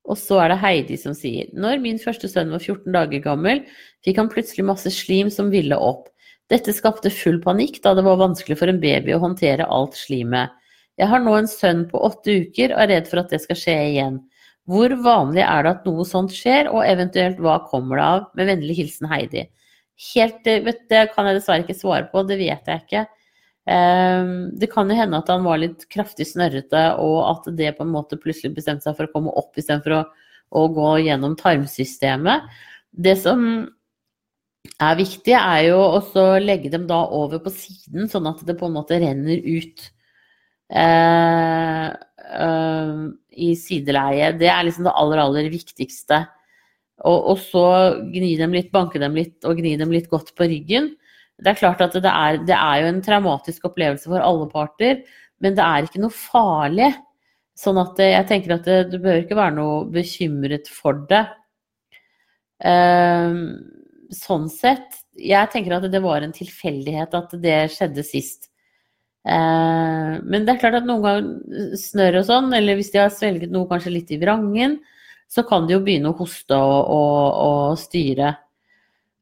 Og 0.07 0.15
så 0.19 0.39
er 0.39 0.53
det 0.53 0.61
Heidi 0.61 0.97
som 0.99 1.15
sier 1.17 1.49
Når 1.51 1.81
min 1.83 1.99
første 1.99 2.29
sønn 2.31 2.53
var 2.53 2.63
14 2.63 2.93
dager 2.95 3.23
gammel, 3.23 3.65
fikk 4.05 4.21
han 4.21 4.31
plutselig 4.31 4.65
masse 4.69 4.91
slim 4.95 5.31
som 5.33 5.51
ville 5.51 5.75
opp. 5.75 6.07
Dette 6.47 6.71
skapte 6.71 7.11
full 7.11 7.41
panikk, 7.43 7.81
da 7.83 7.91
det 7.97 8.05
var 8.07 8.21
vanskelig 8.21 8.55
for 8.59 8.71
en 8.71 8.79
baby 8.79 9.15
å 9.15 9.21
håndtere 9.23 9.67
alt 9.67 9.97
slimet. 9.99 10.53
Jeg 10.97 11.11
har 11.11 11.21
nå 11.21 11.33
en 11.37 11.49
sønn 11.51 11.83
på 11.91 11.99
åtte 12.07 12.39
uker 12.47 12.71
og 12.73 12.85
er 12.85 12.91
redd 12.95 13.09
for 13.11 13.21
at 13.21 13.33
det 13.33 13.41
skal 13.43 13.59
skje 13.59 13.75
igjen. 13.91 14.21
Hvor 14.67 14.95
vanlig 15.03 15.43
er 15.43 15.63
det 15.63 15.73
at 15.75 15.85
noe 15.87 16.03
sånt 16.07 16.33
skjer, 16.35 16.71
og 16.71 16.87
eventuelt 16.87 17.37
hva 17.43 17.59
kommer 17.69 17.99
det 17.99 18.07
av? 18.07 18.25
Med 18.39 18.49
vennlig 18.49 18.79
hilsen 18.79 19.07
Heidi. 19.11 19.45
Helt, 20.13 20.47
vet, 20.47 20.81
det 20.91 21.03
kan 21.13 21.27
jeg 21.27 21.39
dessverre 21.39 21.63
ikke 21.63 21.77
svare 21.77 22.09
på, 22.11 22.23
det 22.27 22.39
vet 22.39 22.67
jeg 22.67 22.83
ikke. 22.83 23.05
Ehm, 23.67 24.57
det 24.59 24.69
kan 24.71 24.87
jo 24.87 24.95
hende 24.95 25.19
at 25.19 25.29
han 25.31 25.43
var 25.43 25.59
litt 25.59 25.83
kraftig 25.91 26.29
snørrete, 26.29 26.83
og 27.03 27.17
at 27.33 27.49
det 27.59 27.73
på 27.75 27.83
en 27.83 27.91
måte 27.91 28.19
plutselig 28.19 28.53
bestemte 28.55 28.87
seg 28.87 28.95
for 28.95 29.09
å 29.09 29.13
komme 29.15 29.33
opp 29.39 29.59
istedenfor 29.59 29.97
å, 29.97 30.03
å 30.55 30.67
gå 30.71 30.91
gjennom 31.03 31.35
tarmsystemet. 31.39 32.47
Det 32.95 33.17
som 33.19 33.41
er 34.79 34.99
viktig, 34.99 35.35
er 35.35 35.67
jo 35.67 35.81
også 35.83 36.23
å 36.37 36.39
legge 36.43 36.71
dem 36.71 36.87
da 36.87 37.01
over 37.15 37.41
på 37.43 37.51
siden, 37.53 38.07
sånn 38.11 38.29
at 38.31 38.43
det 38.47 38.55
på 38.59 38.69
en 38.69 38.77
måte 38.77 38.99
renner 39.03 39.43
ut 39.43 39.83
eh, 40.71 41.89
eh, 41.91 43.03
i 43.35 43.51
sideleie. 43.59 44.31
Det 44.39 44.51
er 44.53 44.63
liksom 44.67 44.87
det 44.87 44.95
aller, 44.95 45.23
aller 45.25 45.51
viktigste. 45.51 46.21
Og, 47.03 47.33
og, 47.33 47.43
så 47.43 47.65
gni 48.13 48.31
dem 48.39 48.55
litt, 48.55 48.71
banke 48.73 49.01
dem 49.01 49.17
litt 49.17 49.43
og 49.45 49.59
gni 49.59 49.75
dem 49.77 49.91
litt 49.93 50.07
godt 50.09 50.31
på 50.39 50.47
ryggen 50.49 50.93
det 51.37 51.51
er 51.51 51.59
klart 51.59 51.81
at 51.85 51.95
det 52.01 52.09
er, 52.11 52.39
det 52.47 52.55
er, 52.55 52.81
jo 52.81 52.91
en 52.91 53.03
traumatisk 53.05 53.67
opplevelse 53.69 54.09
for 54.09 54.23
alle 54.23 54.47
parter, 54.49 55.03
men 55.43 55.57
det 55.57 55.65
er 55.65 55.85
ikke 55.85 56.01
noe 56.01 56.13
farlig. 56.13 56.89
Sånn 57.57 57.77
at 57.81 57.99
jeg 58.01 58.25
tenker 58.29 58.55
at 58.57 58.65
det, 58.69 58.77
du 58.91 58.97
bør 59.01 59.21
ikke 59.21 59.37
være 59.37 59.55
noe 59.57 59.83
bekymret 59.93 60.69
for 60.69 61.03
det. 61.09 61.23
Um, 62.61 63.37
sånn 64.13 64.47
sett. 64.49 65.01
Jeg 65.17 65.49
tenker 65.53 65.77
at 65.77 65.87
det 65.93 66.01
var 66.01 66.25
en 66.25 66.33
tilfeldighet 66.33 67.13
at 67.17 67.33
det 67.41 67.57
skjedde 67.73 68.05
sist. 68.05 68.49
Uh, 69.27 70.17
men 70.23 70.45
det 70.45 70.55
er 70.55 70.61
klart 70.61 70.79
at 70.79 70.87
noen 70.87 71.03
ganger 71.05 71.77
snørr 71.81 72.21
og 72.21 72.27
sånn, 72.29 72.53
eller 72.57 72.79
hvis 72.79 72.93
de 72.93 73.01
har 73.03 73.13
svelget 73.13 73.53
noe 73.53 73.69
kanskje 73.69 73.93
litt 73.93 74.13
i 74.13 74.21
vrangen, 74.21 74.79
så 75.29 75.43
kan 75.45 75.67
de 75.67 75.75
jo 75.75 75.83
begynne 75.85 76.13
å 76.13 76.17
hoste 76.17 76.57
og, 76.57 76.93
og, 76.93 77.23
og 77.45 77.81
styre. 77.81 78.33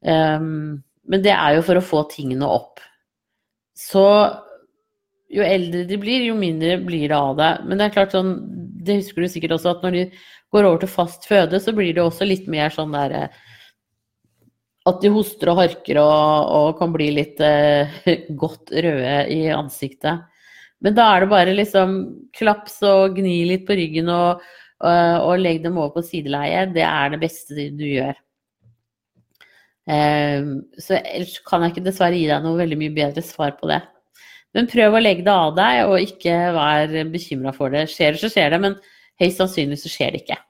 Um, 0.06 0.84
men 1.10 1.22
det 1.24 1.32
er 1.34 1.56
jo 1.56 1.64
for 1.66 1.78
å 1.78 1.84
få 1.84 2.02
tingene 2.10 2.48
opp. 2.48 2.82
Så 3.76 4.04
jo 5.32 5.42
eldre 5.42 5.84
de 5.88 5.98
blir, 6.00 6.24
jo 6.28 6.36
mindre 6.38 6.78
blir 6.82 7.10
det 7.10 7.18
av 7.18 7.34
det. 7.38 7.50
Men 7.66 7.78
det 7.78 7.88
er 7.88 7.96
klart 7.96 8.14
sånn, 8.14 8.36
det 8.86 9.00
husker 9.00 9.24
du 9.24 9.30
sikkert 9.30 9.56
også, 9.58 9.74
at 9.74 9.84
når 9.84 9.96
de 9.96 10.04
går 10.54 10.68
over 10.68 10.82
til 10.82 10.92
fast 10.92 11.26
føde, 11.28 11.60
så 11.62 11.74
blir 11.76 11.94
det 11.96 12.04
også 12.04 12.28
litt 12.28 12.46
mer 12.50 12.72
sånn 12.74 12.94
der 12.94 13.16
eh, 13.18 13.42
At 14.86 15.00
de 15.02 15.10
hoster 15.10 15.50
og 15.50 15.58
harker 15.58 15.98
og, 15.98 16.52
og 16.56 16.68
kan 16.78 16.92
bli 16.94 17.10
litt 17.16 17.42
eh, 17.42 17.96
godt 18.42 18.70
røde 18.70 19.16
i 19.34 19.40
ansiktet. 19.50 20.26
Men 20.84 20.94
da 20.94 21.08
er 21.14 21.24
det 21.24 21.32
bare 21.32 21.56
liksom 21.56 21.96
klaps 22.36 22.78
og 22.86 23.16
gni 23.16 23.40
litt 23.48 23.64
på 23.66 23.74
ryggen 23.78 24.12
og, 24.12 24.44
og, 24.84 25.24
og 25.24 25.40
legg 25.40 25.62
dem 25.64 25.80
over 25.80 25.96
på 25.96 26.06
sideleie. 26.06 26.68
Det 26.70 26.84
er 26.86 27.14
det 27.14 27.22
beste 27.24 27.70
du 27.74 27.86
gjør. 27.88 28.14
Ehm, 29.86 30.64
så 30.82 30.98
ellers 30.98 31.36
kan 31.46 31.62
jeg 31.62 31.74
ikke 31.74 31.86
dessverre 31.86 32.18
gi 32.18 32.26
deg 32.30 32.42
noe 32.42 32.58
veldig 32.58 32.78
mye 32.80 32.94
bedre 32.96 33.22
svar 33.22 33.54
på 33.60 33.70
det. 33.70 33.80
Men 34.56 34.70
prøv 34.70 34.96
å 34.96 35.02
legge 35.02 35.26
det 35.26 35.34
av 35.34 35.54
deg, 35.56 35.82
og 35.86 36.02
ikke 36.02 36.34
vær 36.56 36.96
bekymra 37.12 37.52
for 37.54 37.74
det. 37.74 37.86
Skjer 37.92 38.16
det, 38.16 38.22
så 38.22 38.32
skjer 38.32 38.54
det, 38.54 38.62
men 38.64 38.78
høyst 39.20 39.42
sannsynlig 39.42 39.78
så 39.82 39.92
skjer 39.92 40.14
det 40.14 40.24
ikke. 40.24 40.40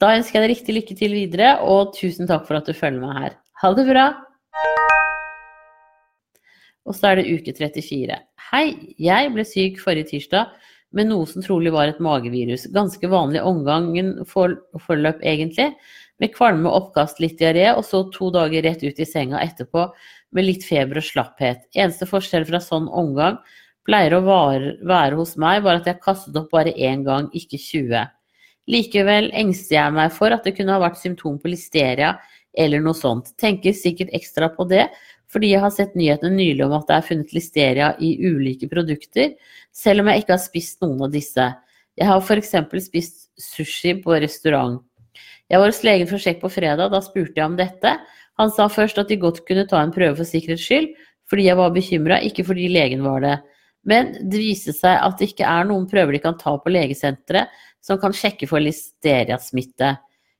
Da 0.00 0.14
ønsker 0.16 0.38
jeg 0.38 0.46
deg 0.46 0.54
riktig 0.54 0.76
lykke 0.78 0.96
til 0.96 1.14
videre, 1.14 1.52
og 1.60 1.92
tusen 1.98 2.30
takk 2.30 2.46
for 2.48 2.56
at 2.58 2.66
du 2.66 2.72
følger 2.76 3.02
meg 3.02 3.18
her. 3.18 3.38
Ha 3.60 3.72
det 3.76 3.86
bra! 3.90 4.08
Og 6.88 6.96
så 6.96 7.10
er 7.10 7.20
det 7.20 7.28
uke 7.28 7.52
34. 7.54 8.16
Hei, 8.50 8.66
jeg 8.98 9.32
ble 9.34 9.44
syk 9.46 9.82
forrige 9.82 10.14
tirsdag 10.14 10.48
med 10.96 11.10
noe 11.10 11.28
som 11.28 11.44
trolig 11.44 11.70
var 11.74 11.90
et 11.90 12.00
magevirus. 12.02 12.64
Ganske 12.74 13.10
vanlig 13.12 13.44
omgangen 13.46 14.16
forløp, 14.26 15.20
egentlig 15.20 15.68
med 16.20 16.34
kvalme, 16.34 16.68
oppkast, 16.68 17.20
litt 17.22 17.38
diaré, 17.40 17.70
og 17.72 17.84
så 17.86 18.04
to 18.12 18.30
dager 18.34 18.64
rett 18.66 18.84
ut 18.84 19.00
i 19.00 19.08
senga 19.08 19.40
etterpå 19.42 19.86
med 20.36 20.46
litt 20.46 20.66
feber 20.66 21.00
og 21.00 21.06
slapphet. 21.06 21.64
Eneste 21.74 22.08
forskjell 22.08 22.46
fra 22.48 22.60
sånn 22.62 22.88
omgang 22.88 23.40
pleier 23.88 24.14
å 24.14 24.22
være 24.22 25.16
hos 25.18 25.36
meg, 25.40 25.62
var 25.64 25.80
at 25.80 25.88
jeg 25.88 26.02
kastet 26.04 26.36
opp 26.38 26.50
bare 26.52 26.74
én 26.76 27.04
gang, 27.06 27.30
ikke 27.32 27.58
20. 27.58 28.10
Likevel 28.70 29.30
engster 29.34 29.78
jeg 29.78 29.94
meg 29.96 30.12
for 30.14 30.34
at 30.34 30.44
det 30.46 30.54
kunne 30.58 30.76
ha 30.76 30.82
vært 30.82 31.00
symptom 31.00 31.40
på 31.40 31.50
listeria 31.50 32.14
eller 32.58 32.82
noe 32.84 32.94
sånt. 32.98 33.32
Tenker 33.40 33.74
sikkert 33.74 34.12
ekstra 34.16 34.50
på 34.54 34.66
det, 34.70 34.86
fordi 35.30 35.52
jeg 35.52 35.62
har 35.62 35.72
sett 35.74 35.96
nyhetene 35.98 36.34
nylig 36.36 36.66
om 36.66 36.76
at 36.76 36.88
det 36.90 36.98
er 36.98 37.06
funnet 37.06 37.34
listeria 37.34 37.90
i 38.02 38.12
ulike 38.26 38.68
produkter, 38.70 39.34
selv 39.72 40.02
om 40.02 40.10
jeg 40.10 40.22
ikke 40.22 40.36
har 40.36 40.42
spist 40.42 40.80
noen 40.84 41.06
av 41.06 41.14
disse. 41.14 41.46
Jeg 41.98 42.08
har 42.08 42.22
f.eks. 42.22 42.54
spist 42.86 43.28
sushi 43.40 43.96
på 44.02 44.18
restaurant. 44.22 44.80
Jeg 45.50 45.58
var 45.58 45.72
hos 45.72 45.82
legen 45.82 46.06
for 46.06 46.16
å 46.16 46.22
sjekke 46.22 46.44
på 46.44 46.52
fredag, 46.54 46.92
da 46.92 47.00
spurte 47.02 47.40
jeg 47.40 47.46
om 47.46 47.56
dette. 47.58 47.96
Han 48.38 48.52
sa 48.54 48.68
først 48.70 49.00
at 49.02 49.10
de 49.10 49.18
godt 49.20 49.42
kunne 49.48 49.66
ta 49.70 49.80
en 49.82 49.94
prøve 49.94 50.20
for 50.20 50.28
sikkerhets 50.28 50.62
skyld, 50.62 50.92
fordi 51.30 51.48
jeg 51.48 51.58
var 51.58 51.72
bekymra, 51.74 52.20
ikke 52.26 52.44
fordi 52.46 52.68
legen 52.70 53.02
var 53.06 53.24
det. 53.24 53.34
Men 53.88 54.12
det 54.30 54.42
viste 54.42 54.74
seg 54.76 54.98
at 55.00 55.18
det 55.18 55.32
ikke 55.32 55.48
er 55.48 55.66
noen 55.66 55.88
prøver 55.90 56.14
de 56.14 56.22
kan 56.22 56.38
ta 56.38 56.54
på 56.60 56.72
legesenteret 56.72 57.50
som 57.82 57.98
kan 58.00 58.14
sjekke 58.14 58.46
for 58.50 58.62
listeriasmitte. 58.62 59.94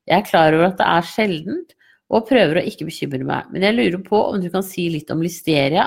Jeg 0.08 0.16
er 0.16 0.28
klar 0.28 0.54
over 0.54 0.70
at 0.70 0.78
det 0.80 0.88
er 0.88 1.08
sjeldent, 1.08 1.74
og 2.10 2.26
prøver 2.26 2.58
å 2.58 2.66
ikke 2.66 2.88
bekymre 2.88 3.26
meg. 3.26 3.50
Men 3.54 3.64
jeg 3.66 3.76
lurer 3.76 4.00
på 4.06 4.20
om 4.32 4.40
du 4.42 4.48
kan 4.50 4.64
si 4.66 4.88
litt 4.90 5.10
om 5.14 5.22
listeria, 5.22 5.86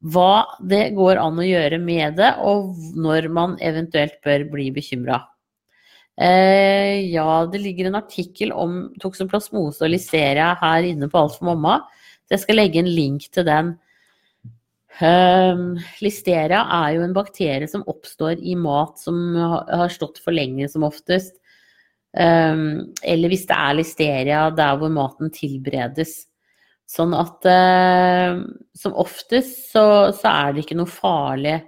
hva 0.00 0.56
det 0.66 0.90
går 0.96 1.20
an 1.20 1.38
å 1.38 1.46
gjøre 1.46 1.78
med 1.82 2.16
det, 2.18 2.32
og 2.42 2.74
når 2.98 3.28
man 3.32 3.58
eventuelt 3.62 4.18
bør 4.24 4.46
bli 4.50 4.70
bekymra. 4.74 5.20
Eh, 6.20 7.10
ja, 7.14 7.46
det 7.52 7.62
ligger 7.62 7.88
en 7.88 7.96
artikkel 7.96 8.52
om 8.52 8.80
toksoplasmose 9.00 9.86
og 9.86 9.92
listeria 9.94 10.52
her 10.60 10.90
inne 10.90 11.08
på 11.08 11.22
Alt 11.22 11.38
for 11.38 11.48
mamma. 11.48 11.78
Så 12.28 12.36
jeg 12.36 12.44
skal 12.44 12.60
legge 12.60 12.82
en 12.82 12.90
link 12.90 13.30
til 13.32 13.46
den. 13.48 13.78
Um, 15.00 15.78
listeria 16.04 16.60
er 16.76 16.96
jo 16.98 17.04
en 17.06 17.14
bakterie 17.16 17.64
som 17.70 17.86
oppstår 17.88 18.42
i 18.44 18.52
mat 18.58 18.98
som 19.00 19.16
har 19.38 19.88
stått 19.92 20.20
for 20.20 20.36
lenge, 20.36 20.68
som 20.68 20.84
oftest. 20.84 21.38
Um, 22.12 22.90
eller 23.06 23.30
hvis 23.32 23.46
det 23.48 23.56
er 23.56 23.78
listeria 23.78 24.42
der 24.52 24.76
hvor 24.76 24.92
maten 24.92 25.32
tilberedes. 25.32 26.26
Sånn 26.90 27.14
at 27.16 27.48
uh, 27.48 28.42
som 28.76 28.98
oftest 28.98 29.70
så, 29.70 29.86
så, 30.12 30.34
er 30.34 30.52
det 30.52 30.66
ikke 30.66 30.78
noe 30.82 30.90
farlig. 30.90 31.60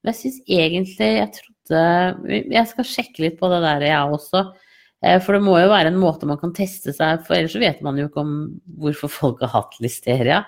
Men 0.00 0.10
jeg 0.10 0.18
syns 0.22 0.42
egentlig 0.48 1.10
Jeg 1.20 1.32
tror 1.36 1.56
jeg 1.76 2.66
skal 2.70 2.86
sjekke 2.86 3.24
litt 3.24 3.38
på 3.40 3.48
det 3.52 3.62
der, 3.64 3.86
jeg 3.88 4.16
også. 4.16 4.44
Eh, 5.04 5.16
for 5.24 5.36
det 5.36 5.44
må 5.44 5.56
jo 5.56 5.70
være 5.70 5.92
en 5.92 6.00
måte 6.00 6.28
man 6.28 6.40
kan 6.40 6.52
teste 6.56 6.92
seg 6.92 7.24
for 7.24 7.38
ellers 7.38 7.54
så 7.56 7.62
vet 7.62 7.80
man 7.84 7.96
jo 7.96 8.10
ikke 8.10 8.20
om 8.20 8.36
hvorfor 8.82 9.12
folk 9.12 9.42
har 9.46 9.54
hatt 9.54 9.78
listeria. 9.80 10.42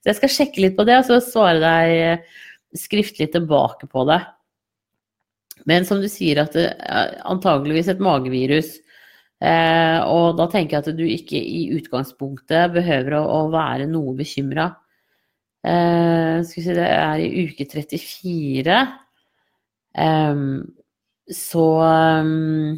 Så 0.00 0.12
jeg 0.12 0.20
skal 0.20 0.34
sjekke 0.36 0.62
litt 0.62 0.78
på 0.78 0.86
det, 0.86 1.00
og 1.00 1.08
så 1.08 1.20
svare 1.24 1.58
deg 1.62 1.94
eh, 1.98 2.40
skriftlig 2.76 3.30
tilbake 3.34 3.90
på 3.90 4.06
det. 4.08 4.20
Men 5.66 5.86
som 5.88 5.98
du 5.98 6.06
sier, 6.10 6.44
at 6.44 6.54
det 6.54 6.68
er 6.70 7.16
antageligvis 7.26 7.90
et 7.90 8.02
magevirus. 8.02 8.76
Eh, 9.42 9.98
og 10.06 10.36
da 10.38 10.46
tenker 10.52 10.76
jeg 10.76 10.84
at 10.84 10.98
du 10.98 11.02
ikke 11.08 11.40
i 11.40 11.66
utgangspunktet 11.74 12.76
behøver 12.76 13.18
å, 13.18 13.48
være 13.52 13.88
noe 13.90 14.14
bekymra. 14.16 14.70
skal 15.66 16.54
vi 16.54 16.62
si, 16.62 16.76
det 16.76 16.86
er 16.86 17.24
i 17.24 17.46
uke 17.48 17.66
34. 17.66 18.78
Um, 19.96 20.66
så 21.32 21.64
um, 21.80 22.76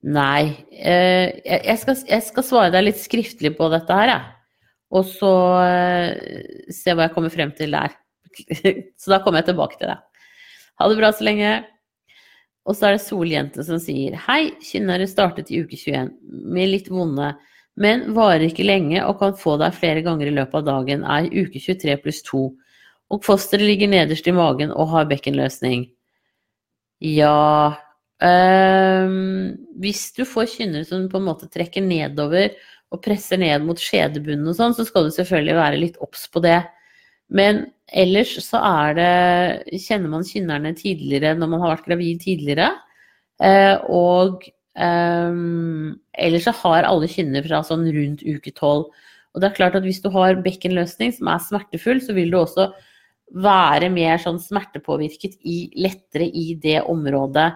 Nei. 0.00 0.44
Uh, 0.72 1.28
jeg, 1.44 1.76
skal, 1.80 1.98
jeg, 2.08 2.24
skal, 2.28 2.46
svare 2.46 2.72
deg 2.72 2.86
litt 2.86 3.00
skriftlig 3.00 3.52
på 3.58 3.68
dette 3.72 3.96
her, 3.96 4.14
jeg. 4.14 4.62
Og 4.96 5.04
så 5.06 5.32
uh, 5.60 6.70
se 6.72 6.94
hva 6.94 7.08
jeg 7.08 7.14
kommer 7.16 7.32
frem 7.32 7.52
til 7.56 7.76
der. 7.76 7.92
så 9.00 9.12
da 9.12 9.20
kommer 9.24 9.42
jeg 9.42 9.50
tilbake 9.50 9.80
til 9.80 9.92
deg. 9.92 10.00
Ha 10.80 10.88
det 10.88 10.98
bra 11.00 11.12
så 11.12 11.26
lenge. 11.26 11.52
Og 12.68 12.76
så 12.76 12.88
er 12.88 12.96
det 12.96 13.04
Soljente 13.04 13.64
som 13.64 13.80
sier 13.82 14.16
Hei, 14.26 14.52
kynnere 14.64 15.08
startet 15.08 15.50
i 15.50 15.62
uke 15.64 15.78
21 15.80 16.10
med 16.52 16.70
litt 16.70 16.90
vonde, 16.92 17.32
men 17.80 18.10
varer 18.16 18.44
ikke 18.46 18.66
lenge 18.66 19.00
og 19.06 19.16
kan 19.22 19.36
få 19.38 19.56
deg 19.60 19.76
flere 19.76 20.04
ganger 20.04 20.28
i 20.28 20.34
løpet 20.36 20.60
av 20.60 20.66
dagen, 20.68 21.04
er 21.04 21.30
uke 21.32 21.60
23 21.60 21.96
pluss 22.04 22.20
2. 22.28 22.42
Og 23.10 23.24
fosteret 23.26 23.66
ligger 23.66 23.90
nederst 23.90 24.28
i 24.28 24.34
magen 24.36 24.70
og 24.70 24.92
har 24.92 25.08
bekkenløsning. 25.10 25.88
Ja 27.00 27.76
um, 28.20 29.56
Hvis 29.80 30.10
du 30.16 30.26
får 30.28 30.50
kynnere 30.56 30.84
som 30.88 31.08
på 31.08 31.20
en 31.20 31.28
måte 31.30 31.48
trekker 31.52 31.84
nedover 31.84 32.52
og 32.90 33.02
presser 33.04 33.38
ned 33.40 33.62
mot 33.64 33.78
skjedebunnen 33.78 34.50
og 34.50 34.56
sånn, 34.58 34.74
så 34.74 34.82
skal 34.82 35.06
du 35.06 35.14
selvfølgelig 35.14 35.54
være 35.54 35.78
litt 35.78 35.98
obs 36.02 36.24
på 36.32 36.42
det. 36.42 36.58
Men 37.30 37.68
ellers 37.86 38.32
så 38.42 38.58
er 38.66 38.96
det 38.98 39.78
Kjenner 39.84 40.10
man 40.10 40.26
kynnerne 40.26 40.72
tidligere 40.74 41.36
når 41.38 41.52
man 41.52 41.62
har 41.62 41.76
vært 41.76 41.86
gravid 41.86 42.24
tidligere. 42.24 42.72
Uh, 43.40 43.78
og 43.88 44.42
um, 44.74 45.94
ellers 46.18 46.48
så 46.48 46.56
har 46.64 46.88
alle 46.88 47.08
kynner 47.08 47.46
fra 47.46 47.62
sånn 47.64 47.86
rundt 47.94 48.26
uke 48.26 48.52
tolv. 48.58 48.90
Og 49.30 49.40
det 49.40 49.48
er 49.48 49.56
klart 49.56 49.78
at 49.78 49.86
hvis 49.86 50.02
du 50.02 50.10
har 50.12 50.42
bekkenløsning 50.42 51.14
som 51.14 51.30
er 51.30 51.42
smertefull, 51.46 52.02
så 52.02 52.16
vil 52.16 52.34
du 52.34 52.40
også 52.40 52.72
være 53.30 53.90
mer 53.92 54.18
sånn 54.22 54.40
smertepåvirket 54.42 55.38
i, 55.46 55.70
lettere 55.78 56.26
i 56.26 56.54
det 56.60 56.80
området. 56.88 57.52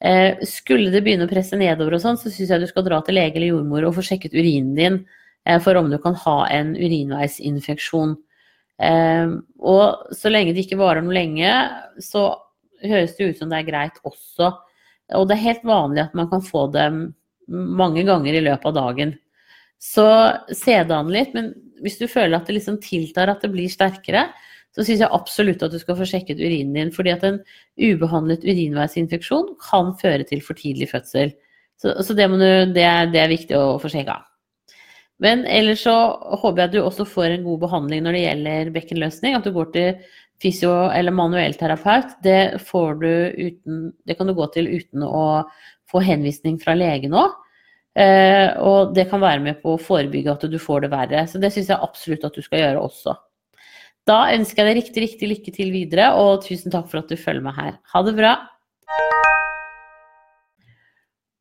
Eh, 0.00 0.38
skulle 0.46 0.92
det 0.94 1.02
begynne 1.04 1.26
å 1.26 1.30
presse 1.30 1.58
nedover 1.58 1.96
og 1.96 2.02
sånn, 2.04 2.18
så 2.20 2.30
syns 2.30 2.52
jeg 2.54 2.62
du 2.62 2.68
skal 2.70 2.86
dra 2.86 3.00
til 3.04 3.18
lege 3.18 3.38
eller 3.38 3.52
jordmor 3.52 3.88
og 3.88 3.96
få 3.96 4.04
sjekket 4.06 4.36
urinen 4.36 4.76
din 4.78 4.98
eh, 5.44 5.58
for 5.62 5.78
om 5.80 5.90
du 5.90 5.98
kan 6.02 6.16
ha 6.22 6.38
en 6.54 6.74
urinveisinfeksjon. 6.78 8.16
Eh, 8.78 9.36
og 9.58 10.14
så 10.14 10.32
lenge 10.32 10.54
det 10.54 10.66
ikke 10.66 10.80
varer 10.80 11.04
noe 11.04 11.16
lenge, 11.18 11.52
så 12.02 12.30
høres 12.84 13.16
det 13.18 13.32
ut 13.32 13.40
som 13.42 13.50
det 13.50 13.62
er 13.62 13.70
greit 13.70 14.02
også. 14.06 14.52
Og 15.18 15.24
det 15.28 15.38
er 15.38 15.46
helt 15.48 15.64
vanlig 15.66 16.04
at 16.04 16.14
man 16.16 16.28
kan 16.30 16.44
få 16.44 16.68
det 16.72 16.86
mange 17.48 18.04
ganger 18.06 18.36
i 18.36 18.44
løpet 18.44 18.68
av 18.70 18.76
dagen. 18.76 19.16
Så 19.82 20.04
se 20.54 20.74
det 20.84 20.94
an 20.94 21.10
litt, 21.10 21.34
men 21.34 21.52
hvis 21.82 21.98
du 22.00 22.06
føler 22.10 22.38
at 22.38 22.48
det 22.48 22.58
liksom 22.58 22.80
tiltar 22.82 23.30
at 23.30 23.42
det 23.44 23.50
blir 23.52 23.70
sterkere, 23.72 24.26
så 24.78 24.86
syns 24.86 25.02
jeg 25.02 25.10
absolutt 25.10 25.62
at 25.66 25.74
du 25.74 25.80
skal 25.82 25.96
få 25.98 26.06
sjekket 26.06 26.38
urinen 26.38 26.76
din. 26.76 26.94
Fordi 26.94 27.10
at 27.10 27.24
en 27.26 27.40
ubehandlet 27.82 28.46
urinveisinfeksjon 28.46 29.56
kan 29.62 29.90
føre 29.98 30.26
til 30.28 30.42
for 30.44 30.58
tidlig 30.58 30.92
fødsel. 30.92 31.34
Så, 31.82 31.96
så 32.06 32.14
det, 32.14 32.28
du, 32.30 32.46
det, 32.74 32.84
er, 32.84 33.10
det, 33.10 33.22
er, 33.22 33.32
viktig 33.32 33.58
å 33.58 33.80
få 33.82 33.90
sjekka. 33.90 34.20
Men 35.22 35.42
ellers 35.50 35.82
så 35.82 35.96
håper 36.14 36.62
jeg 36.62 36.70
at 36.70 36.76
du 36.76 36.80
også 36.84 37.08
får 37.10 37.32
en 37.32 37.46
god 37.46 37.64
behandling 37.66 38.04
når 38.06 38.14
det 38.14 38.22
gjelder 38.22 38.72
bekkenløsning. 38.78 39.34
At 39.34 39.46
du 39.46 39.50
går 39.56 39.72
til 39.74 40.14
fysio- 40.42 40.92
eller 40.94 41.14
manuellterapeut. 41.14 42.14
Det, 42.22 42.38
det 42.62 44.18
kan 44.18 44.30
du 44.30 44.36
gå 44.38 44.50
til 44.54 44.70
uten 44.78 45.06
å 45.06 45.26
få 45.90 46.06
henvisning 46.06 46.62
fra 46.62 46.78
lege 46.78 47.10
nå. 47.10 47.26
Eh, 47.98 48.54
og 48.62 48.94
det 48.94 49.08
kan 49.10 49.22
være 49.22 49.42
med 49.42 49.58
på 49.62 49.74
å 49.74 49.80
forebygge 49.82 50.36
at 50.36 50.46
du 50.46 50.58
får 50.62 50.86
det 50.86 50.92
verre. 50.94 51.26
Så 51.26 51.42
det 51.42 51.50
syns 51.54 51.72
jeg 51.72 51.82
absolutt 51.82 52.30
at 52.30 52.38
du 52.38 52.44
skal 52.46 52.62
gjøre 52.62 52.84
også. 52.86 53.18
Da 54.08 54.30
ønsker 54.32 54.64
jeg 54.64 54.70
deg 54.70 54.78
riktig, 54.78 55.02
riktig 55.04 55.28
lykke 55.28 55.52
til 55.52 55.72
videre, 55.74 56.12
og 56.16 56.40
tusen 56.46 56.72
takk 56.72 56.86
for 56.88 57.02
at 57.02 57.10
du 57.10 57.18
følger 57.20 57.44
meg 57.44 57.58
her. 57.58 57.74
Ha 57.92 58.00
det 58.06 58.14
bra. 58.16 58.36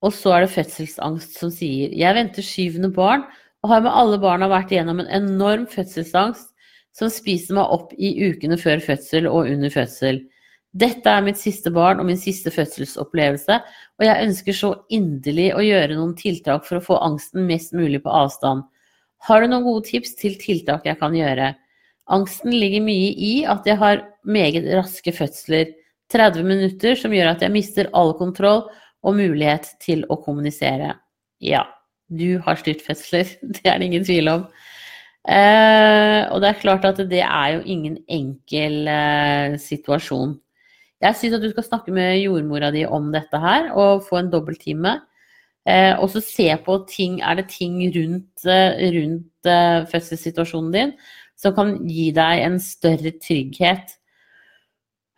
Og 0.03 0.11
så 0.13 0.33
er 0.35 0.43
det 0.43 0.53
fødselsangst 0.53 1.39
som 1.39 1.49
sier 1.49 1.93
Jeg 1.95 2.13
venter 2.13 2.45
syvende 2.45 2.91
barn 2.93 3.23
og 3.65 3.71
har 3.71 3.81
med 3.81 3.95
alle 3.97 4.19
barna 4.21 4.49
vært 4.51 4.73
igjennom 4.73 4.99
en 5.01 5.09
enorm 5.15 5.63
fødselsangst 5.71 6.51
som 6.97 7.09
spiser 7.13 7.57
meg 7.57 7.71
opp 7.73 7.93
i 7.97 8.11
ukene 8.27 8.59
før 8.61 8.83
fødsel 8.83 9.29
og 9.29 9.49
under 9.49 9.73
fødsel. 9.73 10.21
Dette 10.77 11.09
er 11.09 11.23
mitt 11.25 11.39
siste 11.39 11.71
barn 11.73 12.01
og 12.01 12.05
min 12.09 12.19
siste 12.19 12.51
fødselsopplevelse, 12.53 13.57
og 13.97 14.05
jeg 14.05 14.27
ønsker 14.27 14.57
så 14.57 14.73
inderlig 14.93 15.47
å 15.55 15.63
gjøre 15.65 15.97
noen 15.97 16.13
tiltak 16.19 16.67
for 16.67 16.77
å 16.77 16.83
få 16.83 16.99
angsten 17.05 17.47
mest 17.49 17.73
mulig 17.77 18.03
på 18.03 18.13
avstand. 18.13 18.65
Har 19.25 19.41
du 19.41 19.49
noen 19.49 19.65
gode 19.65 19.87
tips 19.87 20.13
til 20.19 20.37
tiltak 20.41 20.85
jeg 20.85 20.99
kan 20.99 21.15
gjøre? 21.17 21.55
Angsten 22.13 22.53
ligger 22.55 22.83
mye 22.85 23.11
i 23.11 23.33
at 23.49 23.67
jeg 23.67 23.79
har 23.81 24.05
meget 24.27 24.67
raske 24.77 25.11
fødsler, 25.15 25.73
30 26.13 26.45
minutter, 26.47 26.95
som 26.95 27.11
gjør 27.11 27.33
at 27.33 27.41
jeg 27.43 27.51
mister 27.51 27.89
all 27.97 28.13
kontroll 28.15 28.63
og 29.03 29.17
mulighet 29.17 29.67
til 29.83 30.05
å 30.07 30.15
kommunisere. 30.23 30.93
Ja, 31.43 31.65
du 32.07 32.39
har 32.45 32.59
styrt 32.59 32.85
fødsler, 32.85 33.27
det 33.57 33.65
er 33.67 33.79
det 33.79 33.89
ingen 33.89 34.07
tvil 34.07 34.31
om. 34.31 34.47
Eh, 35.27 36.21
og 36.31 36.39
det 36.39 36.53
er 36.53 36.61
klart 36.61 36.87
at 36.87 37.01
det 37.09 37.23
er 37.25 37.57
jo 37.57 37.65
ingen 37.67 37.97
enkel 38.07 38.87
eh, 38.87 39.57
situasjon. 39.59 40.37
Jeg 41.03 41.19
syns 41.19 41.35
at 41.37 41.43
du 41.43 41.51
skal 41.51 41.67
snakke 41.67 41.93
med 41.93 42.21
jordmora 42.23 42.71
di 42.73 42.85
om 42.87 43.11
dette 43.13 43.41
her, 43.43 43.73
og 43.75 44.07
få 44.07 44.21
en 44.21 44.31
dobbelttime. 44.31 44.95
Eh, 45.67 45.93
og 45.99 46.07
så 46.13 46.21
se 46.23 46.47
på 46.63 46.77
ting 46.87 47.17
Er 47.19 47.35
det 47.35 47.49
ting 47.51 47.81
rundt, 47.91 48.45
eh, 48.47 48.87
rundt 48.95 49.49
eh, 49.51 49.83
fødselssituasjonen 49.91 50.71
din 50.71 50.93
som 51.37 51.53
kan 51.57 51.75
gi 51.87 52.09
deg 52.15 52.43
en 52.45 52.57
større 52.61 53.13
trygghet, 53.21 53.95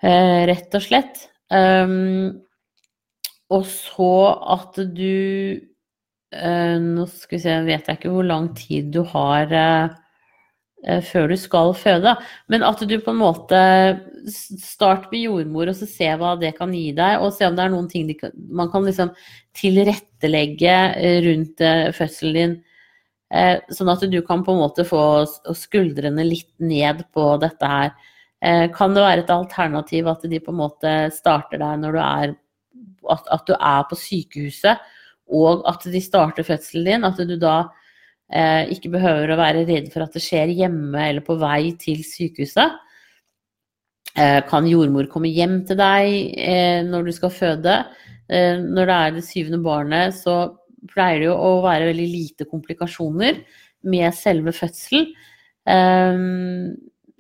eh, 0.04 0.44
rett 0.50 0.76
og 0.76 0.86
slett. 0.86 1.26
Um, 1.50 2.44
og 3.50 3.66
så 3.66 4.12
at 4.54 4.76
du 4.94 5.58
uh, 5.58 6.76
Nå 6.78 7.08
skal 7.10 7.40
vi 7.40 7.42
se, 7.42 7.56
vet 7.66 7.90
jeg 7.90 7.98
ikke 7.98 8.12
hvor 8.14 8.28
lang 8.28 8.52
tid 8.54 8.92
du 8.94 9.00
har 9.16 9.50
Eh, 10.88 11.02
før 11.04 11.28
du 11.28 11.36
skal 11.36 11.74
føde. 11.76 12.14
Men 12.48 12.64
at 12.64 12.80
du 12.88 12.96
på 13.04 13.12
en 13.12 13.20
måte 13.20 13.60
Start 14.30 15.08
med 15.12 15.26
jordmor 15.26 15.72
og 15.72 15.76
så 15.80 15.88
se 15.88 16.08
hva 16.20 16.34
det 16.40 16.54
kan 16.58 16.74
gi 16.76 16.90
deg, 16.96 17.22
og 17.24 17.32
se 17.36 17.48
om 17.48 17.56
det 17.56 17.64
er 17.64 17.72
noen 17.72 17.88
ting 17.92 18.10
kan, 18.20 18.34
man 18.36 18.68
kan 18.72 18.84
liksom 18.84 19.14
tilrettelegge 19.56 20.76
eh, 21.00 21.20
rundt 21.24 21.64
eh, 21.64 21.88
fødselen 21.96 22.36
din. 22.36 22.56
Sånn 23.30 23.92
at 23.94 24.02
du 24.10 24.20
kan 24.26 24.42
på 24.42 24.56
en 24.56 24.62
måte 24.64 24.82
få 24.88 25.02
skuldrene 25.54 26.24
litt 26.26 26.50
ned 26.58 27.04
på 27.14 27.26
dette 27.38 27.68
her. 27.70 27.92
Kan 28.74 28.96
det 28.96 29.04
være 29.04 29.22
et 29.22 29.30
alternativ 29.30 30.08
at 30.10 30.26
de 30.32 30.40
på 30.42 30.50
en 30.50 30.58
måte 30.64 30.94
starter 31.14 31.62
deg 31.62 31.84
når 31.84 31.94
du 31.94 32.00
er 32.02 32.34
At, 33.14 33.28
at 33.30 33.46
du 33.46 33.54
er 33.54 33.84
på 33.90 34.00
sykehuset, 34.00 34.82
og 35.30 35.62
at 35.70 35.86
de 35.86 36.02
starter 36.02 36.48
fødselen 36.48 36.90
din? 36.90 37.06
At 37.06 37.22
du 37.22 37.36
da 37.38 37.56
eh, 38.34 38.70
ikke 38.74 38.92
behøver 38.98 39.34
å 39.34 39.40
være 39.40 39.66
redd 39.70 39.90
for 39.94 40.06
at 40.06 40.16
det 40.16 40.24
skjer 40.26 40.52
hjemme 40.58 41.10
eller 41.10 41.26
på 41.26 41.38
vei 41.42 41.74
til 41.82 42.02
sykehuset. 42.06 42.78
Eh, 44.18 44.40
kan 44.50 44.68
jordmor 44.68 45.10
komme 45.12 45.30
hjem 45.32 45.62
til 45.70 45.78
deg 45.80 46.14
eh, 46.42 46.80
når 46.88 47.10
du 47.10 47.16
skal 47.16 47.34
føde? 47.34 47.76
Eh, 48.30 48.58
når 48.60 48.90
det 48.90 48.96
er 48.96 49.16
det 49.18 49.26
syvende 49.28 49.62
barnet, 49.66 50.18
så 50.18 50.40
pleier 50.88 51.20
det 51.20 51.28
jo 51.30 51.36
å 51.36 51.52
være 51.66 51.90
veldig 51.90 52.08
lite 52.12 52.48
komplikasjoner 52.50 53.42
med 53.90 54.16
selve 54.16 54.54
fødselen. 54.56 55.10
Eh, 55.70 56.24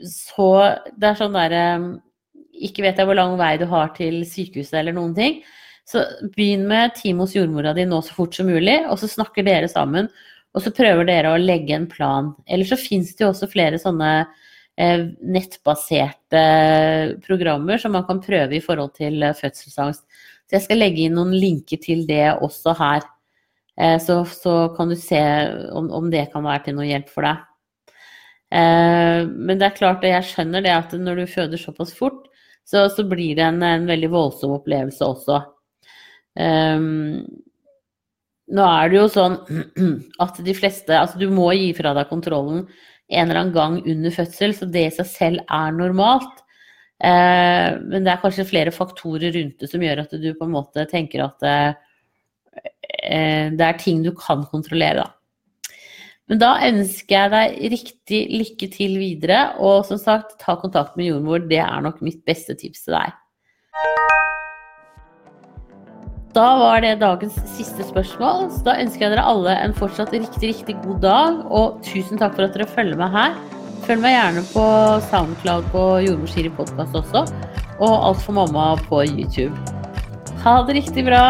så 0.10 0.49
det 0.95 1.10
er 1.10 1.20
sånn 1.20 1.36
derre 1.36 1.64
eh, 1.74 1.89
Ikke 2.70 2.86
vet 2.86 2.99
jeg 2.99 3.07
hvor 3.07 3.18
lang 3.20 3.34
vei 3.39 3.53
du 3.60 3.66
har 3.72 3.91
til 3.95 4.22
sykehuset 4.28 4.80
eller 4.80 4.95
noen 4.95 5.14
ting. 5.16 5.39
Så 5.88 6.03
begynn 6.36 6.66
med 6.70 6.95
time 6.97 7.24
hos 7.24 7.36
jordmora 7.36 7.72
di 7.76 7.86
nå 7.88 8.01
så 8.05 8.14
fort 8.14 8.36
som 8.36 8.49
mulig, 8.51 8.78
og 8.91 8.99
så 9.01 9.07
snakker 9.10 9.47
dere 9.47 9.70
sammen 9.72 10.10
og 10.55 10.66
så 10.66 10.74
prøver 10.74 11.07
dere 11.07 11.34
å 11.34 11.41
legge 11.41 11.76
en 11.78 11.88
plan. 11.89 12.34
Eller 12.49 12.68
så 12.68 12.78
fins 12.80 13.14
det 13.16 13.26
jo 13.26 13.32
også 13.32 13.49
flere 13.51 13.80
sånne 13.82 14.10
eh, 14.80 15.05
nettbaserte 15.22 16.41
programmer 17.26 17.82
som 17.82 17.93
man 17.93 18.07
kan 18.07 18.22
prøve 18.24 18.57
i 18.57 18.64
forhold 18.64 18.95
til 18.97 19.22
eh, 19.24 19.36
fødselsangst. 19.38 20.05
Så 20.49 20.57
jeg 20.57 20.66
skal 20.66 20.82
legge 20.82 21.05
inn 21.05 21.18
noen 21.20 21.36
linker 21.38 21.82
til 21.84 22.07
det 22.10 22.26
også 22.39 22.74
her. 22.80 23.05
Eh, 23.80 23.97
så, 24.03 24.21
så, 24.25 24.55
kan 24.77 24.91
du 24.91 24.97
se 24.99 25.21
om, 25.71 25.91
om, 25.91 26.09
det 26.11 26.27
kan 26.34 26.43
være 26.45 26.67
til 26.67 26.77
noe 26.77 26.89
hjelp 26.89 27.11
for 27.13 27.27
deg. 27.27 27.45
Eh, 28.59 29.21
men 29.30 29.59
det 29.59 29.69
er 29.69 29.77
klart, 29.77 30.03
og 30.03 30.11
jeg 30.11 30.27
skjønner 30.32 30.65
det 30.65 30.73
at 30.75 30.97
når 30.99 31.21
du 31.21 31.32
føder 31.32 31.61
såpass 31.61 31.93
fort, 31.95 32.25
så, 32.67 32.86
så 32.93 33.05
blir 33.07 33.38
det 33.38 33.45
en, 33.45 33.63
en, 33.65 33.88
veldig 33.89 34.11
voldsom 34.13 34.57
opplevelse 34.59 35.05
også. 35.05 35.39
Um, 36.39 37.25
nå 38.53 38.65
er 38.65 38.91
det 38.91 38.99
jo 38.99 39.07
sånn 39.11 39.39
at 40.23 40.38
de 40.45 40.53
fleste 40.55 40.93
Altså, 40.95 41.17
du 41.19 41.25
må 41.34 41.49
gi 41.57 41.71
fra 41.75 41.91
deg 41.97 42.07
kontrollen 42.07 42.61
en 43.09 43.25
eller 43.25 43.39
annen 43.41 43.55
gang 43.55 43.80
under 43.82 44.13
fødsel, 44.13 44.53
så 44.53 44.67
det 44.69 44.86
i 44.86 44.93
seg 44.99 45.07
selv 45.09 45.41
er 45.49 45.73
normalt. 45.73 46.43
Eh, 47.01 47.77
men 47.80 48.05
det 48.05 48.11
er 48.13 48.21
kanskje 48.21 48.45
flere 48.45 48.73
faktorer 48.75 49.34
rundt 49.34 49.63
det 49.63 49.69
som 49.71 49.84
gjør 49.84 50.03
at 50.03 50.13
du 50.19 50.27
på 50.36 50.45
en 50.45 50.53
måte 50.53 50.84
tenker 50.91 51.23
at 51.25 51.45
eh, 51.47 51.69
eh 51.71 51.86
det 52.99 53.66
er 53.66 53.80
ting 53.80 54.03
du 54.05 54.12
kan 54.18 54.43
kontrollere, 54.51 55.05
da. 55.05 55.14
Men 56.30 56.41
da 56.43 56.51
ønsker 56.68 57.16
jeg 57.16 57.32
deg 57.34 57.72
riktig 57.74 58.20
lykke 58.30 58.68
til 58.76 58.99
videre, 59.01 59.39
og 59.57 59.82
som 59.88 59.97
sagt, 59.97 60.38
ta 60.41 60.53
kontakt 60.62 60.93
med 60.99 61.10
jordmor. 61.10 61.41
Det 61.49 61.57
er 61.64 61.82
nok 61.82 62.03
mitt 62.05 62.22
beste 62.30 62.53
tips 62.60 62.86
til 62.86 62.99
deg. 62.99 63.16
Da 66.38 66.45
var 66.62 66.84
det 66.86 66.99
dagens 67.01 67.34
siste 67.55 67.86
spørsmål. 67.88 68.51
Så 68.53 68.62
da 68.68 68.78
ønsker 68.78 69.07
jeg 69.07 69.16
dere 69.16 69.26
alle 69.26 69.55
en 69.64 69.74
fortsatt 69.74 70.14
riktig, 70.14 70.51
riktig 70.51 70.76
god 70.84 70.99
dag. 71.01 71.39
Og 71.49 71.80
tusen 71.88 72.22
takk 72.22 72.38
for 72.38 72.45
at 72.45 72.53
dere 72.53 72.70
følger 72.70 72.99
meg 72.99 73.16
her. 73.16 73.34
Følg 73.88 74.03
meg 74.03 74.14
gjerne 74.14 74.43
på 74.51 74.66
Soundcloud 75.10 75.72
på 75.74 75.86
Jordmor 76.05 76.30
Siri 76.30 76.53
podkast 76.53 76.99
også. 77.01 77.26
Og 77.80 77.95
Alt 77.95 78.22
for 78.22 78.38
mamma 78.38 78.76
på 78.86 79.01
YouTube. 79.10 79.55
Ha 80.45 80.60
det 80.68 80.78
riktig 80.84 81.07
bra. 81.10 81.24